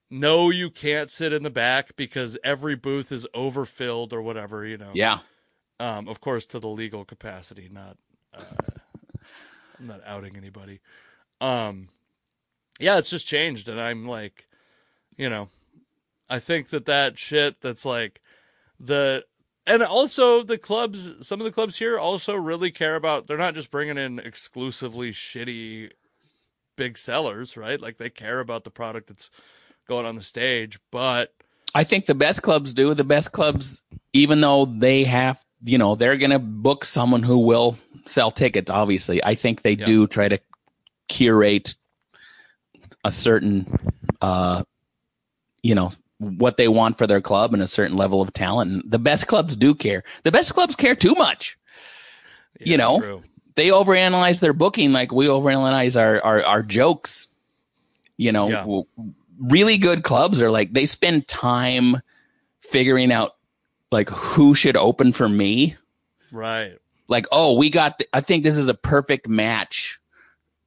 no 0.09 0.49
you 0.49 0.69
can't 0.69 1.11
sit 1.11 1.33
in 1.33 1.43
the 1.43 1.49
back 1.49 1.95
because 1.95 2.37
every 2.43 2.75
booth 2.75 3.11
is 3.11 3.27
overfilled 3.33 4.13
or 4.13 4.21
whatever 4.21 4.65
you 4.65 4.77
know 4.77 4.91
Yeah. 4.93 5.19
um 5.79 6.07
of 6.07 6.19
course 6.21 6.45
to 6.47 6.59
the 6.59 6.67
legal 6.67 7.05
capacity 7.05 7.69
not 7.71 7.97
uh 8.33 8.43
i'm 9.79 9.87
not 9.87 10.01
outing 10.05 10.35
anybody 10.35 10.79
um 11.41 11.89
yeah 12.79 12.97
it's 12.97 13.09
just 13.09 13.27
changed 13.27 13.67
and 13.67 13.79
i'm 13.79 14.05
like 14.05 14.47
you 15.17 15.29
know 15.29 15.49
i 16.29 16.39
think 16.39 16.69
that 16.69 16.85
that 16.85 17.17
shit 17.17 17.61
that's 17.61 17.85
like 17.85 18.21
the 18.79 19.23
and 19.65 19.83
also 19.83 20.43
the 20.43 20.57
clubs 20.57 21.25
some 21.27 21.39
of 21.39 21.45
the 21.45 21.51
clubs 21.51 21.77
here 21.77 21.97
also 21.97 22.35
really 22.35 22.71
care 22.71 22.95
about 22.95 23.27
they're 23.27 23.37
not 23.37 23.55
just 23.55 23.71
bringing 23.71 23.97
in 23.97 24.19
exclusively 24.19 25.11
shitty 25.11 25.91
big 26.75 26.97
sellers 26.97 27.57
right 27.57 27.81
like 27.81 27.97
they 27.97 28.09
care 28.09 28.39
about 28.39 28.63
the 28.63 28.71
product 28.71 29.07
that's 29.07 29.31
going 29.87 30.05
on 30.05 30.15
the 30.15 30.21
stage 30.21 30.79
but 30.91 31.33
I 31.73 31.83
think 31.83 32.05
the 32.05 32.15
best 32.15 32.41
clubs 32.41 32.73
do. 32.73 32.93
The 32.93 33.03
best 33.03 33.31
clubs, 33.31 33.81
even 34.13 34.41
though 34.41 34.65
they 34.65 35.03
have, 35.03 35.39
you 35.63 35.77
know, 35.77 35.95
they're 35.95 36.17
going 36.17 36.31
to 36.31 36.39
book 36.39 36.85
someone 36.85 37.23
who 37.23 37.39
will 37.39 37.77
sell 38.05 38.31
tickets, 38.31 38.69
obviously. 38.69 39.23
I 39.23 39.35
think 39.35 39.61
they 39.61 39.71
Yeah. 39.73 39.85
do 39.85 40.07
try 40.07 40.27
to 40.29 40.39
curate 41.07 41.75
a 43.03 43.11
certain, 43.11 43.65
uh, 44.21 44.63
you 45.63 45.75
know, 45.75 45.91
what 46.19 46.57
they 46.57 46.67
want 46.67 46.97
for 46.97 47.05
their 47.07 47.21
club 47.21 47.53
and 47.53 47.61
a 47.61 47.67
certain 47.67 47.95
level 47.95 48.21
of 48.21 48.33
talent. 48.33 48.71
And 48.71 48.83
the 48.91 48.99
best 48.99 49.27
clubs 49.27 49.55
do 49.55 49.75
care. 49.75 50.03
The 50.23 50.31
best 50.31 50.53
clubs 50.53 50.75
care 50.75 50.95
too 50.95 51.13
much. 51.13 51.57
You 52.59 52.77
know? 52.77 52.99
true. 52.99 53.23
They 53.55 53.67
overanalyze 53.69 54.39
their 54.39 54.53
booking 54.53 54.91
like 54.91 55.11
we 55.11 55.25
overanalyze 55.27 55.99
our, 55.99 56.23
our, 56.23 56.43
our 56.43 56.63
jokes. 56.63 57.27
You 58.17 58.31
know, 58.31 58.49
Yeah. 58.49 58.81
really 59.39 59.77
good 59.77 60.03
clubs 60.03 60.41
are 60.41 60.51
like 60.51 60.73
they 60.73 60.85
spend 60.85 61.27
time 61.27 62.01
figuring 62.61 63.11
out 63.11 63.31
like 63.91 64.09
who 64.09 64.53
should 64.53 64.77
open 64.77 65.13
for 65.13 65.29
me. 65.29 65.75
right 66.31 66.77
Like, 67.07 67.25
oh, 67.31 67.55
we 67.57 67.69
got. 67.69 67.99
th- 67.99 68.09
I 68.13 68.21
think 68.21 68.43
this 68.43 68.57
is 68.57 68.67
a 68.67 68.73
perfect 68.73 69.27
match, 69.27 69.99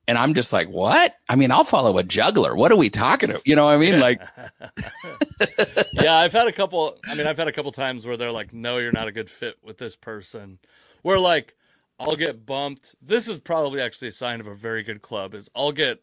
and 0.08 0.16
I'm 0.16 0.34
just 0.34 0.52
like, 0.52 0.68
what? 0.68 1.14
I 1.28 1.36
mean, 1.36 1.50
I'll 1.50 1.64
follow 1.64 1.98
a 1.98 2.02
juggler. 2.02 2.56
What 2.56 2.72
are 2.72 2.76
we 2.76 2.88
talking 2.90 3.30
about? 3.30 3.46
You 3.46 3.56
know 3.56 3.66
what 3.66 3.74
I 3.74 3.76
mean? 3.76 4.00
Like, 4.00 4.22
yeah, 5.92 6.16
I've 6.16 6.32
had 6.32 6.48
a 6.48 6.52
couple. 6.52 6.98
I 7.06 7.14
mean, 7.14 7.26
I've 7.26 7.36
had 7.36 7.48
a 7.48 7.52
couple 7.52 7.72
times 7.72 8.06
where 8.06 8.16
they're 8.16 8.32
like, 8.32 8.52
"No, 8.52 8.78
you're 8.78 8.92
not 8.92 9.08
a 9.08 9.12
good 9.12 9.30
fit 9.30 9.56
with 9.62 9.78
this 9.78 9.96
person." 9.96 10.58
Where 11.02 11.18
like, 11.18 11.54
I'll 11.98 12.16
get 12.16 12.46
bumped. 12.46 12.96
This 13.02 13.28
is 13.28 13.38
probably 13.38 13.80
actually 13.80 14.08
a 14.08 14.12
sign 14.12 14.40
of 14.40 14.46
a 14.46 14.54
very 14.54 14.82
good 14.82 15.02
club. 15.02 15.34
Is 15.34 15.50
I'll 15.54 15.72
get, 15.72 16.02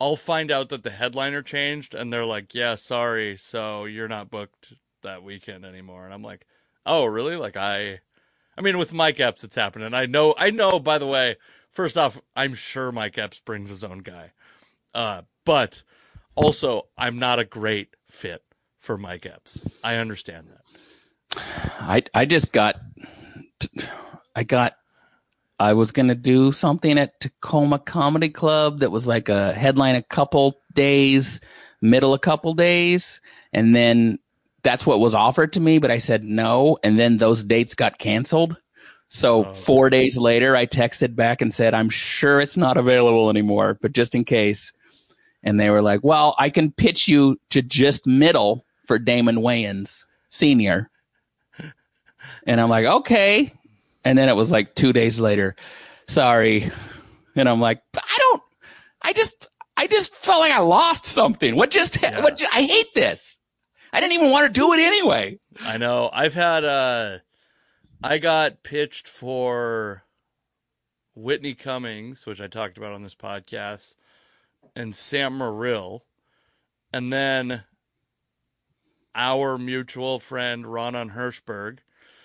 I'll 0.00 0.16
find 0.16 0.50
out 0.50 0.70
that 0.70 0.82
the 0.82 0.90
headliner 0.90 1.42
changed, 1.42 1.94
and 1.94 2.10
they're 2.10 2.24
like, 2.24 2.54
"Yeah, 2.54 2.74
sorry, 2.74 3.36
so 3.36 3.84
you're 3.84 4.08
not 4.08 4.30
booked 4.30 4.72
that 5.08 5.22
weekend 5.22 5.64
anymore." 5.64 6.04
And 6.04 6.14
I'm 6.14 6.22
like, 6.22 6.46
"Oh, 6.86 7.04
really?" 7.06 7.36
Like 7.36 7.56
I, 7.56 8.00
I 8.56 8.60
mean, 8.60 8.78
with 8.78 8.92
Mike 8.92 9.18
Epps, 9.20 9.44
it's 9.44 9.56
happening. 9.56 9.94
I 9.94 10.06
know. 10.06 10.34
I 10.38 10.50
know. 10.50 10.78
By 10.78 10.98
the 10.98 11.06
way, 11.06 11.36
first 11.70 11.96
off, 11.96 12.20
I'm 12.36 12.54
sure 12.54 12.92
Mike 12.92 13.18
Epps 13.18 13.40
brings 13.40 13.70
his 13.70 13.84
own 13.84 13.98
guy, 13.98 14.32
uh, 14.94 15.22
but 15.44 15.82
also 16.34 16.88
I'm 16.96 17.18
not 17.18 17.38
a 17.38 17.44
great 17.44 17.96
fit 18.08 18.42
for 18.80 18.96
Mike 18.96 19.26
Epps. 19.26 19.66
I 19.84 19.96
understand 19.96 20.48
that. 20.48 21.42
I 21.80 22.02
I 22.14 22.24
just 22.24 22.52
got, 22.52 22.76
I 24.34 24.44
got. 24.44 24.74
I 25.60 25.72
was 25.72 25.90
gonna 25.90 26.14
do 26.14 26.52
something 26.52 26.98
at 26.98 27.18
Tacoma 27.20 27.80
Comedy 27.80 28.28
Club 28.28 28.78
that 28.78 28.92
was 28.92 29.08
like 29.08 29.28
a 29.28 29.52
headline 29.52 29.96
a 29.96 30.02
couple 30.02 30.60
days, 30.72 31.40
middle 31.82 32.14
a 32.14 32.18
couple 32.18 32.54
days, 32.54 33.20
and 33.52 33.74
then 33.74 34.20
that's 34.68 34.84
what 34.84 35.00
was 35.00 35.14
offered 35.14 35.54
to 35.54 35.60
me, 35.60 35.78
but 35.78 35.90
I 35.90 35.96
said 35.96 36.24
no, 36.24 36.76
and 36.84 36.98
then 36.98 37.16
those 37.16 37.42
dates 37.42 37.74
got 37.74 37.96
canceled. 37.98 38.58
So 39.08 39.46
Oh. 39.46 39.54
four 39.54 39.88
days 39.88 40.18
later, 40.18 40.54
I 40.54 40.66
texted 40.66 41.16
back 41.16 41.40
and 41.40 41.54
said, 41.54 41.72
"I'm 41.72 41.88
sure 41.88 42.42
it's 42.42 42.58
not 42.58 42.76
available 42.76 43.30
anymore, 43.30 43.78
but 43.80 43.92
just 43.92 44.14
in 44.14 44.24
case." 44.24 44.70
And 45.42 45.58
they 45.58 45.70
were 45.70 45.80
like, 45.80 46.00
"Well, 46.04 46.34
I 46.38 46.50
can 46.50 46.70
pitch 46.70 47.08
you 47.08 47.40
to 47.48 47.62
just 47.62 48.06
middle 48.06 48.66
for 48.86 48.98
Damon 48.98 49.36
Wayans 49.36 50.04
Senior." 50.28 50.90
And 52.46 52.60
I'm 52.60 52.68
like, 52.68 52.84
okay. 52.84 53.52
And 54.04 54.18
then 54.18 54.28
it 54.28 54.36
was 54.36 54.50
like 54.50 54.74
two 54.74 54.92
days 54.92 55.18
later, 55.20 55.56
sorry. 56.08 56.70
And 57.36 57.48
I'm 57.48 57.60
like, 57.60 57.80
I 57.96 58.16
don't, 58.18 58.42
I 59.02 59.12
just, 59.12 59.46
I 59.76 59.86
just 59.86 60.14
felt 60.14 60.40
like 60.40 60.52
I 60.52 60.60
lost 60.60 61.04
something. 61.06 61.56
What 61.56 61.70
just, 61.70 62.00
Yeah. 62.02 62.20
what, 62.22 62.36
ju- 62.36 62.46
I 62.52 62.62
hate 62.62 62.92
this. 62.94 63.37
I 63.92 64.00
didn't 64.00 64.12
even 64.12 64.30
want 64.30 64.46
to 64.46 64.60
do 64.60 64.72
it 64.72 64.80
anyway. 64.80 65.38
I 65.60 65.76
know. 65.78 66.10
I've 66.12 66.34
had 66.34 66.64
uh 66.64 67.18
I 68.02 68.18
got 68.18 68.62
pitched 68.62 69.08
for 69.08 70.04
Whitney 71.14 71.54
Cummings, 71.54 72.26
which 72.26 72.40
I 72.40 72.46
talked 72.46 72.78
about 72.78 72.92
on 72.92 73.02
this 73.02 73.14
podcast, 73.14 73.96
and 74.76 74.94
Sam 74.94 75.38
Morril, 75.38 76.02
and 76.92 77.12
then 77.12 77.64
our 79.14 79.58
mutual 79.58 80.20
friend 80.20 80.66
Ronan 80.66 81.10
Hirschberg. 81.10 81.78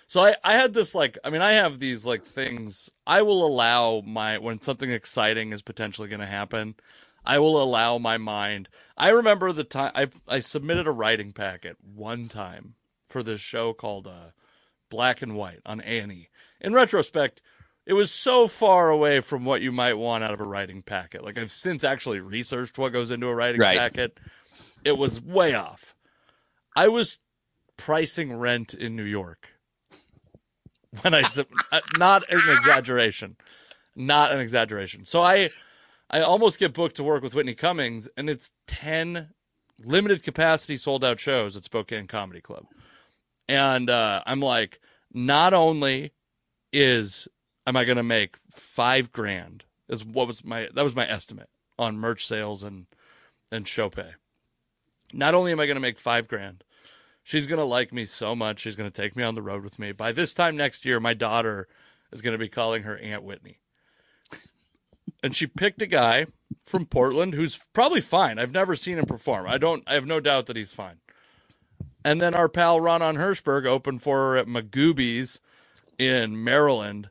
So 0.05 0.21
I, 0.21 0.35
I 0.43 0.53
had 0.53 0.73
this 0.73 0.93
like 0.93 1.17
I 1.23 1.31
mean 1.31 1.41
I 1.41 1.53
have 1.53 1.79
these 1.79 2.05
like 2.05 2.23
things 2.23 2.91
I 3.07 3.23
will 3.23 3.45
allow 3.45 4.03
my 4.05 4.37
when 4.37 4.61
something 4.61 4.91
exciting 4.91 5.53
is 5.53 5.63
potentially 5.63 6.07
going 6.07 6.19
to 6.19 6.27
happen 6.27 6.75
I 7.25 7.39
will 7.39 7.61
allow 7.61 7.97
my 7.97 8.17
mind 8.17 8.69
I 8.97 9.09
remember 9.09 9.51
the 9.51 9.63
time 9.63 9.91
I 9.95 10.07
I 10.27 10.39
submitted 10.39 10.87
a 10.87 10.91
writing 10.91 11.31
packet 11.31 11.77
one 11.83 12.27
time 12.27 12.75
for 13.09 13.23
this 13.23 13.41
show 13.41 13.73
called 13.73 14.07
uh, 14.07 14.31
Black 14.89 15.21
and 15.21 15.35
White 15.35 15.59
on 15.65 15.81
A&E. 15.81 16.29
In 16.61 16.73
retrospect, 16.73 17.41
it 17.85 17.93
was 17.93 18.11
so 18.11 18.47
far 18.47 18.89
away 18.89 19.19
from 19.19 19.45
what 19.45 19.61
you 19.61 19.71
might 19.71 19.95
want 19.95 20.23
out 20.23 20.33
of 20.33 20.39
a 20.39 20.45
writing 20.45 20.81
packet. 20.81 21.23
Like 21.23 21.37
I've 21.37 21.51
since 21.51 21.83
actually 21.83 22.19
researched 22.19 22.77
what 22.77 22.93
goes 22.93 23.11
into 23.11 23.27
a 23.27 23.35
writing 23.35 23.61
Right. 23.61 23.77
packet. 23.77 24.19
It 24.85 24.97
was 24.97 25.21
way 25.21 25.53
off. 25.53 25.95
I 26.75 26.87
was 26.87 27.19
pricing 27.77 28.33
rent 28.33 28.73
in 28.73 28.95
New 28.95 29.03
York 29.03 29.49
when 31.01 31.13
I 31.13 31.23
uh, 31.71 31.81
not 31.97 32.23
an 32.31 32.39
exaggeration, 32.57 33.35
not 33.95 34.31
an 34.31 34.39
exaggeration. 34.39 35.05
So 35.05 35.21
I 35.21 35.49
I 36.13 36.21
almost 36.21 36.59
get 36.59 36.73
booked 36.73 36.95
to 36.97 37.03
work 37.03 37.23
with 37.23 37.33
Whitney 37.33 37.55
Cummings, 37.55 38.07
and 38.15 38.29
it's 38.29 38.51
ten 38.67 39.29
limited 39.83 40.21
capacity 40.21 40.77
sold 40.77 41.03
out 41.03 41.19
shows 41.19 41.57
at 41.57 41.63
Spokane 41.63 42.05
Comedy 42.05 42.39
Club. 42.39 42.67
And 43.49 43.89
uh, 43.89 44.21
I'm 44.27 44.39
like, 44.39 44.79
not 45.11 45.55
only 45.55 46.13
is 46.71 47.27
am 47.65 47.75
I 47.75 47.83
going 47.83 47.97
to 47.97 48.03
make 48.03 48.35
five 48.51 49.11
grand, 49.11 49.63
is 49.89 50.05
what 50.05 50.27
was 50.27 50.45
my 50.45 50.69
that 50.75 50.83
was 50.83 50.95
my 50.95 51.09
estimate 51.09 51.49
on 51.79 51.97
merch 51.97 52.27
sales 52.27 52.61
and 52.61 52.85
and 53.51 53.67
show 53.67 53.89
pay. 53.89 54.11
Not 55.13 55.33
only 55.33 55.51
am 55.51 55.59
I 55.59 55.65
going 55.65 55.77
to 55.77 55.81
make 55.81 55.97
five 55.97 56.27
grand, 56.27 56.63
she's 57.23 57.47
going 57.47 57.57
to 57.57 57.65
like 57.65 57.91
me 57.91 58.05
so 58.05 58.35
much. 58.35 58.59
She's 58.59 58.75
going 58.75 58.89
to 58.89 59.01
take 59.01 59.15
me 59.15 59.23
on 59.23 59.33
the 59.33 59.41
road 59.41 59.63
with 59.63 59.79
me. 59.79 59.91
By 59.91 60.11
this 60.11 60.35
time 60.35 60.55
next 60.55 60.85
year, 60.85 60.99
my 60.99 61.15
daughter 61.15 61.67
is 62.11 62.21
going 62.21 62.33
to 62.33 62.37
be 62.37 62.49
calling 62.49 62.83
her 62.83 62.99
Aunt 62.99 63.23
Whitney. 63.23 63.57
And 65.23 65.35
she 65.35 65.47
picked 65.47 65.81
a 65.81 65.87
guy 65.87 66.27
from 66.65 66.85
Portland 66.85 67.33
who's 67.33 67.57
probably 67.73 68.01
fine. 68.01 68.37
I've 68.37 68.51
never 68.51 68.75
seen 68.75 68.99
him 68.99 69.05
perform. 69.05 69.47
I 69.47 69.57
don't. 69.57 69.83
I 69.87 69.93
have 69.93 70.05
no 70.05 70.19
doubt 70.19 70.47
that 70.47 70.57
he's 70.57 70.73
fine. 70.73 70.97
And 72.05 72.21
then 72.21 72.35
our 72.35 72.49
pal 72.49 72.81
Ronan 72.81 73.15
Hirschberg 73.15 73.65
opened 73.65 74.01
for 74.01 74.17
her 74.17 74.37
at 74.37 74.47
Magooby's 74.47 75.39
in 75.97 76.43
Maryland. 76.43 77.09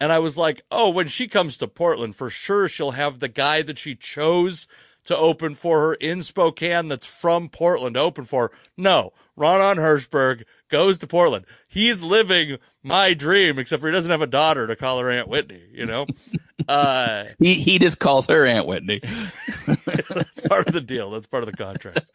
And 0.00 0.12
I 0.12 0.18
was 0.18 0.38
like, 0.38 0.62
oh, 0.70 0.88
when 0.88 1.08
she 1.08 1.28
comes 1.28 1.58
to 1.58 1.68
Portland, 1.68 2.16
for 2.16 2.30
sure 2.30 2.68
she'll 2.68 2.92
have 2.92 3.18
the 3.18 3.28
guy 3.28 3.62
that 3.62 3.78
she 3.78 3.94
chose 3.94 4.66
to 5.04 5.16
open 5.16 5.54
for 5.54 5.80
her 5.80 5.94
in 5.94 6.20
Spokane 6.22 6.88
that's 6.88 7.06
from 7.06 7.48
Portland 7.48 7.96
open 7.96 8.24
for. 8.24 8.48
her. 8.48 8.50
No, 8.76 9.12
Ronan 9.36 9.82
Hirschberg 9.82 10.44
goes 10.68 10.98
to 10.98 11.06
Portland. 11.06 11.46
He's 11.66 12.02
living 12.02 12.58
my 12.82 13.14
dream, 13.14 13.58
except 13.58 13.80
for 13.80 13.88
he 13.88 13.92
doesn't 13.94 14.10
have 14.10 14.22
a 14.22 14.26
daughter 14.26 14.66
to 14.66 14.76
call 14.76 14.98
her 14.98 15.10
Aunt 15.10 15.28
Whitney, 15.28 15.62
you 15.72 15.86
know? 15.86 16.06
Uh, 16.66 17.24
he 17.38 17.54
he 17.54 17.78
just 17.78 17.98
calls 17.98 18.26
her 18.26 18.46
Aunt 18.46 18.66
Whitney. 18.66 19.00
that's 19.76 20.40
part 20.48 20.66
of 20.66 20.74
the 20.74 20.80
deal. 20.80 21.10
That's 21.10 21.26
part 21.26 21.42
of 21.44 21.50
the 21.50 21.56
contract. 21.56 22.06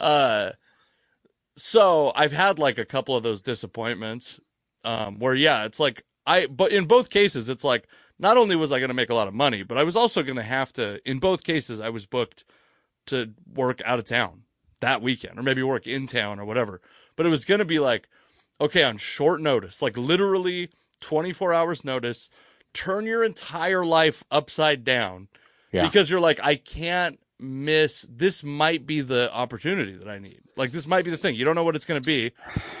Uh, 0.00 0.50
so 1.56 2.12
I've 2.14 2.32
had 2.32 2.58
like 2.58 2.78
a 2.78 2.84
couple 2.84 3.16
of 3.16 3.22
those 3.22 3.42
disappointments, 3.42 4.40
um, 4.84 5.18
where 5.18 5.34
yeah, 5.34 5.64
it's 5.64 5.80
like 5.80 6.04
I, 6.26 6.46
but 6.46 6.72
in 6.72 6.86
both 6.86 7.10
cases, 7.10 7.48
it's 7.48 7.64
like 7.64 7.88
not 8.18 8.36
only 8.36 8.56
was 8.56 8.72
I 8.72 8.78
going 8.78 8.88
to 8.88 8.94
make 8.94 9.10
a 9.10 9.14
lot 9.14 9.28
of 9.28 9.34
money, 9.34 9.62
but 9.62 9.78
I 9.78 9.84
was 9.84 9.96
also 9.96 10.22
going 10.22 10.36
to 10.36 10.42
have 10.42 10.72
to. 10.74 11.00
In 11.08 11.18
both 11.18 11.44
cases, 11.44 11.80
I 11.80 11.90
was 11.90 12.06
booked 12.06 12.44
to 13.06 13.32
work 13.52 13.82
out 13.84 13.98
of 13.98 14.06
town 14.06 14.42
that 14.80 15.02
weekend, 15.02 15.38
or 15.38 15.42
maybe 15.42 15.62
work 15.62 15.86
in 15.86 16.06
town 16.06 16.40
or 16.40 16.44
whatever. 16.44 16.80
But 17.16 17.26
it 17.26 17.30
was 17.30 17.44
going 17.44 17.58
to 17.60 17.64
be 17.64 17.78
like, 17.78 18.08
okay, 18.60 18.82
on 18.82 18.98
short 18.98 19.40
notice, 19.40 19.82
like 19.82 19.96
literally 19.96 20.70
24 21.00 21.52
hours 21.54 21.84
notice, 21.84 22.30
turn 22.72 23.06
your 23.06 23.24
entire 23.24 23.84
life 23.84 24.24
upside 24.30 24.84
down 24.84 25.28
Yeah. 25.72 25.86
because 25.86 26.10
you're 26.10 26.20
like, 26.20 26.40
I 26.42 26.56
can't 26.56 27.18
miss. 27.38 28.06
This 28.10 28.44
might 28.44 28.86
be 28.86 29.00
the 29.00 29.32
opportunity 29.32 29.92
that 29.96 30.08
I 30.08 30.18
need. 30.18 30.40
Like, 30.56 30.72
this 30.72 30.86
might 30.86 31.04
be 31.04 31.10
the 31.10 31.16
thing. 31.16 31.34
You 31.34 31.44
don't 31.44 31.54
know 31.54 31.64
what 31.64 31.76
it's 31.76 31.86
going 31.86 32.00
to 32.00 32.06
be. 32.06 32.32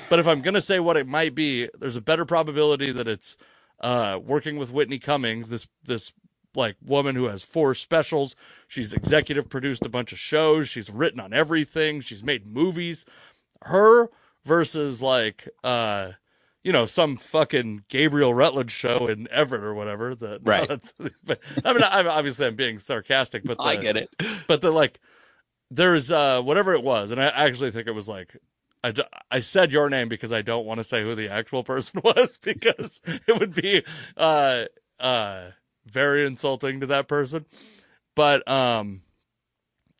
But 0.08 0.18
if 0.18 0.26
I'm 0.26 0.42
going 0.42 0.54
to 0.54 0.60
say 0.60 0.80
what 0.80 0.96
it 0.96 1.06
might 1.06 1.34
be, 1.34 1.68
there's 1.78 1.96
a 1.96 2.00
better 2.02 2.24
probability 2.24 2.92
that 2.92 3.08
it's 3.08 3.36
uh, 3.80 4.18
working 4.22 4.56
with 4.56 4.70
Whitney 4.72 4.98
Cummings, 4.98 5.48
this, 5.48 5.66
this, 5.84 6.12
like 6.54 6.76
woman 6.84 7.14
who 7.14 7.26
has 7.26 7.42
four 7.44 7.74
specials. 7.76 8.34
She's 8.66 8.92
executive 8.92 9.48
produced 9.48 9.86
a 9.86 9.88
bunch 9.88 10.10
of 10.12 10.18
shows. 10.18 10.68
She's 10.68 10.90
written 10.90 11.20
on 11.20 11.32
everything. 11.32 12.00
She's 12.00 12.24
made 12.24 12.44
movies. 12.46 13.04
Her 13.62 14.08
versus 14.44 15.00
like 15.00 15.48
uh 15.62 16.12
you 16.62 16.72
know 16.72 16.86
some 16.86 17.16
fucking 17.16 17.84
Gabriel 17.88 18.34
Rutledge 18.34 18.70
show 18.70 19.06
in 19.06 19.28
Everett 19.30 19.62
or 19.62 19.74
whatever. 19.74 20.14
The 20.14 20.40
Right. 20.44 20.68
but, 21.24 21.40
I 21.64 21.72
mean, 21.72 21.82
I'm 21.84 22.08
obviously 22.08 22.46
I'm 22.46 22.56
being 22.56 22.78
sarcastic, 22.78 23.44
but 23.44 23.58
the, 23.58 23.64
I 23.64 23.76
get 23.76 23.96
it. 23.96 24.10
but 24.46 24.60
the 24.60 24.70
like 24.70 25.00
there's 25.70 26.10
uh 26.10 26.42
whatever 26.42 26.74
it 26.74 26.82
was 26.82 27.12
and 27.12 27.22
i 27.22 27.26
actually 27.26 27.70
think 27.70 27.86
it 27.86 27.92
was 27.94 28.08
like 28.08 28.36
I, 28.82 28.94
I 29.30 29.40
said 29.40 29.72
your 29.72 29.90
name 29.90 30.08
because 30.08 30.32
I 30.32 30.42
don't 30.42 30.64
want 30.64 30.78
to 30.78 30.84
say 30.84 31.02
who 31.02 31.14
the 31.14 31.28
actual 31.28 31.62
person 31.72 32.00
was 32.02 32.38
because 32.38 33.00
it 33.04 33.38
would 33.38 33.54
be 33.54 33.82
uh 34.16 34.64
uh 34.98 35.50
very 35.86 36.26
insulting 36.26 36.80
to 36.80 36.86
that 36.86 37.08
person. 37.08 37.46
But 38.14 38.46
um 38.48 39.02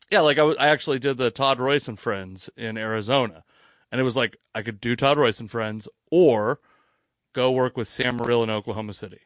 yeah, 0.09 0.21
like 0.21 0.37
I 0.37 0.43
I 0.43 0.67
actually 0.67 0.99
did 0.99 1.17
the 1.17 1.31
Todd 1.31 1.59
Royce 1.59 1.87
and 1.87 1.99
Friends 1.99 2.49
in 2.57 2.77
Arizona. 2.77 3.43
And 3.91 3.99
it 3.99 4.03
was 4.03 4.15
like 4.15 4.37
I 4.55 4.61
could 4.61 4.79
do 4.79 4.95
Todd 4.95 5.17
Royce 5.17 5.39
and 5.39 5.51
Friends 5.51 5.89
or 6.09 6.59
go 7.33 7.51
work 7.51 7.75
with 7.77 7.87
Sam 7.87 8.17
Morril 8.17 8.43
in 8.43 8.49
Oklahoma 8.49 8.93
City. 8.93 9.21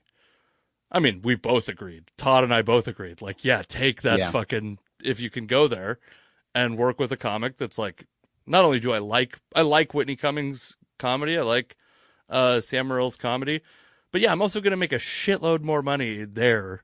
I 0.92 1.00
mean, 1.00 1.22
we 1.24 1.36
both 1.36 1.68
agreed. 1.68 2.06
Todd 2.18 2.44
and 2.44 2.54
I 2.54 2.62
both 2.62 2.88
agreed. 2.88 3.22
Like, 3.22 3.44
yeah, 3.44 3.64
take 3.68 4.02
that 4.04 4.20
Yeah. 4.20 4.32
fucking 4.32 4.80
if 5.04 5.20
you 5.20 5.30
can 5.30 5.46
go 5.46 5.68
there 5.68 6.00
and 6.54 6.78
work 6.78 7.00
with 7.00 7.12
a 7.12 7.18
comic 7.18 7.58
that's 7.58 7.78
like 7.78 8.06
not 8.48 8.64
only 8.66 8.80
do 8.80 8.94
I 8.94 9.00
like 9.00 9.40
I 9.56 9.62
like 9.62 9.94
Whitney 9.94 10.16
Cummings 10.16 10.78
comedy, 10.98 11.38
I 11.38 11.42
like 11.42 11.76
uh 12.30 12.62
Sam 12.62 12.88
Morril's 12.88 13.18
comedy, 13.18 13.62
but 14.12 14.22
yeah, 14.22 14.32
I'm 14.32 14.42
also 14.42 14.62
gonna 14.62 14.78
make 14.78 14.94
a 14.94 14.98
shitload 14.98 15.62
more 15.62 15.82
money 15.84 16.24
there 16.24 16.84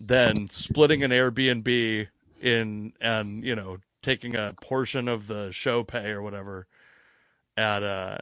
than 0.00 0.48
splitting 0.48 1.02
an 1.02 1.10
Airbnb 1.10 2.08
in 2.40 2.92
and 3.00 3.44
you 3.44 3.54
know 3.56 3.78
taking 4.02 4.34
a 4.34 4.54
portion 4.62 5.08
of 5.08 5.26
the 5.26 5.50
show 5.52 5.82
pay 5.84 6.10
or 6.10 6.22
whatever 6.22 6.66
at 7.56 7.82
uh, 7.82 8.18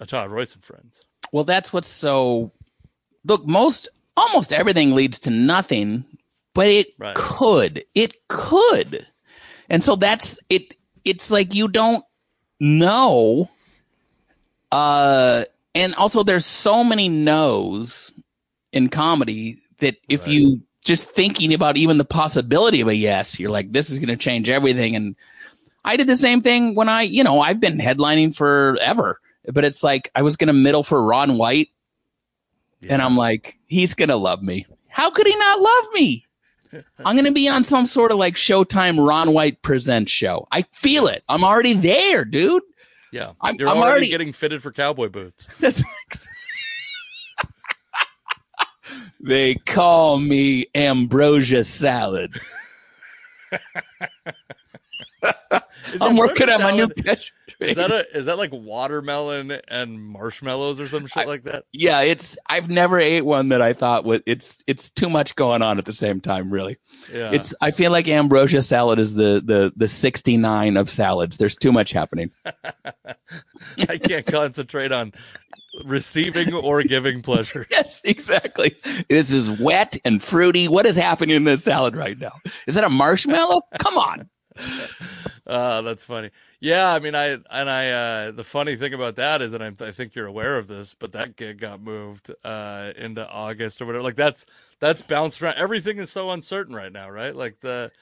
a 0.00 0.06
Todd 0.06 0.30
Royce 0.30 0.54
and 0.54 0.62
Friends. 0.64 1.04
Well, 1.32 1.44
that's 1.44 1.72
what's 1.72 1.88
so. 1.88 2.52
Look, 3.24 3.46
most 3.46 3.88
almost 4.16 4.52
everything 4.52 4.94
leads 4.94 5.18
to 5.20 5.30
nothing, 5.30 6.04
but 6.54 6.68
it 6.68 6.88
Right. 6.98 7.14
could. 7.14 7.84
It 7.94 8.14
could, 8.28 9.06
and 9.68 9.82
so 9.82 9.96
that's 9.96 10.38
it. 10.48 10.74
It's 11.04 11.30
like 11.30 11.54
you 11.54 11.68
don't 11.68 12.04
know. 12.60 13.50
Uh, 14.72 15.44
and 15.74 15.94
also 15.94 16.22
there's 16.22 16.46
so 16.46 16.82
many 16.82 17.08
no's 17.08 18.12
in 18.72 18.88
comedy 18.88 19.58
that 19.78 19.96
if 20.08 20.22
Right. 20.22 20.30
you 20.30 20.60
just 20.84 21.10
thinking 21.10 21.52
about 21.52 21.76
even 21.76 21.98
the 21.98 22.04
possibility 22.04 22.80
of 22.80 22.88
a 22.88 22.94
yes, 22.94 23.38
you're 23.40 23.50
like, 23.50 23.72
this 23.72 23.90
is 23.90 23.98
going 23.98 24.08
to 24.08 24.16
change 24.16 24.48
everything. 24.48 24.94
And 24.96 25.16
I 25.86 25.96
did 25.96 26.06
the 26.08 26.16
same 26.16 26.42
thing 26.42 26.74
when 26.74 26.88
I, 26.88 27.02
you 27.02 27.22
know, 27.24 27.40
I've 27.40 27.60
been 27.60 27.78
headlining 27.78 28.34
forever, 28.36 29.20
but 29.52 29.64
it's 29.64 29.82
like 29.82 30.10
I 30.14 30.22
was 30.22 30.36
going 30.36 30.48
to 30.48 30.52
middle 30.52 30.82
for 30.82 31.02
Ron 31.04 31.38
White, 31.38 31.68
and 32.88 33.00
I'm 33.00 33.16
like, 33.16 33.56
he's 33.66 33.94
going 33.94 34.08
to 34.10 34.16
love 34.16 34.42
me. 34.42 34.66
How 34.88 35.10
could 35.10 35.26
he 35.26 35.36
not 35.36 35.60
love 35.60 35.84
me? 35.94 36.26
I'm 37.04 37.14
going 37.14 37.24
to 37.26 37.32
be 37.32 37.48
on 37.48 37.62
some 37.64 37.86
sort 37.86 38.10
of 38.10 38.18
like 38.18 38.34
Showtime 38.34 39.06
Ron 39.06 39.32
White 39.32 39.62
presents 39.62 40.10
show. 40.10 40.46
I 40.50 40.62
feel 40.72 41.06
it. 41.06 41.22
I'm 41.28 41.44
already 41.44 41.72
there, 41.74 42.24
dude. 42.24 42.62
yeah, 43.12 43.32
I'm- 43.40 43.54
you're 43.58 43.68
I'm 43.68 43.76
already, 43.76 43.90
already- 43.90 44.08
getting 44.08 44.32
fitted 44.32 44.62
for 44.62 44.72
cowboy 44.72 45.08
boots. 45.08 45.48
That's 45.60 45.82
they 49.20 49.54
call 49.54 50.18
me 50.18 50.66
ambrosia 50.74 51.62
salad. 51.64 52.38
Is 55.92 56.02
I'm 56.02 56.16
working 56.16 56.48
on 56.48 56.60
my 56.62 56.70
new 56.72 56.88
salad- 56.88 56.96
catchphrase. 56.96 57.30
Is 57.60 57.76
that 57.76 57.90
a, 57.90 58.06
is 58.16 58.26
that 58.26 58.36
like 58.38 58.50
watermelon 58.52 59.52
and 59.68 60.00
marshmallows 60.02 60.80
or 60.80 60.88
some 60.88 61.06
shit 61.06 61.24
I- 61.24 61.26
like 61.26 61.44
that? 61.44 61.64
yeah, 61.72 62.00
it's 62.00 62.36
I've 62.48 62.68
never 62.68 62.98
ate 62.98 63.22
one 63.22 63.48
that 63.50 63.62
I 63.62 63.72
thought 63.72 64.04
was 64.04 64.20
it's 64.26 64.58
it's 64.66 64.90
too 64.90 65.08
much 65.08 65.36
going 65.36 65.62
on 65.62 65.78
at 65.78 65.84
the 65.84 65.92
same 65.92 66.20
time, 66.20 66.50
really. 66.50 66.76
Yeah, 67.12 67.30
It's 67.32 67.54
I 67.60 67.70
feel 67.70 67.90
like 67.92 68.08
ambrosia 68.08 68.62
salad 68.62 68.98
is 68.98 69.14
the 69.14 69.40
the 69.44 69.72
the 69.76 69.88
69 69.88 70.76
of 70.76 70.90
salads. 70.90 71.36
There's 71.36 71.56
too 71.56 71.72
much 71.72 71.92
happening. 71.92 72.30
I 73.88 73.98
can't 73.98 74.26
concentrate 74.26 74.92
on 74.92 75.12
receiving 75.84 76.52
or 76.54 76.82
giving 76.82 77.22
pleasure. 77.22 77.66
Yes, 77.76 78.00
exactly. 78.04 78.76
This 79.08 79.30
is 79.30 79.50
wet 79.60 79.96
and 80.04 80.22
fruity. 80.22 80.68
What 80.68 80.86
is 80.86 80.96
happening 80.96 81.36
in 81.36 81.44
this 81.44 81.62
salad 81.64 81.94
right 81.94 82.18
now? 82.18 82.32
Is 82.66 82.74
that 82.76 82.84
a 82.84 82.88
marshmallow? 82.88 83.62
Come 83.78 83.96
on. 83.98 84.28
Uh, 85.46 85.80
that's 85.82 86.04
funny. 86.04 86.30
Yeah, 86.58 86.92
I 86.92 86.98
mean, 86.98 87.14
I 87.14 87.26
and 87.50 87.70
I. 87.70 87.90
Uh, 87.90 88.30
the 88.32 88.42
funny 88.44 88.74
thing 88.76 88.92
about 88.94 89.14
that 89.16 89.40
is, 89.42 89.52
and 89.52 89.62
I, 89.62 89.68
I 89.68 89.92
think 89.92 90.14
you're 90.16 90.26
aware 90.26 90.58
of 90.58 90.66
this, 90.66 90.94
but 90.98 91.12
that 91.12 91.36
gig 91.36 91.60
got 91.60 91.80
moved 91.80 92.32
uh, 92.44 92.92
into 92.96 93.28
August 93.28 93.80
or 93.80 93.86
whatever. 93.86 94.02
Like 94.02 94.16
that's 94.16 94.44
that's 94.80 95.02
bounced 95.02 95.40
around. 95.40 95.54
Everything 95.56 95.98
is 95.98 96.10
so 96.10 96.30
uncertain 96.32 96.74
right 96.74 96.92
now, 96.92 97.08
right? 97.10 97.34
Like 97.34 97.60
the. 97.60 97.92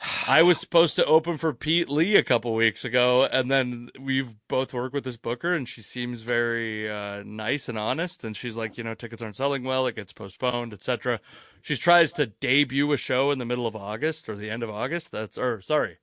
I 0.28 0.42
was 0.42 0.58
supposed 0.58 0.96
to 0.96 1.04
open 1.04 1.36
for 1.36 1.52
Pete 1.52 1.88
Lee 1.88 2.16
a 2.16 2.22
couple 2.22 2.54
weeks 2.54 2.84
ago, 2.84 3.24
and 3.24 3.50
then 3.50 3.90
we've 3.98 4.34
both 4.48 4.72
worked 4.72 4.94
with 4.94 5.04
this 5.04 5.16
booker, 5.16 5.54
and 5.54 5.68
she 5.68 5.82
seems 5.82 6.22
very 6.22 6.90
uh, 6.90 7.22
nice 7.24 7.68
and 7.68 7.78
honest. 7.78 8.24
And 8.24 8.36
she's 8.36 8.56
like, 8.56 8.78
you 8.78 8.84
know, 8.84 8.94
tickets 8.94 9.22
aren't 9.22 9.36
selling 9.36 9.64
well; 9.64 9.86
it 9.86 9.96
gets 9.96 10.12
postponed, 10.12 10.72
etc. 10.72 11.20
She 11.62 11.76
tries 11.76 12.12
to 12.14 12.26
debut 12.26 12.90
a 12.92 12.96
show 12.96 13.30
in 13.30 13.38
the 13.38 13.44
middle 13.44 13.66
of 13.66 13.76
August 13.76 14.28
or 14.28 14.36
the 14.36 14.50
end 14.50 14.62
of 14.62 14.70
August. 14.70 15.12
That's 15.12 15.36
or 15.36 15.60
sorry, 15.60 15.98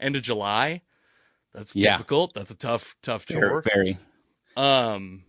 end 0.00 0.16
of 0.16 0.22
July. 0.22 0.82
That's 1.52 1.76
Yeah. 1.76 1.92
difficult. 1.96 2.32
That's 2.32 2.50
a 2.50 2.56
tough, 2.56 2.96
tough 3.02 3.26
chore. 3.26 3.62
very. 3.62 3.98
Um, 4.56 5.24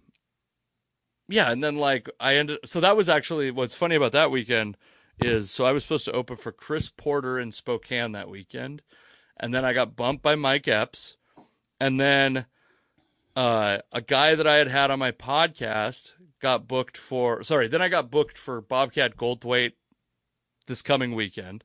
yeah, 1.27 1.51
and 1.51 1.61
then 1.63 1.75
like 1.75 2.09
I 2.19 2.35
ended. 2.35 2.59
So 2.65 2.79
that 2.79 2.95
was 2.95 3.09
actually 3.09 3.51
what's 3.51 3.75
funny 3.75 3.95
about 3.95 4.13
that 4.13 4.31
weekend 4.31 4.77
is 5.19 5.51
so 5.51 5.65
I 5.65 5.71
was 5.71 5.83
supposed 5.83 6.05
to 6.05 6.11
open 6.11 6.37
for 6.37 6.51
Chris 6.51 6.89
Porter 6.89 7.39
in 7.39 7.51
Spokane 7.51 8.11
that 8.13 8.29
weekend, 8.29 8.81
and 9.37 9.53
then 9.53 9.65
I 9.65 9.73
got 9.73 9.95
bumped 9.95 10.23
by 10.23 10.35
Mike 10.35 10.67
Epps, 10.67 11.17
and 11.79 11.99
then 11.99 12.45
uh, 13.35 13.79
a 13.91 14.01
guy 14.01 14.35
that 14.35 14.47
I 14.47 14.55
had 14.55 14.67
had 14.67 14.91
on 14.91 14.99
my 14.99 15.11
podcast 15.11 16.13
got 16.39 16.67
booked 16.67 16.97
for. 16.97 17.43
Sorry, 17.43 17.67
then 17.67 17.81
I 17.81 17.89
got 17.89 18.11
booked 18.11 18.37
for 18.37 18.61
Bobcat 18.61 19.15
Goldthwait 19.15 19.73
this 20.67 20.81
coming 20.81 21.15
weekend. 21.15 21.63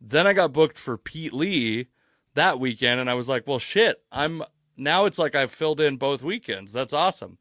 Then 0.00 0.26
I 0.26 0.32
got 0.32 0.52
booked 0.52 0.78
for 0.78 0.96
Pete 0.96 1.32
Lee 1.32 1.88
that 2.34 2.58
weekend, 2.58 3.00
and 3.00 3.08
I 3.10 3.14
was 3.14 3.28
like, 3.28 3.46
well, 3.46 3.58
shit, 3.58 4.02
I'm 4.10 4.42
now 4.76 5.04
it's 5.04 5.18
like 5.18 5.34
I've 5.34 5.50
filled 5.52 5.80
in 5.80 5.96
both 5.96 6.22
weekends. 6.22 6.72
That's 6.72 6.92
awesome. 6.92 7.38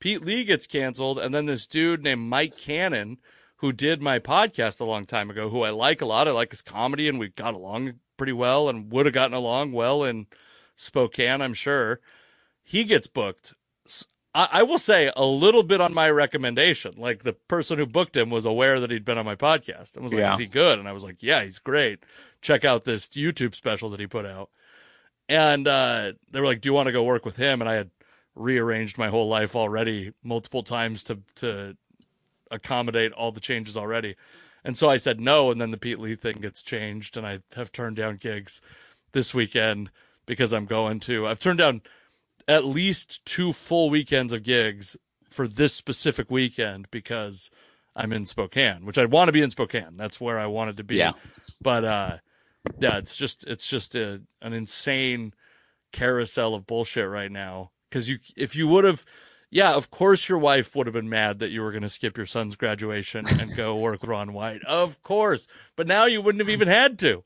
Pete 0.00 0.24
Lee 0.24 0.44
gets 0.44 0.66
canceled, 0.66 1.18
and 1.18 1.34
then 1.34 1.46
this 1.46 1.66
dude 1.66 2.02
named 2.02 2.22
Mike 2.22 2.56
Cannon, 2.56 3.18
who 3.64 3.72
did 3.72 4.02
my 4.02 4.18
podcast 4.18 4.78
a 4.78 4.84
long 4.84 5.06
time 5.06 5.30
ago, 5.30 5.48
who 5.48 5.62
I 5.62 5.70
like 5.70 6.02
a 6.02 6.04
lot. 6.04 6.28
I 6.28 6.32
like 6.32 6.50
his 6.50 6.60
comedy, 6.60 7.08
and 7.08 7.18
we 7.18 7.28
got 7.28 7.54
along 7.54 7.94
pretty 8.18 8.34
well, 8.34 8.68
and 8.68 8.92
would 8.92 9.06
have 9.06 9.14
gotten 9.14 9.32
along 9.32 9.72
well 9.72 10.04
in 10.04 10.26
Spokane, 10.76 11.40
I'm 11.40 11.54
sure. 11.54 11.98
He 12.62 12.84
gets 12.84 13.06
booked. 13.06 13.54
I 14.34 14.64
will 14.64 14.76
say 14.76 15.10
a 15.16 15.24
little 15.24 15.62
bit 15.62 15.80
on 15.80 15.94
my 15.94 16.10
recommendation. 16.10 16.92
Like 16.98 17.22
the 17.22 17.32
person 17.32 17.78
who 17.78 17.86
booked 17.86 18.18
him 18.18 18.28
was 18.28 18.44
aware 18.44 18.80
that 18.80 18.90
he'd 18.90 19.04
been 19.04 19.16
on 19.16 19.24
my 19.24 19.36
podcast 19.36 19.94
and 19.94 20.04
was 20.04 20.12
like, 20.12 20.20
Yeah. 20.20 20.32
"Is 20.34 20.40
he 20.40 20.46
good?" 20.46 20.78
And 20.78 20.86
I 20.86 20.92
was 20.92 21.04
like, 21.04 21.22
"Yeah, 21.22 21.42
he's 21.42 21.58
great. 21.58 22.04
Check 22.42 22.66
out 22.66 22.84
this 22.84 23.08
YouTube 23.08 23.54
special 23.54 23.88
that 23.90 24.00
he 24.00 24.06
put 24.06 24.26
out." 24.26 24.50
And 25.26 25.66
uh, 25.66 26.12
they 26.30 26.40
were 26.40 26.46
like, 26.46 26.60
"Do 26.60 26.68
you 26.68 26.74
want 26.74 26.88
to 26.88 26.92
go 26.92 27.02
work 27.02 27.24
with 27.24 27.36
him?" 27.38 27.62
And 27.62 27.70
I 27.70 27.74
had 27.74 27.90
rearranged 28.34 28.98
my 28.98 29.08
whole 29.08 29.28
life 29.28 29.56
already 29.56 30.12
multiple 30.22 30.64
times 30.64 31.04
to 31.04 31.20
to 31.36 31.76
accommodate 32.54 33.12
all 33.12 33.32
the 33.32 33.40
changes 33.40 33.76
already. 33.76 34.16
And 34.64 34.76
so 34.76 34.88
I 34.88 34.96
said 34.96 35.20
no, 35.20 35.50
and 35.50 35.60
then 35.60 35.70
the 35.70 35.76
Pete 35.76 35.98
Lee 35.98 36.14
thing 36.14 36.38
gets 36.40 36.62
changed, 36.62 37.16
and 37.16 37.26
I 37.26 37.40
have 37.54 37.70
turned 37.70 37.96
down 37.96 38.16
gigs 38.16 38.62
this 39.12 39.34
weekend 39.34 39.90
because 40.26 40.52
I'm 40.52 40.64
going 40.64 41.00
to. 41.00 41.26
I've 41.26 41.40
turned 41.40 41.58
down 41.58 41.82
at 42.48 42.64
least 42.64 43.24
two 43.24 43.52
full 43.52 43.90
weekends 43.90 44.32
of 44.32 44.42
gigs 44.42 44.96
for 45.30 45.46
this 45.46 45.74
specific 45.74 46.30
weekend 46.30 46.90
because 46.90 47.50
I'm 47.96 48.12
in 48.12 48.24
Spokane, 48.24 48.84
which 48.84 48.98
I 48.98 49.04
want 49.04 49.28
to 49.28 49.32
be 49.32 49.42
in 49.42 49.50
Spokane. 49.50 49.96
That's 49.96 50.20
where 50.20 50.38
I 50.38 50.46
wanted 50.46 50.76
to 50.78 50.84
be. 50.84 50.96
Yeah. 50.96 51.12
But 51.60 51.84
uh, 51.84 52.16
yeah, 52.78 52.98
it's 52.98 53.16
just 53.16 53.44
it's 53.44 53.68
just 53.68 53.94
a, 53.94 54.22
an 54.40 54.52
insane 54.52 55.34
carousel 55.92 56.54
of 56.54 56.66
bullshit 56.66 57.08
right 57.08 57.30
now. 57.30 57.70
Because 57.88 58.08
you, 58.08 58.18
if 58.36 58.56
you 58.56 58.66
would 58.68 58.84
have, 58.84 59.04
yeah, 59.54 59.74
of 59.74 59.88
course 59.92 60.28
your 60.28 60.38
wife 60.38 60.74
would 60.74 60.88
have 60.88 60.94
been 60.94 61.08
mad 61.08 61.38
that 61.38 61.52
you 61.52 61.62
were 61.62 61.70
going 61.70 61.84
to 61.84 61.88
skip 61.88 62.16
your 62.16 62.26
son's 62.26 62.56
graduation 62.56 63.24
and 63.28 63.54
go 63.54 63.76
work 63.80 64.00
with 64.00 64.10
Ron 64.10 64.32
White. 64.32 64.64
Of 64.64 65.00
course, 65.04 65.46
but 65.76 65.86
now 65.86 66.06
you 66.06 66.20
wouldn't 66.20 66.42
have 66.42 66.50
even 66.50 66.66
had 66.66 66.98
to. 66.98 67.22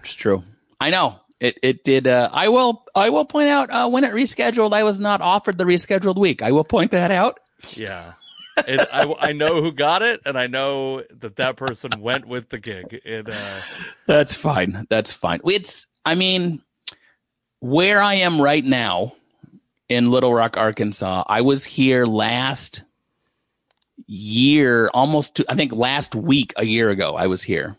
It's 0.00 0.14
true. 0.14 0.42
I 0.80 0.90
know 0.90 1.20
it. 1.38 1.56
It 1.62 1.84
did. 1.84 2.08
Uh, 2.08 2.28
I 2.32 2.48
will. 2.48 2.84
I 2.96 3.10
will 3.10 3.24
point 3.24 3.48
out 3.48 3.70
uh, 3.70 3.88
when 3.88 4.02
it 4.02 4.12
rescheduled. 4.12 4.72
I 4.72 4.82
was 4.82 4.98
not 4.98 5.20
offered 5.20 5.56
the 5.56 5.64
rescheduled 5.64 6.18
week. 6.18 6.42
I 6.42 6.50
will 6.50 6.64
point 6.64 6.90
that 6.90 7.12
out. 7.12 7.38
Yeah. 7.74 8.12
It, 8.66 8.80
I, 8.92 9.14
I 9.20 9.32
know 9.32 9.62
who 9.62 9.72
got 9.72 10.02
it, 10.02 10.22
and 10.26 10.36
I 10.36 10.48
know 10.48 11.04
that 11.20 11.36
that 11.36 11.56
person 11.56 12.00
went 12.00 12.26
with 12.26 12.48
the 12.48 12.58
gig. 12.58 13.00
It, 13.04 13.30
uh... 13.30 13.60
That's 14.08 14.34
fine. 14.34 14.86
That's 14.90 15.12
fine. 15.12 15.40
It's. 15.44 15.86
I 16.04 16.16
mean, 16.16 16.60
where 17.60 18.02
I 18.02 18.14
am 18.14 18.40
right 18.40 18.64
now 18.64 19.12
in 19.90 20.10
Little 20.10 20.32
Rock, 20.32 20.56
Arkansas. 20.56 21.24
I 21.26 21.42
was 21.42 21.64
here 21.64 22.06
last 22.06 22.84
year, 24.06 24.88
almost. 24.94 25.34
To, 25.36 25.44
I 25.48 25.56
think 25.56 25.72
last 25.72 26.14
week, 26.14 26.54
a 26.56 26.64
year 26.64 26.88
ago, 26.88 27.16
I 27.16 27.26
was 27.26 27.42
here, 27.42 27.76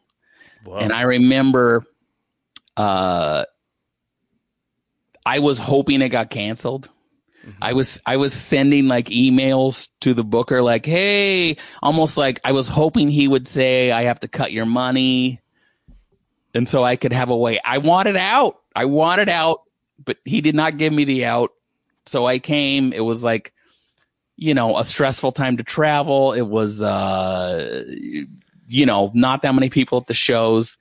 Whoa. 0.63 0.77
and 0.77 0.93
I 0.93 1.01
remember. 1.03 1.83
Uh, 2.77 3.45
I 5.25 5.39
was 5.39 5.59
hoping 5.59 6.01
it 6.01 6.09
got 6.09 6.29
canceled. 6.29 6.89
I 7.61 7.73
was 7.73 8.01
I 8.05 8.17
was 8.17 8.33
sending 8.33 8.87
like 8.87 9.07
emails 9.07 9.89
to 10.01 10.13
the 10.13 10.23
booker 10.23 10.61
like, 10.61 10.85
"Hey," 10.85 11.57
almost 11.81 12.17
like 12.17 12.39
I 12.43 12.51
was 12.51 12.67
hoping 12.67 13.09
he 13.09 13.27
would 13.27 13.47
say, 13.47 13.91
"I 13.91 14.03
have 14.03 14.19
to 14.21 14.27
cut 14.27 14.51
your 14.51 14.65
money." 14.65 15.41
And 16.53 16.67
so 16.67 16.83
I 16.83 16.97
could 16.97 17.13
have 17.13 17.29
a 17.29 17.37
way. 17.37 17.59
I 17.63 17.79
wanted 17.79 18.17
out. 18.17 18.59
I 18.75 18.85
wanted 18.85 19.29
out, 19.29 19.61
but 20.03 20.17
he 20.25 20.41
did 20.41 20.53
not 20.55 20.77
give 20.77 20.93
me 20.93 21.05
the 21.05 21.25
out. 21.25 21.51
So 22.05 22.25
I 22.25 22.39
came. 22.39 22.93
It 22.93 23.01
was 23.01 23.23
like, 23.23 23.53
you 24.37 24.53
know, 24.53 24.77
a 24.77 24.83
stressful 24.83 25.31
time 25.33 25.57
to 25.57 25.63
travel. 25.63 26.33
It 26.33 26.41
was 26.47 26.81
uh 26.81 27.85
you 28.67 28.85
know, 28.85 29.11
not 29.13 29.41
that 29.41 29.53
many 29.53 29.69
people 29.69 29.97
at 29.97 30.07
the 30.07 30.13
shows. 30.13 30.77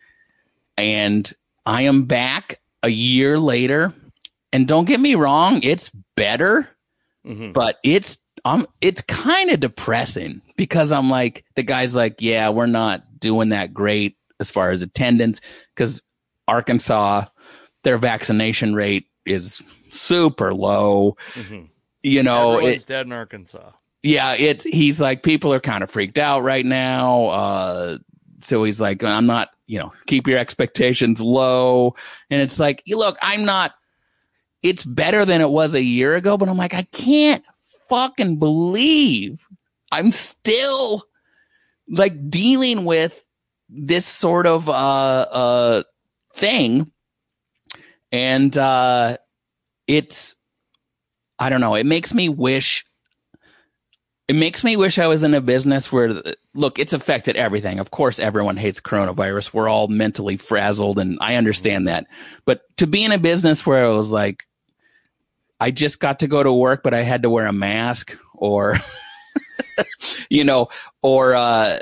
And 0.77 1.31
I 1.66 1.83
am 1.83 2.05
back 2.05 2.61
a 2.83 2.89
year 2.89 3.39
later. 3.39 3.93
And 4.53 4.66
don't 4.66 4.85
get 4.85 5.01
me 5.01 5.14
wrong, 5.14 5.61
it's 5.62 5.91
better, 6.16 6.68
Mhm. 7.27 7.53
but 7.53 7.79
it's 7.85 8.18
um 8.45 8.66
it's 8.81 9.03
kind 9.03 9.51
of 9.51 9.61
depressing 9.61 10.41
because 10.57 10.91
I'm 10.93 11.11
like 11.11 11.45
the 11.55 11.62
guy's 11.62 11.95
like, 11.95 12.16
yeah, 12.21 12.49
we're 12.49 12.66
not 12.66 13.21
doing 13.21 13.51
that 13.51 13.75
great 13.75 14.16
as 14.41 14.51
far 14.51 14.71
as 14.71 14.81
attendance 14.83 15.41
because 15.75 16.01
Arkansas, 16.49 17.27
their 17.85 17.99
vaccination 17.99 18.75
rate 18.75 19.07
is 19.27 19.62
super 19.91 20.55
low. 20.55 21.16
Mhm. 21.34 21.68
You 22.03 22.22
know, 22.22 22.53
Everyone's 22.55 22.84
it, 22.84 22.88
dead 22.88 23.07
in 23.07 23.12
Arkansas. 23.12 23.70
yeah, 24.03 24.32
it's 24.32 24.64
he's 24.64 25.01
like 25.01 25.22
people 25.22 25.53
are 25.53 25.61
kind 25.61 25.82
of 25.84 25.91
freaked 25.91 26.18
out 26.18 26.41
right 26.43 26.64
now. 26.64 27.26
Uh, 27.26 27.99
so 28.41 28.64
he's 28.64 28.80
like, 28.80 29.05
I'm 29.05 29.26
not, 29.26 29.51
you 29.66 29.78
know, 29.78 29.93
keep 30.07 30.26
your 30.26 30.38
expectations 30.38 31.20
low. 31.20 31.95
And 32.30 32.41
it's 32.41 32.59
like, 32.59 32.82
you 32.86 32.97
look, 32.97 33.18
I'm 33.20 33.45
not. 33.45 33.72
It's 34.62 34.82
better 34.84 35.24
than 35.24 35.41
it 35.41 35.51
was 35.51 35.74
a 35.74 35.82
year 35.82 36.16
ago, 36.16 36.36
but 36.38 36.49
I'm 36.49 36.57
like, 36.57 36.74
I 36.74 36.82
can't 36.84 37.45
fucking 37.88 38.38
believe 38.38 39.47
I'm 39.93 40.12
still 40.12 41.05
like 41.88 42.30
dealing 42.30 42.84
with 42.84 43.22
this 43.68 44.07
sort 44.07 44.47
of 44.47 44.68
uh 44.68 44.72
uh 44.72 45.82
thing 46.34 46.93
and 48.12 48.57
uh 48.57 49.16
it's 49.91 50.36
i 51.41 51.49
don't 51.49 51.61
know 51.61 51.74
it 51.74 51.84
makes 51.84 52.14
me 52.14 52.28
wish 52.28 52.86
it 54.28 54.34
makes 54.34 54.62
me 54.62 54.76
wish 54.76 55.01
i 55.01 55.09
was 55.09 55.24
in 55.24 55.34
a 55.34 55.41
business 55.41 55.91
where 55.91 56.22
look 56.55 56.78
it's 56.78 56.93
affected 56.93 57.36
everything. 57.36 57.78
Of 57.78 57.91
course 57.91 58.18
everyone 58.18 58.57
hates 58.57 58.80
coronavirus. 58.80 59.53
We're 59.53 59.68
all 59.68 59.88
mentally 59.88 60.36
frazzled 60.36 60.99
and 61.01 61.18
i 61.20 61.34
understand 61.34 61.88
that. 61.88 62.07
But 62.45 62.62
to 62.76 62.86
be 62.86 63.05
in 63.05 63.11
a 63.11 63.18
business 63.18 63.66
where 63.66 63.84
it 63.84 63.95
was 63.95 64.11
like 64.11 64.47
i 65.59 65.72
just 65.72 65.99
got 65.99 66.20
to 66.20 66.28
go 66.28 66.43
to 66.43 66.53
work 66.53 66.82
but 66.84 66.95
i 66.95 67.03
had 67.03 67.22
to 67.22 67.30
wear 67.30 67.47
a 67.47 67.53
mask 67.53 68.16
or 68.34 68.76
you 70.30 70.45
know 70.45 70.68
or 71.03 71.34
uh 71.34 71.80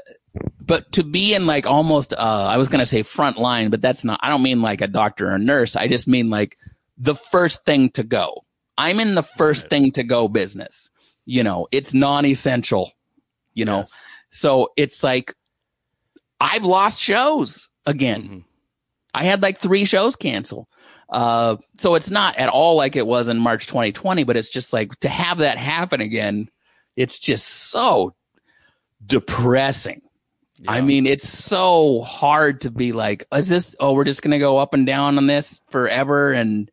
but 0.61 0.91
to 0.93 1.05
be 1.05 1.35
in 1.35 1.47
like 1.47 1.67
almost 1.67 2.13
uh 2.15 2.17
i 2.51 2.57
was 2.57 2.69
going 2.69 2.81
to 2.81 2.87
say 2.87 3.03
front 3.03 3.37
line 3.37 3.71
but 3.71 3.83
that's 3.83 4.05
not 4.05 4.19
i 4.23 4.31
don't 4.31 4.43
mean 4.43 4.63
like 4.63 4.81
a 4.81 4.89
doctor 4.89 5.31
or 5.31 5.39
nurse. 5.39 5.77
I 5.77 5.87
just 5.89 6.09
mean 6.09 6.31
like 6.31 6.57
the 6.99 7.15
first 7.15 7.65
thing 7.65 7.89
to 7.91 8.03
go 8.03 8.45
i'm 8.77 8.99
in 9.01 9.15
the 9.15 9.23
first 9.23 9.65
Right. 9.65 9.71
thing 9.71 9.93
to 9.93 10.03
go 10.05 10.29
business 10.29 10.91
you 11.27 11.43
know 11.43 11.67
it's 11.73 11.95
non-essential 11.95 12.93
you 13.55 13.65
know 13.65 13.81
Yes. 13.81 14.05
so 14.33 14.71
it's 14.77 15.03
like 15.03 15.35
i've 16.41 16.65
lost 16.65 17.01
shows 17.01 17.69
again 17.87 18.23
Mhm. 18.23 18.45
I 19.15 19.25
had 19.25 19.43
like 19.43 19.59
three 19.59 19.85
shows 19.87 20.15
cancel. 20.17 20.69
Uh, 21.11 21.57
so 21.79 21.95
it's 21.95 22.11
not 22.11 22.37
at 22.37 22.51
all 22.51 22.77
like 22.77 22.95
it 22.95 23.07
was 23.07 23.27
in 23.27 23.39
March 23.39 23.67
2020, 23.67 24.23
but 24.25 24.37
it's 24.37 24.51
just 24.51 24.73
like 24.73 24.95
to 25.01 25.09
have 25.09 25.39
that 25.39 25.57
happen 25.57 26.03
again, 26.03 26.49
it's 26.95 27.19
just 27.19 27.47
so 27.49 28.15
depressing. 29.05 30.03
I 30.69 30.83
mean, 30.83 31.07
it's 31.07 31.27
so 31.29 32.01
hard 32.03 32.61
to 32.63 32.71
be 32.71 32.93
like, 32.93 33.25
is 33.33 33.49
this, 33.49 33.75
oh, 33.81 33.95
we're 33.95 34.05
just 34.05 34.23
going 34.23 34.33
to 34.33 34.39
go 34.39 34.59
up 34.59 34.75
and 34.75 34.87
down 34.87 35.17
on 35.17 35.27
this 35.27 35.61
forever. 35.71 36.33
And 36.33 36.71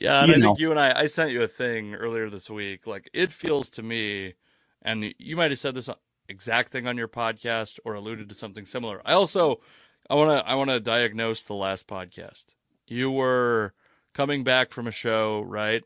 Yeah, 0.00 0.20
and 0.20 0.28
you 0.28 0.34
I 0.34 0.38
know. 0.38 0.46
think 0.46 0.58
you 0.58 0.70
and 0.70 0.80
I, 0.80 1.00
I 1.00 1.06
sent 1.06 1.30
you 1.30 1.42
a 1.42 1.46
thing 1.46 1.94
earlier 1.94 2.30
this 2.30 2.48
week. 2.48 2.86
Like, 2.86 3.10
it 3.12 3.30
feels 3.30 3.68
to 3.70 3.82
me, 3.82 4.34
and 4.80 5.14
you 5.18 5.36
might 5.36 5.50
have 5.50 5.60
said 5.60 5.74
this 5.74 5.90
exact 6.26 6.72
thing 6.72 6.86
on 6.86 6.96
your 6.96 7.06
podcast 7.06 7.78
or 7.84 7.92
alluded 7.94 8.30
to 8.30 8.34
something 8.34 8.64
similar. 8.64 9.02
I 9.04 9.12
also, 9.12 9.60
I 10.08 10.14
want 10.14 10.30
to, 10.30 10.50
I 10.50 10.54
want 10.54 10.70
to 10.70 10.80
diagnose 10.80 11.44
the 11.44 11.54
last 11.54 11.86
podcast. 11.86 12.46
You 12.88 13.10
were 13.12 13.74
coming 14.14 14.42
back 14.42 14.70
from 14.70 14.86
a 14.86 14.92
show, 14.92 15.42
right? 15.42 15.82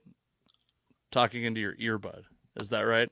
Talking 1.11 1.43
into 1.43 1.61
your 1.61 1.75
earbud. 1.75 2.23
Is 2.61 2.69
that 2.69 2.83
right? 2.83 3.11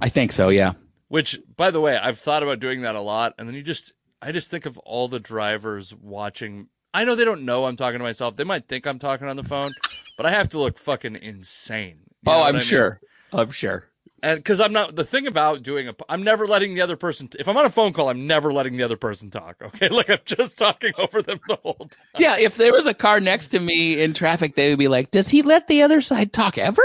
I 0.00 0.08
think 0.08 0.30
so. 0.30 0.50
Yeah. 0.50 0.74
Which, 1.08 1.40
by 1.56 1.70
the 1.72 1.80
way, 1.80 1.96
I've 1.96 2.18
thought 2.18 2.42
about 2.44 2.60
doing 2.60 2.82
that 2.82 2.94
a 2.94 3.00
lot, 3.00 3.34
and 3.38 3.48
then 3.48 3.56
you 3.56 3.62
just, 3.62 3.92
I 4.22 4.30
just 4.30 4.50
think 4.50 4.66
of 4.66 4.78
all 4.78 5.08
the 5.08 5.18
drivers 5.18 5.94
watching. 5.94 6.68
I 6.94 7.04
know 7.04 7.14
they 7.14 7.24
don't 7.24 7.44
know 7.44 7.66
I'm 7.66 7.76
talking 7.76 7.98
to 7.98 8.04
myself. 8.04 8.36
They 8.36 8.44
might 8.44 8.66
think 8.66 8.86
I'm 8.86 8.98
talking 8.98 9.28
on 9.28 9.36
the 9.36 9.44
phone, 9.44 9.72
but 10.16 10.26
I 10.26 10.30
have 10.30 10.48
to 10.50 10.58
look 10.58 10.78
fucking 10.78 11.16
insane. 11.16 12.00
You 12.22 12.32
oh, 12.32 12.42
I'm 12.42 12.48
I 12.48 12.52
mean? 12.52 12.60
sure. 12.60 13.00
I'm 13.32 13.50
sure. 13.50 13.88
And 14.20 14.38
because 14.38 14.58
I'm 14.58 14.72
not 14.72 14.96
the 14.96 15.04
thing 15.04 15.28
about 15.28 15.62
doing 15.62 15.88
a, 15.88 15.94
I'm 16.08 16.24
never 16.24 16.48
letting 16.48 16.74
the 16.74 16.80
other 16.80 16.96
person. 16.96 17.28
If 17.38 17.46
I'm 17.46 17.56
on 17.56 17.66
a 17.66 17.70
phone 17.70 17.92
call, 17.92 18.08
I'm 18.08 18.26
never 18.26 18.52
letting 18.52 18.76
the 18.76 18.82
other 18.82 18.96
person 18.96 19.30
talk. 19.30 19.56
Okay, 19.68 19.88
like 19.88 20.10
I'm 20.10 20.18
just 20.24 20.58
talking 20.58 20.92
over 20.98 21.22
them 21.22 21.38
the 21.46 21.56
whole 21.62 21.74
time. 21.74 21.90
Yeah. 22.18 22.36
If 22.36 22.56
there 22.56 22.72
was 22.72 22.86
a 22.86 22.94
car 22.94 23.20
next 23.20 23.48
to 23.48 23.60
me 23.60 24.00
in 24.02 24.14
traffic, 24.14 24.56
they 24.56 24.70
would 24.70 24.78
be 24.78 24.88
like, 24.88 25.10
does 25.12 25.28
he 25.28 25.42
let 25.42 25.68
the 25.68 25.82
other 25.82 26.00
side 26.00 26.32
talk 26.32 26.58
ever? 26.58 26.82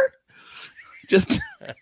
Just 1.09 1.37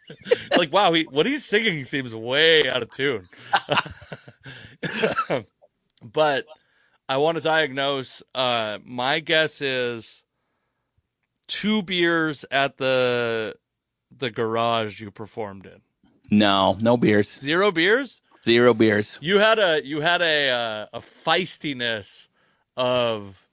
like 0.58 0.74
wow, 0.74 0.92
he, 0.94 1.04
what 1.04 1.28
he's 1.28 1.46
singing 1.46 1.86
seems 1.86 2.14
way 2.16 2.68
out 2.68 2.82
of 2.82 2.90
tune. 2.90 3.28
but 6.04 6.46
I 7.12 7.18
want 7.18 7.36
to 7.36 7.44
diagnose. 7.44 8.24
Uh, 8.34 8.78
my 8.86 9.20
guess 9.20 9.62
is 9.62 10.24
two 11.46 11.84
beers 11.84 12.46
at 12.50 12.78
the 12.78 13.56
the 14.18 14.32
garage 14.32 15.02
you 15.02 15.12
performed 15.12 15.66
in. 15.66 15.82
no, 16.32 16.78
no 16.82 16.96
beers, 16.96 17.38
Zero 17.38 17.70
beers. 17.70 18.22
zero 18.46 18.74
beers. 18.74 19.20
You 19.22 19.40
had 19.40 19.60
a 19.60 19.86
you 19.86 20.00
had 20.00 20.22
a 20.22 20.50
uh, 20.52 20.86
a 20.94 21.02
feistiness 21.02 22.30
of 22.78 23.50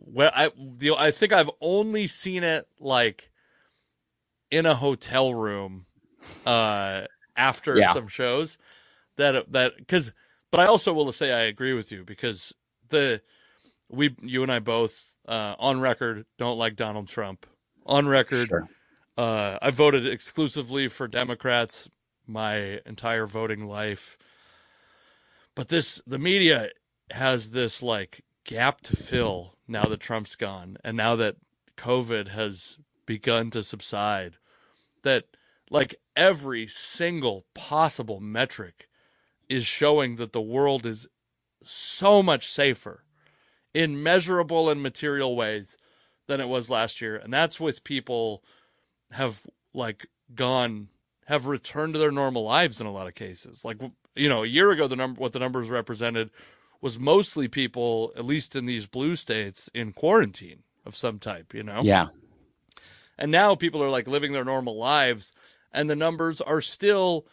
well, 0.00 0.32
I 0.34 0.50
the, 0.58 0.96
I 0.98 1.12
think 1.12 1.32
I've 1.32 1.50
only 1.60 2.08
seen 2.08 2.42
it 2.42 2.66
like 2.80 3.30
in 4.50 4.66
a 4.66 4.74
hotel 4.74 5.32
room 5.32 5.86
uh 6.44 7.02
after 7.36 7.78
Yeah. 7.78 7.92
some 7.92 8.08
shows 8.08 8.58
that 9.16 9.52
that 9.52 9.76
because 9.76 10.12
but 10.50 10.58
I 10.58 10.66
also 10.66 10.92
will 10.92 11.12
say 11.12 11.30
I 11.32 11.42
agree 11.42 11.72
with 11.74 11.92
you 11.92 12.02
because 12.04 12.52
the 12.90 13.22
we 13.88 14.14
you 14.22 14.42
and 14.42 14.52
I 14.52 14.58
both 14.60 15.14
uh 15.26 15.54
on 15.58 15.80
record 15.80 16.26
don't 16.38 16.58
like 16.58 16.76
Donald 16.76 17.08
Trump 17.08 17.46
on 17.86 18.06
record 18.06 18.48
Sure. 18.48 18.68
uh, 19.18 19.58
I 19.60 19.70
voted 19.70 20.06
exclusively 20.06 20.88
for 20.88 21.08
Democrats 21.08 21.88
my 22.26 22.80
entire 22.86 23.26
voting 23.26 23.66
life. 23.66 24.16
But 25.54 25.68
this 25.68 26.00
the 26.06 26.18
media 26.18 26.68
has 27.10 27.50
this 27.50 27.82
like 27.82 28.22
gap 28.44 28.80
to 28.82 28.96
fill 28.96 29.56
now 29.66 29.84
that 29.84 30.00
Trump's 30.00 30.36
gone 30.36 30.76
and 30.84 30.96
now 30.96 31.16
that 31.16 31.36
COVID 31.76 32.28
has 32.28 32.78
begun 33.06 33.50
to 33.50 33.62
subside 33.62 34.36
that 35.02 35.24
like 35.70 35.96
every 36.16 36.66
single 36.66 37.44
possible 37.54 38.20
metric 38.20 38.88
is 39.48 39.64
showing 39.66 40.16
that 40.16 40.32
the 40.32 40.40
world 40.40 40.86
is 40.86 41.08
so 41.64 42.22
much 42.22 42.48
safer 42.48 43.04
in 43.74 44.02
measurable 44.02 44.70
and 44.70 44.82
material 44.82 45.36
ways 45.36 45.78
than 46.26 46.40
it 46.40 46.48
was 46.48 46.70
last 46.70 47.00
year. 47.00 47.16
And 47.16 47.32
that's 47.32 47.60
with 47.60 47.84
people 47.84 48.42
have 49.12 49.46
like 49.74 50.06
gone 50.34 50.88
have 51.26 51.46
returned 51.46 51.92
to 51.94 51.98
their 51.98 52.10
normal 52.10 52.42
lives 52.42 52.80
in 52.80 52.86
a 52.86 52.92
lot 52.92 53.06
of 53.06 53.14
cases. 53.14 53.64
Like 53.64 53.78
you 54.14 54.28
know 54.28 54.42
a 54.42 54.46
year 54.46 54.70
ago 54.70 54.86
the 54.86 54.96
number 54.96 55.20
what 55.20 55.32
the 55.32 55.38
numbers 55.38 55.68
represented 55.68 56.30
was 56.80 56.98
mostly 56.98 57.46
people 57.46 58.12
at 58.16 58.24
least 58.24 58.56
in 58.56 58.66
these 58.66 58.86
blue 58.86 59.14
states 59.14 59.68
in 59.74 59.92
quarantine 59.92 60.62
of 60.86 60.96
some 60.96 61.18
type 61.18 61.52
you 61.52 61.62
know? 61.62 61.80
Yeah. 61.82 62.08
and 63.18 63.30
now 63.30 63.54
people 63.54 63.82
are 63.82 63.90
like 63.90 64.08
living 64.08 64.32
their 64.32 64.44
normal 64.44 64.78
lives, 64.78 65.32
and 65.72 65.90
the 65.90 65.96
numbers 65.96 66.40
are 66.40 66.62
still 66.62 67.26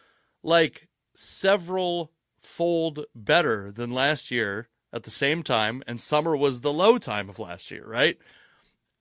like 0.43 0.87
several 1.15 2.11
fold 2.47 3.05
better 3.15 3.71
than 3.71 3.91
last 3.91 4.31
year 4.31 4.69
at 4.93 5.03
the 5.03 5.11
same 5.11 5.43
time. 5.43 5.83
And 5.87 6.01
summer 6.01 6.35
was 6.35 6.61
the 6.61 6.73
low 6.73 6.97
time 6.97 7.29
of 7.29 7.39
last 7.39 7.71
year, 7.71 7.85
right? 7.85 8.17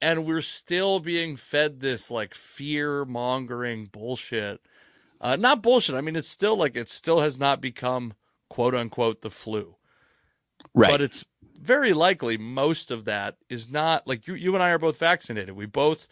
And 0.03 0.27
we're 0.27 0.43
still 0.43 1.01
being 1.01 1.37
fed 1.37 1.81
this 1.81 2.11
like 2.11 2.35
fear 2.35 3.05
mongering 3.07 3.87
bullshit. 3.87 4.61
Uh, 5.21 5.37
not 5.37 5.63
bullshit. 5.63 5.95
I 5.97 6.03
mean, 6.03 6.17
it's 6.17 6.29
still 6.29 6.57
like 6.57 6.77
it 6.77 6.89
still 6.91 7.21
has 7.21 7.39
not 7.41 7.61
become 7.61 8.15
quote 8.51 8.75
unquote 8.75 9.23
the 9.23 9.31
flu 9.31 9.77
Right. 10.75 10.91
but 10.93 11.01
it's 11.01 11.25
very 11.61 11.93
likely 11.95 12.37
most 12.39 12.91
of 12.91 13.07
that 13.07 13.37
is 13.49 13.71
not 13.71 14.07
like 14.07 14.27
you 14.27 14.35
you 14.35 14.55
and 14.55 14.63
I 14.63 14.71
are 14.71 14.79
both 14.79 14.99
vaccinated. 14.99 15.57
We 15.57 15.67
both 15.67 16.07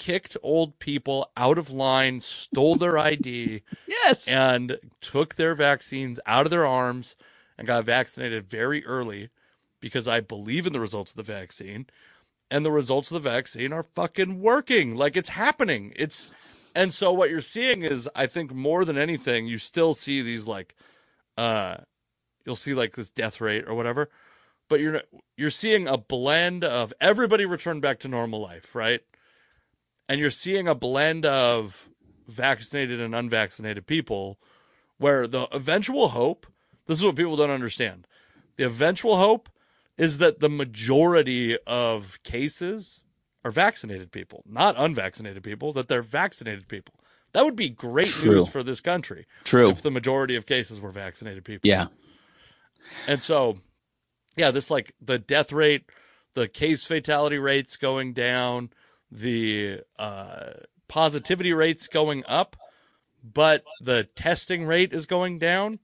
kicked 0.00 0.34
old 0.42 0.78
people 0.78 1.30
out 1.36 1.58
of 1.58 1.68
line, 1.68 2.20
stole 2.20 2.76
their 2.76 2.96
ID, 2.96 3.62
yes. 3.86 4.26
and 4.26 4.78
took 5.02 5.34
their 5.34 5.54
vaccines 5.54 6.18
out 6.24 6.46
of 6.46 6.50
their 6.50 6.66
arms 6.66 7.16
and 7.58 7.66
got 7.66 7.84
vaccinated 7.84 8.48
very 8.48 8.82
early 8.86 9.28
because 9.78 10.08
I 10.08 10.20
believe 10.20 10.66
in 10.66 10.72
the 10.72 10.80
results 10.80 11.10
of 11.12 11.18
the 11.18 11.22
vaccine. 11.22 11.86
And 12.50 12.64
the 12.64 12.70
results 12.70 13.10
of 13.10 13.22
the 13.22 13.28
vaccine 13.30 13.74
are 13.74 13.82
fucking 13.82 14.40
working. 14.40 14.96
Like 14.96 15.18
it's 15.18 15.28
happening. 15.28 15.92
It's 15.96 16.30
and 16.74 16.94
so 16.94 17.12
what 17.12 17.28
you're 17.28 17.42
seeing 17.42 17.82
is 17.82 18.08
I 18.14 18.26
think 18.26 18.54
more 18.54 18.86
than 18.86 18.96
anything, 18.96 19.46
you 19.48 19.58
still 19.58 19.92
see 19.92 20.22
these 20.22 20.46
like 20.46 20.74
uh 21.36 21.76
you'll 22.46 22.56
see 22.56 22.72
like 22.72 22.96
this 22.96 23.10
death 23.10 23.38
rate 23.42 23.68
or 23.68 23.74
whatever. 23.74 24.08
But 24.70 24.80
you're 24.80 25.02
you're 25.36 25.50
seeing 25.50 25.86
a 25.86 25.98
blend 25.98 26.64
of 26.64 26.94
everybody 27.02 27.44
returned 27.44 27.82
back 27.82 28.00
to 28.00 28.08
normal 28.08 28.40
life, 28.40 28.74
right? 28.74 29.02
And 30.10 30.18
you're 30.18 30.30
seeing 30.32 30.66
a 30.66 30.74
blend 30.74 31.24
of 31.24 31.88
vaccinated 32.26 33.00
and 33.00 33.14
unvaccinated 33.14 33.86
people 33.86 34.40
where 34.98 35.28
the 35.28 35.42
eventual 35.54 36.08
hope 36.08 36.48
this 36.86 36.98
is 36.98 37.04
what 37.04 37.14
people 37.14 37.36
don't 37.36 37.50
understand 37.50 38.06
the 38.56 38.64
eventual 38.64 39.16
hope 39.16 39.48
is 39.96 40.18
that 40.18 40.40
the 40.40 40.48
majority 40.48 41.56
of 41.66 42.20
cases 42.24 43.02
are 43.44 43.50
vaccinated 43.50 44.10
people 44.12 44.42
not 44.46 44.74
unvaccinated 44.78 45.42
people 45.42 45.72
that 45.72 45.88
they're 45.88 46.02
vaccinated 46.02 46.68
people 46.68 46.94
that 47.32 47.44
would 47.44 47.56
be 47.56 47.68
great 47.68 48.08
True. 48.08 48.34
news 48.36 48.48
for 48.48 48.62
this 48.62 48.80
country 48.80 49.26
True. 49.44 49.70
if 49.70 49.82
the 49.82 49.90
majority 49.90 50.36
of 50.36 50.46
cases 50.46 50.80
were 50.80 50.92
vaccinated 50.92 51.44
people 51.44 51.68
Yeah. 51.68 51.86
and 53.06 53.22
so, 53.22 53.58
yeah, 54.36 54.50
this 54.50 54.70
like 54.70 54.92
the 55.00 55.18
death 55.18 55.52
rate, 55.52 55.84
the 56.34 56.48
case 56.48 56.84
fatality 56.84 57.38
rates 57.38 57.76
going 57.76 58.12
down, 58.12 58.70
the 59.10 59.80
uh, 59.98 60.50
positivity 60.88 61.52
rates 61.52 61.88
going 61.88 62.24
up, 62.26 62.56
but 63.22 63.64
the 63.80 64.04
testing 64.04 64.64
rate 64.64 64.92
is 64.92 65.06
going 65.06 65.38
down, 65.38 65.78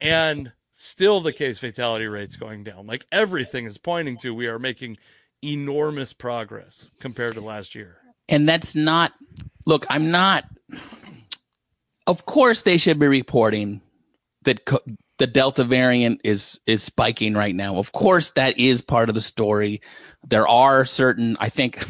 and 0.00 0.52
still 0.70 1.20
the 1.20 1.32
case 1.32 1.58
fatality 1.58 2.06
rates 2.06 2.36
going 2.36 2.64
down. 2.64 2.86
Like 2.86 3.06
everything 3.10 3.64
is 3.66 3.78
pointing 3.78 4.16
to 4.18 4.34
we 4.34 4.46
are 4.46 4.58
making 4.58 4.98
enormous 5.42 6.12
progress 6.12 6.90
compared 7.00 7.34
to 7.34 7.40
last 7.40 7.74
year. 7.74 7.98
and 8.28 8.48
that's 8.48 8.74
not 8.74 9.12
look 9.64 9.86
i'm 9.90 10.10
not 10.10 10.44
of 12.06 12.26
course 12.26 12.62
they 12.62 12.78
should 12.78 12.98
be 12.98 13.06
reporting 13.06 13.80
that 14.42 14.64
the 15.18 15.26
delta 15.26 15.64
variant 15.64 16.20
is 16.24 16.60
is 16.66 16.82
spiking 16.82 17.34
right 17.34 17.54
now 17.54 17.76
of 17.78 17.92
course 17.92 18.30
that 18.32 18.58
is 18.58 18.80
part 18.82 19.08
of 19.08 19.14
the 19.14 19.20
story 19.20 19.80
there 20.28 20.46
are 20.46 20.84
certain 20.84 21.36
i 21.40 21.48
think 21.48 21.84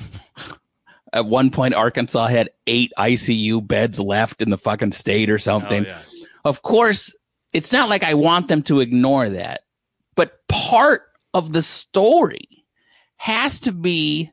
at 1.12 1.26
one 1.26 1.50
point 1.50 1.74
arkansas 1.74 2.26
had 2.28 2.50
eight 2.66 2.92
icu 2.98 3.66
beds 3.66 3.98
left 3.98 4.42
in 4.42 4.50
the 4.50 4.58
fucking 4.58 4.92
state 4.92 5.30
or 5.30 5.34
Oh, 5.34 5.38
something 5.38 5.84
yeah. 5.84 5.98
of 6.44 6.62
course, 6.62 7.14
it's 7.52 7.72
not 7.72 7.88
like 7.88 8.02
I 8.04 8.14
want 8.14 8.48
them 8.48 8.62
to 8.64 8.80
ignore 8.80 9.28
that, 9.30 9.62
but 10.14 10.46
part 10.48 11.02
of 11.32 11.52
the 11.52 11.62
story 11.62 12.64
has 13.16 13.58
to 13.60 13.72
be 13.72 14.30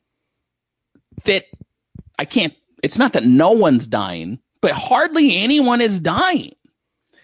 that 1.23 1.45
I 2.19 2.25
can't, 2.25 2.53
it's 2.83 2.97
not 2.99 3.13
that 3.13 3.23
no 3.23 3.51
one's 3.51 3.87
dying, 3.87 4.39
but 4.61 4.71
hardly 4.71 5.37
anyone 5.37 5.79
is 5.79 5.99
dying. 6.01 6.53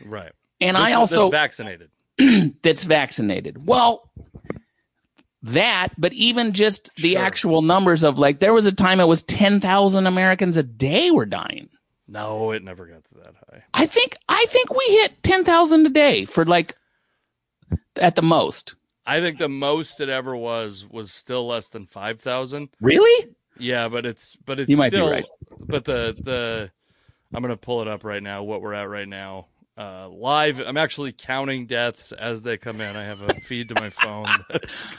Right. 0.05 0.31
And 0.61 0.77
I 0.77 0.93
also, 0.93 1.29
that's 1.29 1.57
vaccinated. 1.57 1.89
that's 2.63 2.83
vaccinated. 2.83 3.65
Well, 3.65 4.09
that, 5.43 5.89
but 5.97 6.11
even 6.13 6.51
just 6.53 6.93
the 6.95 7.13
Sure. 7.13 7.21
actual 7.21 7.61
numbers 7.61 8.03
of 8.03 8.19
like, 8.19 8.39
there 8.39 8.53
was 8.53 8.65
a 8.65 8.71
time 8.71 8.99
it 8.99 9.07
was 9.07 9.23
10,000 9.23 10.05
Americans 10.05 10.57
a 10.57 10.63
day 10.63 11.11
were 11.11 11.25
dying. 11.25 11.69
No, 12.07 12.51
it 12.51 12.63
never 12.63 12.87
got 12.87 13.03
to 13.05 13.13
that 13.15 13.35
high. 13.51 13.63
I 13.73 13.85
think 13.85 14.17
I 14.27 14.43
think 14.49 14.71
we 14.75 14.83
hit 14.87 15.21
ten 15.21 15.43
thousand 15.45 15.85
a 15.85 15.89
day 15.89 16.25
for 16.25 16.43
like 16.43 16.75
at 17.97 18.15
the 18.15 18.23
most. 18.23 18.73
I 19.05 19.19
think 19.21 19.37
the 19.37 19.47
most 19.47 20.01
it 20.01 20.09
ever 20.09 20.35
was 20.35 20.87
was 20.89 21.11
still 21.11 21.45
less 21.45 21.67
than 21.67 21.85
five 21.85 22.19
thousand. 22.19 22.69
Really? 22.81 23.29
Yeah, 23.59 23.89
but 23.89 24.07
it's 24.07 24.35
but 24.37 24.59
it's 24.59 24.71
You 24.71 24.77
might 24.77 24.91
be 24.91 24.97
still 24.97 25.11
right. 25.11 25.25
but 25.67 25.85
the 25.85 26.17
the 26.19 26.71
I'm 27.31 27.43
gonna 27.43 27.55
pull 27.57 27.83
it 27.83 27.87
up 27.87 28.03
right 28.03 28.23
now. 28.23 28.41
What 28.41 28.63
we're 28.63 28.73
at 28.73 28.89
right 28.89 29.07
now, 29.07 29.45
uh, 29.79 30.09
live. 30.09 30.59
I'm 30.59 30.75
actually 30.75 31.13
counting 31.13 31.65
deaths 31.65 32.11
as 32.11 32.41
they 32.41 32.57
come 32.57 32.81
in. 32.81 32.97
I 32.97 33.03
have 33.03 33.21
a 33.21 33.33
feed 33.35 33.69
to 33.69 33.75
my 33.75 33.89
phone. 33.89 34.25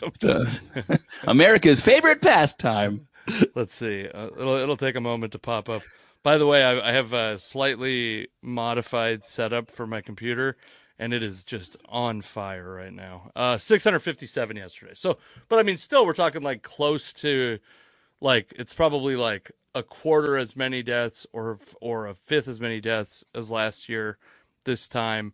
that. 0.01 1.01
America's 1.25 1.83
favorite 1.83 2.23
pastime. 2.23 3.07
Let's 3.55 3.75
see. 3.75 4.09
Uh, 4.09 4.29
it'll 4.39 4.55
it'll 4.55 4.77
take 4.79 4.97
a 4.97 5.01
moment 5.01 5.33
to 5.33 5.39
pop 5.39 5.69
up. 5.69 5.83
By 6.23 6.39
the 6.39 6.47
way, 6.47 6.65
I, 6.65 6.89
I 6.89 6.93
have 6.93 7.13
a 7.13 7.39
slightly 7.39 8.29
modified 8.43 9.25
setup 9.25 9.71
for 9.71 9.87
my 9.87 10.01
computer, 10.01 10.57
and 10.99 11.13
it 11.13 11.23
is 11.23 11.45
just 11.45 11.77
on 11.87 12.23
fire 12.23 12.75
right 12.75 12.93
now. 12.93 13.31
Uh, 13.37 13.59
657 13.59 14.57
yesterday. 14.57 14.93
So, 14.95 15.19
but 15.51 15.59
I 15.59 15.63
mean, 15.63 15.77
still, 15.77 16.07
we're 16.07 16.15
talking 16.15 16.43
like 16.43 16.63
close 16.63 17.13
to, 17.15 17.59
like 18.23 18.55
it's 18.57 18.73
probably 18.73 19.15
like 19.15 19.53
a 19.75 19.83
quarter 19.83 20.39
as 20.39 20.57
many 20.57 20.83
deaths, 20.83 21.27
or 21.35 21.59
or 21.83 22.07
a 22.07 22.15
fifth 22.15 22.49
as 22.49 22.61
many 22.61 22.81
deaths 22.81 23.25
as 23.35 23.51
last 23.51 23.87
year, 23.89 24.17
this 24.65 24.89
time. 24.89 25.33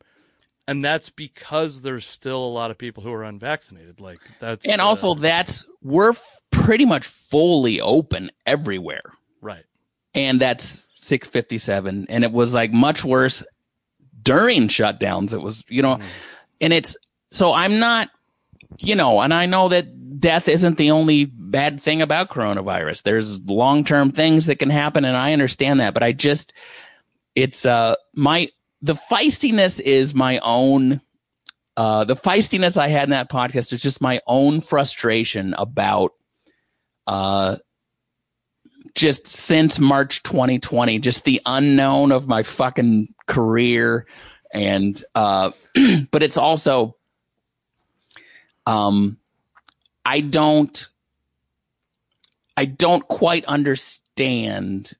And 0.69 0.85
that's 0.85 1.11
because 1.11 1.83
there's 1.83 2.05
still 2.05 2.45
a 2.45 2.49
lot 2.49 2.71
of 2.73 2.79
people 2.79 3.03
who 3.05 3.13
are 3.13 3.23
unvaccinated. 3.23 4.01
Like 4.01 4.19
that's 4.41 4.67
And 4.69 4.81
the- 4.81 4.85
also 4.85 5.15
that's 5.15 5.67
we're 5.83 6.11
f- 6.11 6.41
pretty 6.51 6.85
much 6.85 7.07
fully 7.07 7.81
open 7.81 8.31
everywhere. 8.47 9.13
right. 9.41 9.65
And 10.15 10.41
that's 10.41 10.83
657 10.97 12.07
and 12.09 12.25
it 12.25 12.33
was 12.33 12.53
like 12.55 12.73
much 12.73 13.05
worse 13.05 13.45
during 14.23 14.67
shutdowns. 14.69 15.33
It 15.33 15.41
was, 15.41 15.63
you 15.69 15.83
know, 15.83 16.01
and 16.61 16.73
it's 16.73 16.97
so 17.31 17.53
I'm 17.53 17.79
not 17.79 18.09
you 18.81 18.97
know, 18.97 19.21
and 19.21 19.33
I 19.33 19.47
know 19.47 19.69
that 19.69 20.19
death 20.19 20.49
isn't 20.49 20.77
the 20.79 20.91
only 20.91 21.27
bad 21.27 21.81
thing 21.81 22.03
about 22.03 22.31
coronavirus. 22.31 23.03
There's 23.05 23.39
long-term 23.43 24.11
things 24.11 24.47
that 24.47 24.59
can 24.59 24.71
happen 24.71 25.05
and 25.05 25.17
I 25.17 25.33
understand 25.33 25.79
that, 25.79 25.95
but 25.95 26.03
I 26.03 26.11
just 26.11 26.53
it's 27.37 27.65
uh 27.67 27.95
my 28.15 28.49
the 28.83 28.95
feistiness 28.95 29.81
is 29.81 30.15
my 30.15 30.39
own 30.39 31.01
uh 31.77 32.05
the 32.05 32.17
feistiness 32.17 32.77
I 32.77 32.89
had 32.89 33.05
in 33.05 33.11
that 33.11 33.31
podcast 33.31 33.73
is 33.73 33.83
just 33.83 34.01
my 34.01 34.21
own 34.27 34.61
frustration 34.61 35.55
about 35.55 36.13
uh 37.07 37.57
just 38.95 39.27
since 39.27 39.79
March 39.79 40.23
2020 40.23 40.99
just 40.99 41.25
the 41.25 41.41
unknown 41.47 42.13
of 42.13 42.29
my 42.29 42.43
fucking 42.43 43.15
career 43.27 44.07
and 44.53 45.03
uh 45.15 45.51
but 46.11 46.23
it's 46.23 46.37
also 46.37 46.97
um 48.67 49.19
I 50.05 50.21
don't 50.21 50.89
I 52.57 52.65
don't 52.65 53.07
quite 53.07 53.45
understand 53.45 54.93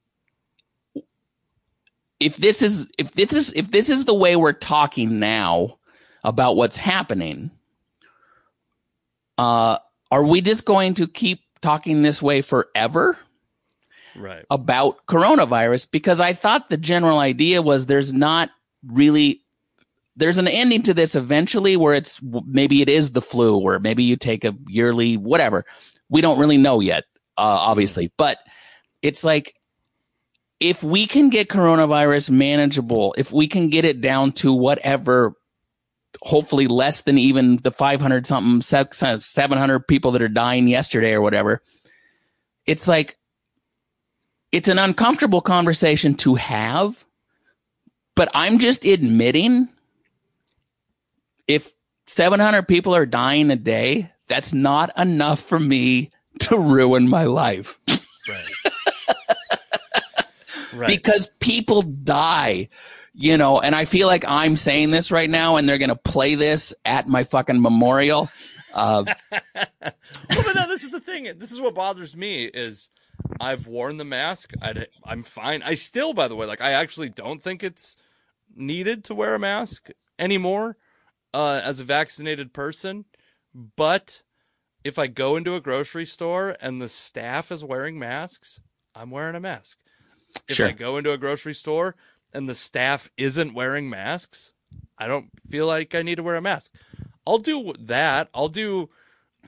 if 2.21 2.37
this 2.37 2.63
is 2.63 2.87
if 2.99 3.13
this 3.13 3.33
is 3.33 3.53
if 3.55 3.71
this 3.71 3.89
is 3.89 4.05
the 4.05 4.15
way 4.15 4.37
we're 4.37 4.53
talking 4.53 5.19
now 5.19 5.79
about 6.25 6.57
what's 6.57 6.77
happening, 6.77 7.51
uh, 9.39 9.79
are 10.11 10.25
we 10.25 10.41
just 10.41 10.65
going 10.65 10.95
to 10.95 11.07
keep 11.07 11.41
talking 11.61 12.03
this 12.03 12.23
way 12.23 12.43
forever? 12.43 13.19
Right. 14.19 14.47
about 14.49 15.05
coronavirus 15.07 15.91
because 15.91 16.21
I 16.21 16.33
thought 16.33 16.71
the 16.71 16.79
general 16.79 17.19
idea 17.19 17.61
was 17.61 17.85
there's 17.85 18.15
not 18.15 18.49
really 18.87 19.43
there's 20.17 20.39
an 20.39 20.49
ending 20.49 20.83
to 20.85 20.95
this 20.95 21.15
eventually 21.15 21.77
where 21.77 21.95
it's 21.95 22.21
maybe 22.23 22.81
it 22.81 22.89
is 22.89 23.13
the 23.13 23.21
flu 23.21 23.59
or 23.59 23.79
maybe 23.79 24.05
you 24.05 24.17
take 24.17 24.45
a 24.45 24.55
yearly 24.67 25.19
whatever. 25.19 25.65
We 26.09 26.23
don't 26.23 26.39
really 26.39 26.57
know 26.57 26.81
yet, 26.81 27.05
uh, 27.37 27.43
obviously, 27.43 28.11
but 28.17 28.39
it's 29.03 29.23
like 29.23 29.55
if 30.61 30.83
we 30.83 31.07
can 31.07 31.29
get 31.29 31.49
coronavirus 31.49 32.31
manageable, 32.31 33.15
if 33.19 33.33
we 33.33 33.47
can 33.47 33.69
get 33.69 33.85
it 33.85 34.01
down 34.01 34.33
to 34.33 34.53
whatever, 34.53 35.35
hopefully 36.23 36.67
less 36.67 37.03
than 37.03 37.19
even 37.19 37.59
the 37.59 37.71
500 37.71 38.27
something, 38.27 38.63
700 38.63 39.81
people 39.87 40.13
that 40.13 40.23
are 40.23 40.29
dying 40.29 40.69
yesterday 40.69 41.13
or 41.13 41.21
whatever, 41.21 41.63
it's 42.65 42.89
like, 42.89 43.17
it's 44.51 44.69
an 44.69 44.79
uncomfortable 44.79 45.41
conversation 45.41 46.15
to 46.15 46.37
have, 46.37 47.05
but 48.15 48.31
I'm 48.33 48.59
just 48.59 48.85
admitting 48.85 49.69
if 51.47 51.73
700 52.07 52.63
people 52.63 52.95
are 52.95 53.07
dying 53.07 53.51
a 53.51 53.57
day, 53.57 54.11
that's 54.27 54.55
not 54.55 54.97
enough 54.99 55.41
for 55.41 55.59
me 55.59 56.11
to 56.41 56.59
ruin 56.59 57.09
my 57.09 57.25
life. 57.25 57.79
Right. 58.29 58.73
right. 60.77 60.89
because 60.89 61.31
people 61.41 61.83
die 61.83 62.69
you 63.15 63.37
know 63.37 63.61
and 63.61 63.75
i 63.75 63.85
feel 63.85 64.07
like 64.07 64.25
i'm 64.27 64.57
saying 64.57 64.91
this 64.91 65.11
right 65.11 65.31
now 65.31 65.57
and 65.57 65.69
they're 65.69 65.79
gonna 65.79 65.97
play 65.97 66.35
this 66.35 66.75
at 66.85 67.09
my 67.09 67.25
fucking 67.25 67.61
memorial 67.61 68.31
uh, 68.77 69.05
well, 69.33 69.65
but 70.29 70.55
no, 70.55 70.69
this 70.69 70.85
is 70.85 70.91
the 70.91 71.01
thing. 71.01 71.25
This 71.39 71.51
is 71.51 71.61
what 71.61 71.75
bothers 71.75 72.15
me 72.15 72.45
is 72.45 72.91
I've 73.41 73.67
worn 73.67 73.97
the 73.97 74.05
mask. 74.05 74.53
i 74.61 74.87
am 75.07 75.23
fine. 75.23 75.63
I 75.63 75.75
still, 75.75 76.13
by 76.13 76.29
the 76.29 76.37
way, 76.37 76.47
like 76.47 76.61
I 76.61 76.73
actually 76.73 77.09
don't 77.09 77.41
think 77.41 77.65
it's 77.65 77.97
needed 78.55 79.05
to 79.05 79.15
wear 79.15 79.35
a 79.35 79.39
mask 79.39 79.89
anymore 80.19 80.77
uh, 81.33 81.61
as 81.65 81.81
a 81.81 81.85
vaccinated 81.85 82.53
person. 82.53 83.07
But 83.55 84.23
if 84.85 84.99
I 84.99 85.07
go 85.07 85.37
into 85.37 85.55
a 85.55 85.61
grocery 85.61 86.07
store 86.07 86.55
and 86.61 86.81
the 86.81 86.89
staff 86.91 87.51
is 87.51 87.65
wearing 87.65 87.99
masks, 87.99 88.61
I'm 88.95 89.11
wearing 89.11 89.37
a 89.37 89.41
mask. 89.41 89.79
If 90.49 90.57
Sure. 90.57 90.69
I 90.69 90.73
go 90.73 90.97
into 90.97 91.13
a 91.13 91.19
grocery 91.19 91.55
store 91.55 91.97
and 92.33 92.49
the 92.49 92.55
staff 92.55 93.11
isn't 93.17 93.55
wearing 93.55 93.89
masks, 93.91 94.53
I 94.99 95.07
don't 95.07 95.31
feel 95.49 95.67
like 95.67 95.95
I 95.95 96.03
need 96.03 96.17
to 96.17 96.23
wear 96.23 96.37
a 96.37 96.43
mask. 96.43 96.73
I'll 97.27 97.39
do 97.39 97.73
that. 97.79 98.29
I'll 98.35 98.49
do, 98.49 98.89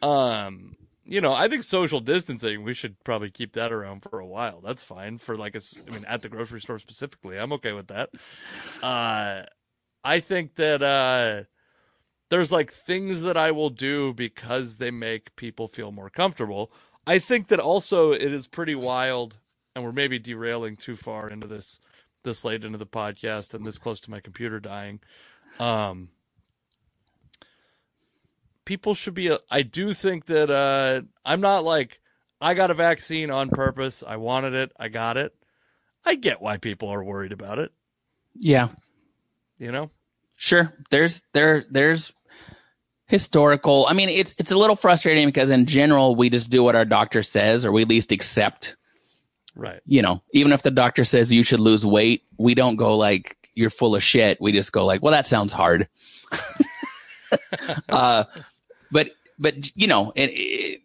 um, 0.03 0.77
you 1.05 1.21
know, 1.21 1.33
I 1.33 1.49
think 1.49 1.63
social 1.63 2.01
distancing, 2.01 2.65
we 2.65 2.75
should 2.75 3.03
probably 3.05 3.31
keep 3.31 3.53
that 3.53 3.73
around 3.73 4.03
for 4.03 4.19
a 4.19 4.27
while. 4.27 4.61
That's 4.61 4.83
fine 4.83 5.19
for 5.19 5.37
like 5.37 5.55
a, 5.55 5.61
I 5.87 5.91
mean, 5.93 6.05
at 6.05 6.23
the 6.23 6.29
grocery 6.29 6.61
store 6.61 6.79
specifically. 6.79 7.39
I'm 7.39 7.53
okay 7.55 7.73
with 7.73 7.87
that. 7.89 8.11
Uh, 8.83 9.45
I 10.05 10.21
think 10.21 10.57
that, 10.57 10.83
uh, 10.83 11.45
there's 12.31 12.53
like 12.53 12.71
things 12.71 13.23
that 13.23 13.39
I 13.39 13.53
will 13.53 13.71
do 13.71 14.13
because 14.13 14.77
they 14.77 14.91
make 14.91 15.35
people 15.37 15.67
feel 15.67 15.91
more 15.93 16.11
comfortable. 16.11 16.71
I 17.07 17.19
think 17.19 17.49
that 17.49 17.59
also 17.59 18.13
it 18.13 18.35
is 18.35 18.47
pretty 18.47 18.75
wild, 18.75 19.39
and 19.79 19.87
we're 19.87 19.93
maybe 19.93 20.19
derailing 20.19 20.77
too 20.77 20.97
far 20.97 21.31
into 21.31 21.47
this 21.47 21.79
this 22.25 22.45
late 22.45 22.65
into 22.65 22.79
the 22.79 22.87
podcast 22.87 23.55
and 23.55 23.65
this 23.65 23.79
close 23.79 24.01
to 24.01 24.11
my 24.11 24.19
computer 24.19 24.59
dying. 24.59 24.99
Um, 25.61 26.09
people 28.65 28.95
should 28.95 29.15
be. 29.15 29.35
I 29.51 29.63
do 29.63 29.95
think 29.95 30.27
that 30.27 30.51
uh, 30.51 31.03
I'm 31.25 31.41
not 31.41 31.63
like 31.63 32.01
I 32.41 32.55
got 32.55 32.73
a 32.73 32.75
vaccine 32.75 33.31
on 33.31 33.51
purpose. 33.51 34.03
I 34.07 34.17
wanted 34.17 34.53
it. 34.53 34.73
I 34.79 34.89
got 34.89 35.17
it. 35.17 35.33
I 36.05 36.17
get 36.17 36.43
why 36.43 36.57
people 36.57 36.89
are 36.89 37.05
worried 37.05 37.33
about 37.33 37.61
it. 37.61 37.71
yeah 38.35 38.71
You 39.59 39.71
know. 39.71 39.91
Sure. 40.37 40.75
There's 40.91 41.23
there 41.33 41.67
there's 41.71 42.13
historical. 43.07 43.87
I 43.89 43.93
mean, 43.93 44.09
it's 44.09 44.35
it's 44.39 44.51
a 44.51 44.59
little 44.59 44.77
frustrating 44.77 45.29
because 45.29 45.51
in 45.51 45.67
general 45.67 46.17
we 46.17 46.31
just 46.31 46.51
do 46.51 46.65
what 46.65 46.75
our 46.75 46.85
doctor 46.85 47.23
says, 47.23 47.65
or 47.65 47.71
we 47.71 47.83
at 47.83 47.89
least 47.89 48.11
accept. 48.11 48.77
Right. 49.59 49.81
You 49.87 50.03
know, 50.03 50.23
even 50.33 50.53
if 50.53 50.63
the 50.63 50.71
doctor 50.71 51.05
says 51.05 51.33
you 51.33 51.43
should 51.43 51.59
lose 51.59 51.85
weight, 51.85 52.23
we 52.39 52.55
don't 52.55 52.77
go 52.77 52.97
like 52.97 53.37
you're 53.55 53.71
full 53.71 53.97
of 53.97 54.05
shit. 54.05 54.41
We 54.41 54.53
just 54.53 54.71
go 54.71 54.87
like, 54.87 55.03
well, 55.03 55.11
that 55.11 55.27
sounds 55.27 55.53
hard. 55.53 55.89
uh, 57.89 58.25
but 58.93 59.11
but 59.37 59.77
you 59.77 59.89
know, 59.89 60.13
it, 60.15 60.27
it, 60.29 60.81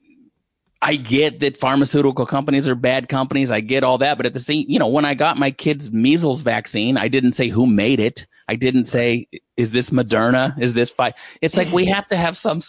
I 0.82 0.96
get 0.96 1.40
that 1.42 1.56
pharmaceutical 1.56 2.26
companies 2.26 2.68
are 2.68 2.74
bad 2.74 3.10
companies. 3.10 3.52
I 3.52 3.60
get 3.60 3.84
all 3.84 4.00
that, 4.00 4.18
but 4.18 4.26
at 4.26 4.34
the 4.34 4.40
same, 4.40 4.66
you 4.68 4.80
know, 4.80 4.88
when 4.88 5.06
I 5.06 5.14
got 5.14 5.38
my 5.38 5.52
kid's 5.52 5.92
measles 5.92 6.42
vaccine, 6.42 6.98
I 6.98 7.10
didn't 7.10 7.34
say 7.34 7.50
who 7.50 7.68
made 7.68 8.00
it. 8.00 8.26
I 8.48 8.56
didn't 8.56 8.86
say 8.86 9.28
is 9.56 9.72
this 9.72 9.92
Moderna? 9.92 10.60
Is 10.60 10.74
this 10.74 10.90
fi 10.90 11.14
It's 11.42 11.56
like 11.58 11.72
we 11.72 11.86
have 11.86 12.08
to 12.08 12.18
have 12.18 12.36
some. 12.36 12.64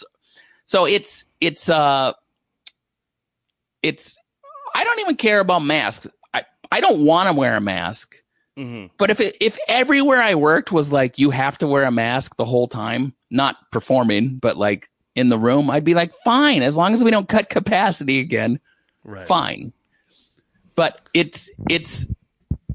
So 0.67 0.85
it's 0.85 1.25
it's 1.41 1.67
uh 1.67 2.13
it's 3.81 4.17
I 4.75 4.83
don't 4.83 4.99
even 4.99 5.15
care 5.15 5.39
about 5.39 5.63
masks. 5.63 6.05
I 6.33 6.43
I 6.69 6.81
don't 6.81 7.05
want 7.05 7.29
to 7.29 7.33
wear 7.33 7.55
a 7.55 7.61
mask. 7.61 8.13
hmm 8.57 8.87
But 8.97 9.09
if 9.09 9.21
it, 9.21 9.37
if 9.39 9.57
everywhere 9.69 10.21
I 10.21 10.35
worked 10.35 10.71
was 10.73 10.91
like 10.91 11.17
you 11.17 11.29
have 11.31 11.57
to 11.59 11.67
wear 11.67 11.85
a 11.85 11.91
mask 11.91 12.35
the 12.35 12.45
whole 12.45 12.67
time, 12.67 13.13
not 13.31 13.55
performing, 13.71 14.35
but 14.35 14.57
like 14.57 14.89
in 15.15 15.29
the 15.29 15.37
room, 15.37 15.69
I'd 15.69 15.85
be 15.85 15.93
like, 15.93 16.13
fine, 16.25 16.61
as 16.61 16.75
long 16.75 16.93
as 16.93 17.01
we 17.01 17.09
don't 17.09 17.29
cut 17.29 17.49
capacity 17.49 18.19
again, 18.19 18.59
Right. 19.05 19.25
fine. 19.27 19.71
But 20.75 20.99
it's 21.13 21.49
it's 21.69 22.05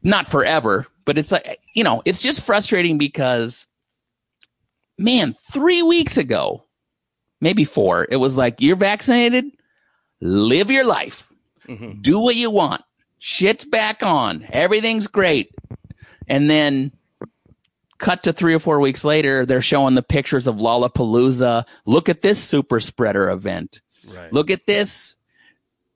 not 0.02 0.26
forever, 0.26 0.86
but 1.04 1.18
it's 1.18 1.30
like 1.30 1.60
you 1.74 1.84
know, 1.84 2.00
it's 2.06 2.22
just 2.22 2.40
frustrating 2.40 2.96
because 2.96 3.66
man, 4.96 5.36
three 5.52 5.82
weeks 5.82 6.16
ago, 6.16 6.64
maybe 7.42 7.64
four, 7.64 8.06
it 8.10 8.16
was 8.16 8.38
like 8.38 8.62
you're 8.62 8.76
vaccinated, 8.76 9.44
live 10.22 10.70
your 10.70 10.84
life 10.84 11.29
hmm 11.76 12.00
do 12.00 12.20
what 12.20 12.36
you 12.36 12.50
want. 12.50 12.82
Shit's 13.18 13.64
back 13.64 14.02
on. 14.02 14.46
Everything's 14.50 15.06
great. 15.06 15.54
And 16.26 16.48
then 16.48 16.92
cut 17.98 18.22
to 18.24 18.32
three 18.32 18.54
or 18.54 18.58
four 18.58 18.80
weeks 18.80 19.04
later, 19.04 19.44
they're 19.44 19.62
showing 19.62 19.94
the 19.94 20.02
pictures 20.02 20.46
of 20.46 20.56
Lollapalooza. 20.56 21.64
Look 21.84 22.08
at 22.08 22.22
this 22.22 22.42
super 22.42 22.80
spreader 22.80 23.30
event. 23.30 23.82
Right. 24.08 24.32
Look 24.32 24.50
at 24.50 24.66
this. 24.66 25.14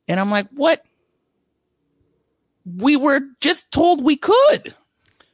And 0.07 0.21
I'm 0.21 0.31
like, 0.31 0.49
what? 0.51 0.85
We 2.67 2.97
were 2.97 3.21
just 3.41 3.71
told 3.73 4.03
we 4.05 4.17
could. 4.17 4.75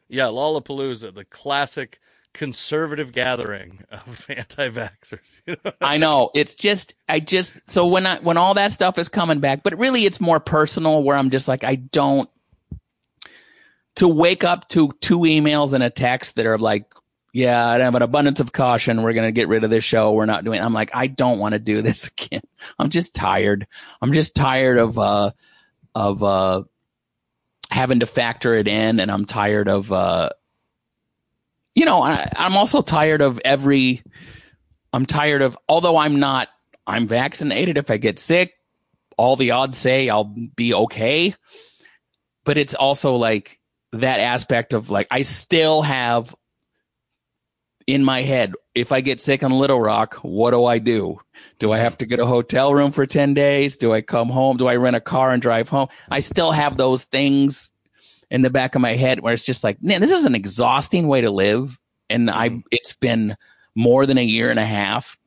Yeah, 0.08 0.26
Lollapalooza, 0.26 1.14
the 1.14 1.24
classic 1.24 2.00
conservative 2.32 3.12
gathering 3.12 3.84
of 3.90 4.26
anti-vaxxers. 4.30 5.40
I 5.80 5.96
know. 5.96 6.30
It's 6.34 6.54
just, 6.54 6.94
I 7.08 7.20
just, 7.20 7.54
so 7.66 7.86
when 7.86 8.06
I, 8.06 8.18
when 8.20 8.36
all 8.36 8.54
that 8.54 8.72
stuff 8.72 8.98
is 8.98 9.08
coming 9.08 9.40
back, 9.40 9.62
but 9.62 9.78
really 9.78 10.04
it's 10.04 10.20
more 10.20 10.40
personal 10.40 11.02
where 11.02 11.16
I'm 11.16 11.30
just 11.30 11.48
like, 11.48 11.64
I 11.64 11.76
don't, 11.76 12.28
to 13.96 14.08
wake 14.08 14.44
up 14.44 14.68
to 14.70 14.90
two 15.00 15.20
emails 15.20 15.72
and 15.72 15.82
a 15.82 15.90
text 15.90 16.36
that 16.36 16.46
are 16.46 16.58
like, 16.58 16.92
yeah, 17.32 17.66
I 17.66 17.78
have 17.78 17.94
an 17.94 18.02
abundance 18.02 18.40
of 18.40 18.52
caution. 18.52 19.02
We're 19.02 19.12
going 19.12 19.28
to 19.28 19.32
get 19.32 19.48
rid 19.48 19.62
of 19.62 19.70
this 19.70 19.84
show. 19.84 20.12
We're 20.12 20.26
not 20.26 20.44
doing, 20.44 20.60
I'm 20.60 20.72
like, 20.72 20.90
I 20.94 21.06
don't 21.06 21.38
want 21.38 21.52
to 21.52 21.58
do 21.58 21.82
this 21.82 22.08
again. 22.08 22.42
I'm 22.78 22.90
just 22.90 23.14
tired. 23.14 23.66
I'm 24.00 24.12
just 24.12 24.34
tired 24.34 24.78
of, 24.78 24.98
uh, 24.98 25.32
of, 25.94 26.22
uh, 26.22 26.64
having 27.70 28.00
to 28.00 28.06
factor 28.06 28.54
it 28.54 28.66
in 28.66 28.98
and 28.98 29.10
I'm 29.10 29.26
tired 29.26 29.68
of, 29.68 29.92
uh, 29.92 30.30
you 31.74 31.84
know, 31.84 32.02
I, 32.02 32.30
I'm 32.36 32.56
also 32.56 32.82
tired 32.82 33.22
of 33.22 33.40
every, 33.44 34.02
I'm 34.92 35.06
tired 35.06 35.42
of, 35.42 35.56
although 35.68 35.96
I'm 35.96 36.20
not, 36.20 36.48
I'm 36.86 37.06
vaccinated. 37.06 37.78
If 37.78 37.90
I 37.90 37.96
get 37.96 38.18
sick, 38.18 38.54
all 39.16 39.36
the 39.36 39.52
odds 39.52 39.78
say 39.78 40.08
I'll 40.08 40.24
be 40.56 40.74
okay. 40.74 41.34
But 42.44 42.58
it's 42.58 42.74
also 42.74 43.16
like 43.16 43.60
that 43.92 44.20
aspect 44.20 44.72
of 44.72 44.90
like, 44.90 45.06
I 45.10 45.22
still 45.22 45.82
have 45.82 46.34
in 47.86 48.04
my 48.04 48.22
head, 48.22 48.54
if 48.74 48.92
I 48.92 49.00
get 49.00 49.20
sick 49.20 49.42
on 49.42 49.52
Little 49.52 49.80
Rock, 49.80 50.14
what 50.22 50.52
do 50.52 50.64
I 50.64 50.78
do? 50.78 51.18
Do 51.58 51.72
I 51.72 51.78
have 51.78 51.98
to 51.98 52.06
get 52.06 52.20
a 52.20 52.26
hotel 52.26 52.72
room 52.72 52.92
for 52.92 53.04
10 53.04 53.34
days? 53.34 53.76
Do 53.76 53.92
I 53.92 54.00
come 54.00 54.28
home? 54.28 54.56
Do 54.56 54.68
I 54.68 54.76
rent 54.76 54.96
a 54.96 55.00
car 55.00 55.32
and 55.32 55.42
drive 55.42 55.68
home? 55.68 55.88
I 56.10 56.20
still 56.20 56.52
have 56.52 56.76
those 56.76 57.04
things 57.04 57.70
in 58.30 58.42
the 58.42 58.50
back 58.50 58.74
of 58.74 58.80
my 58.80 58.94
head 58.94 59.20
where 59.20 59.34
it's 59.34 59.44
just 59.44 59.64
like, 59.64 59.82
man, 59.82 60.00
this 60.00 60.10
is 60.10 60.24
an 60.24 60.34
exhausting 60.34 61.08
way 61.08 61.20
to 61.20 61.30
live. 61.30 61.78
And 62.08 62.30
I, 62.30 62.62
it's 62.70 62.92
been 62.92 63.36
more 63.74 64.06
than 64.06 64.18
a 64.18 64.24
year 64.24 64.50
and 64.50 64.58
a 64.58 64.66
half. 64.66 65.18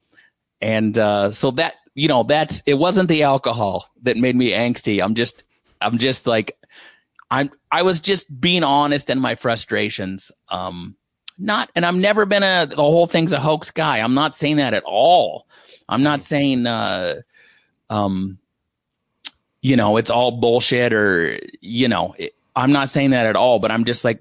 And, 0.62 0.97
uh, 0.97 1.32
so 1.32 1.51
that, 1.51 1.76
you 1.95 2.08
know, 2.08 2.24
that's, 2.24 2.62
it 2.66 2.76
wasn't 2.76 3.10
the 3.10 3.24
alcohol 3.24 3.89
that 4.04 4.18
made 4.18 4.36
me 4.36 4.51
angsty. 4.51 5.04
I'm 5.04 5.16
just, 5.16 5.43
I'm 5.82 5.97
just 5.97 6.26
like, 6.26 6.58
I'm 7.34 7.49
I 7.72 7.82
was 7.82 7.99
just 7.99 8.39
being 8.39 8.64
honest 8.64 9.10
in 9.10 9.20
my 9.20 9.34
frustrations. 9.34 10.32
Um, 10.49 10.95
not, 11.39 11.72
and 11.76 11.84
I've 11.84 11.95
never 11.95 12.28
been 12.28 12.43
a 12.43 12.68
the 12.68 12.76
whole 12.76 13.08
thing's 13.08 13.32
a 13.32 13.39
hoax 13.39 13.72
guy. 13.72 13.99
I'm 13.99 14.14
not 14.14 14.36
saying 14.36 14.58
that 14.58 14.76
at 14.76 14.84
all. 14.86 15.47
I'm 15.89 16.04
not 16.04 16.22
saying, 16.22 16.68
uh, 16.68 17.22
um, 17.89 18.38
you 19.62 19.76
know, 19.76 19.97
it's 19.97 20.12
all 20.12 20.32
bullshit 20.32 20.93
or 20.93 21.39
you 21.60 21.88
know, 21.88 22.14
it, 22.20 22.36
I'm 22.56 22.72
not 22.72 22.89
saying 22.89 23.12
that 23.12 23.26
at 23.26 23.36
all. 23.36 23.60
But 23.60 23.72
I'm 23.72 23.86
just 23.86 24.04
like, 24.04 24.20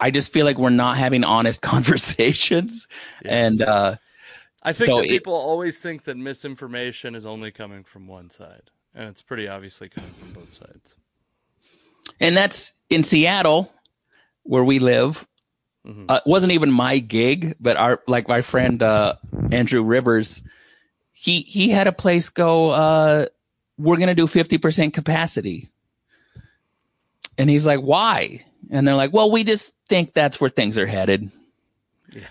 I 0.00 0.10
just 0.10 0.32
feel 0.32 0.44
like 0.44 0.58
we're 0.58 0.70
not 0.70 0.96
having 0.96 1.24
honest 1.24 1.60
conversations, 1.62 2.88
yes. 3.24 3.32
and 3.32 3.62
uh, 3.62 3.96
I 4.62 4.72
think 4.72 4.86
so 4.86 4.98
that 4.98 5.08
people 5.08 5.34
it, 5.34 5.38
always 5.38 5.78
think 5.78 6.04
that 6.04 6.16
misinformation 6.16 7.14
is 7.14 7.26
only 7.26 7.50
coming 7.50 7.84
from 7.84 8.06
one 8.06 8.30
side, 8.30 8.70
and 8.94 9.08
it's 9.08 9.22
pretty 9.22 9.48
obviously 9.48 9.88
coming 9.88 10.10
from 10.10 10.32
both 10.32 10.52
sides. 10.52 10.96
And 12.20 12.36
that's 12.36 12.72
in 12.90 13.02
Seattle, 13.02 13.70
where 14.42 14.64
we 14.64 14.78
live. 14.78 15.26
Mm-hmm. 15.86 16.06
Uh, 16.08 16.20
wasn't 16.24 16.52
even 16.52 16.70
my 16.70 16.98
gig, 16.98 17.56
but 17.60 17.76
our 17.76 18.02
like 18.06 18.26
my 18.26 18.40
friend 18.40 18.82
uh, 18.82 19.16
Andrew 19.52 19.82
Rivers, 19.82 20.42
he 21.12 21.40
he 21.42 21.68
had 21.68 21.86
a 21.86 21.92
place 21.92 22.30
go. 22.30 22.70
Uh, 22.70 23.26
we're 23.76 23.98
gonna 23.98 24.14
do 24.14 24.26
fifty 24.26 24.56
percent 24.56 24.94
capacity, 24.94 25.68
and 27.38 27.50
he's 27.50 27.66
like, 27.66 27.80
"Why?" 27.80 28.44
And 28.70 28.86
they're 28.86 28.94
like, 28.94 29.12
"Well, 29.12 29.30
we 29.30 29.44
just 29.44 29.72
think 29.88 30.14
that's 30.14 30.40
where 30.40 30.50
things 30.50 30.78
are 30.78 30.86
headed." 30.86 31.30
Yeah. 32.12 32.22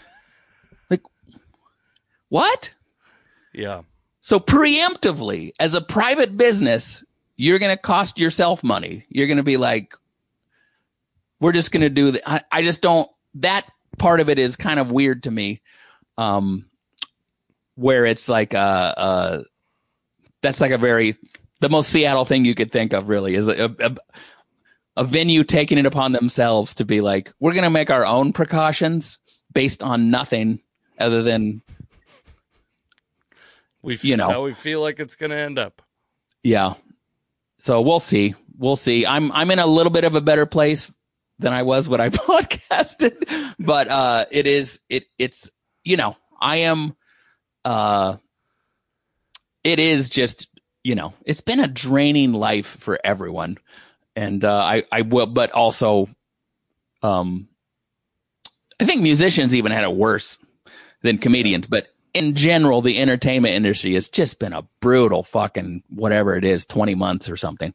Like, 0.89 1.01
what? 2.29 2.73
Yeah. 3.53 3.81
So 4.21 4.39
preemptively, 4.39 5.53
as 5.59 5.73
a 5.73 5.81
private 5.81 6.37
business, 6.37 7.03
you're 7.35 7.59
going 7.59 7.75
to 7.75 7.81
cost 7.81 8.17
yourself 8.17 8.63
money. 8.63 9.05
You're 9.09 9.27
going 9.27 9.37
to 9.37 9.43
be 9.43 9.57
like, 9.57 9.95
we're 11.39 11.51
just 11.51 11.71
going 11.71 11.81
to 11.81 11.89
do 11.89 12.11
that. 12.11 12.29
I, 12.29 12.41
I, 12.51 12.61
just 12.61 12.81
don't, 12.81 13.09
that 13.35 13.65
part 13.97 14.21
of 14.21 14.29
it 14.29 14.39
is 14.39 14.55
kind 14.55 14.79
of 14.79 14.91
weird 14.91 15.23
to 15.23 15.31
me. 15.31 15.61
Um, 16.17 16.65
where 17.75 18.05
it's 18.05 18.29
like, 18.29 18.53
uh, 18.53 18.57
uh, 18.57 19.43
that's 20.41 20.61
like 20.61 20.71
a 20.71 20.77
very, 20.77 21.15
the 21.59 21.69
most 21.69 21.89
Seattle 21.89 22.23
thing 22.23 22.45
you 22.45 22.55
could 22.55 22.71
think 22.71 22.93
of 22.93 23.09
really 23.09 23.35
is 23.35 23.47
a, 23.47 23.65
a, 23.65 23.87
a 23.87 23.97
venue 25.01 25.43
taking 25.43 25.77
it 25.77 25.85
upon 25.85 26.11
themselves 26.11 26.75
to 26.75 26.85
be 26.85 27.01
like, 27.01 27.31
we're 27.39 27.53
going 27.53 27.63
to 27.63 27.69
make 27.69 27.89
our 27.89 28.05
own 28.05 28.33
precautions 28.33 29.17
based 29.53 29.81
on 29.81 30.11
nothing 30.11 30.61
other 30.99 31.23
than, 31.23 31.61
we, 33.81 33.97
you 34.01 34.17
know, 34.17 34.29
how 34.29 34.43
we 34.43 34.53
feel 34.53 34.81
like 34.81 34.99
it's 34.99 35.15
going 35.15 35.31
to 35.31 35.37
end 35.37 35.57
up. 35.57 35.81
Yeah. 36.43 36.75
So 37.59 37.81
we'll 37.81 37.99
see. 37.99 38.35
We'll 38.57 38.75
see. 38.75 39.05
I'm 39.05 39.31
I'm 39.31 39.49
in 39.49 39.59
a 39.59 39.65
little 39.65 39.91
bit 39.91 40.03
of 40.03 40.15
a 40.15 40.21
better 40.21 40.45
place 40.45 40.91
than 41.39 41.53
I 41.53 41.63
was 41.63 41.89
when 41.89 42.01
I 42.01 42.09
podcasted, 42.09 43.55
but 43.59 43.87
uh, 43.87 44.25
it 44.31 44.45
is 44.45 44.79
it 44.89 45.05
it's 45.17 45.49
you 45.83 45.97
know 45.97 46.15
I 46.39 46.57
am 46.57 46.95
uh, 47.65 48.17
it 49.63 49.79
is 49.79 50.09
just 50.09 50.49
you 50.83 50.95
know 50.95 51.13
it's 51.25 51.41
been 51.41 51.59
a 51.59 51.67
draining 51.67 52.33
life 52.33 52.67
for 52.67 52.99
everyone, 53.03 53.57
and 54.15 54.43
uh, 54.43 54.53
I 54.53 54.83
I 54.91 55.01
will, 55.01 55.25
but 55.25 55.51
also 55.51 56.07
um, 57.01 57.47
I 58.79 58.85
think 58.85 59.01
musicians 59.01 59.53
even 59.55 59.71
had 59.71 59.83
it 59.83 59.93
worse 59.93 60.37
than 61.01 61.17
comedians, 61.17 61.67
but 61.67 61.87
in 62.13 62.35
general, 62.35 62.81
the 62.81 62.99
entertainment 62.99 63.55
industry 63.55 63.95
has 63.95 64.07
just 64.07 64.39
been 64.39 64.53
a 64.53 64.63
brutal 64.79 65.23
fucking 65.23 65.83
whatever 65.89 66.35
it 66.35 66.43
is, 66.43 66.65
20 66.65 66.95
months 66.95 67.27
or 67.29 67.35
something. 67.37 67.73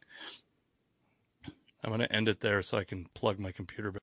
I'm 1.83 1.99
to 1.99 2.13
end 2.13 2.29
it 2.29 2.41
there 2.41 2.61
so 2.63 2.79
I 2.79 2.85
can 2.85 3.07
plug 3.15 3.41
my 3.41 3.53
computer 3.53 3.91
back. 3.91 3.97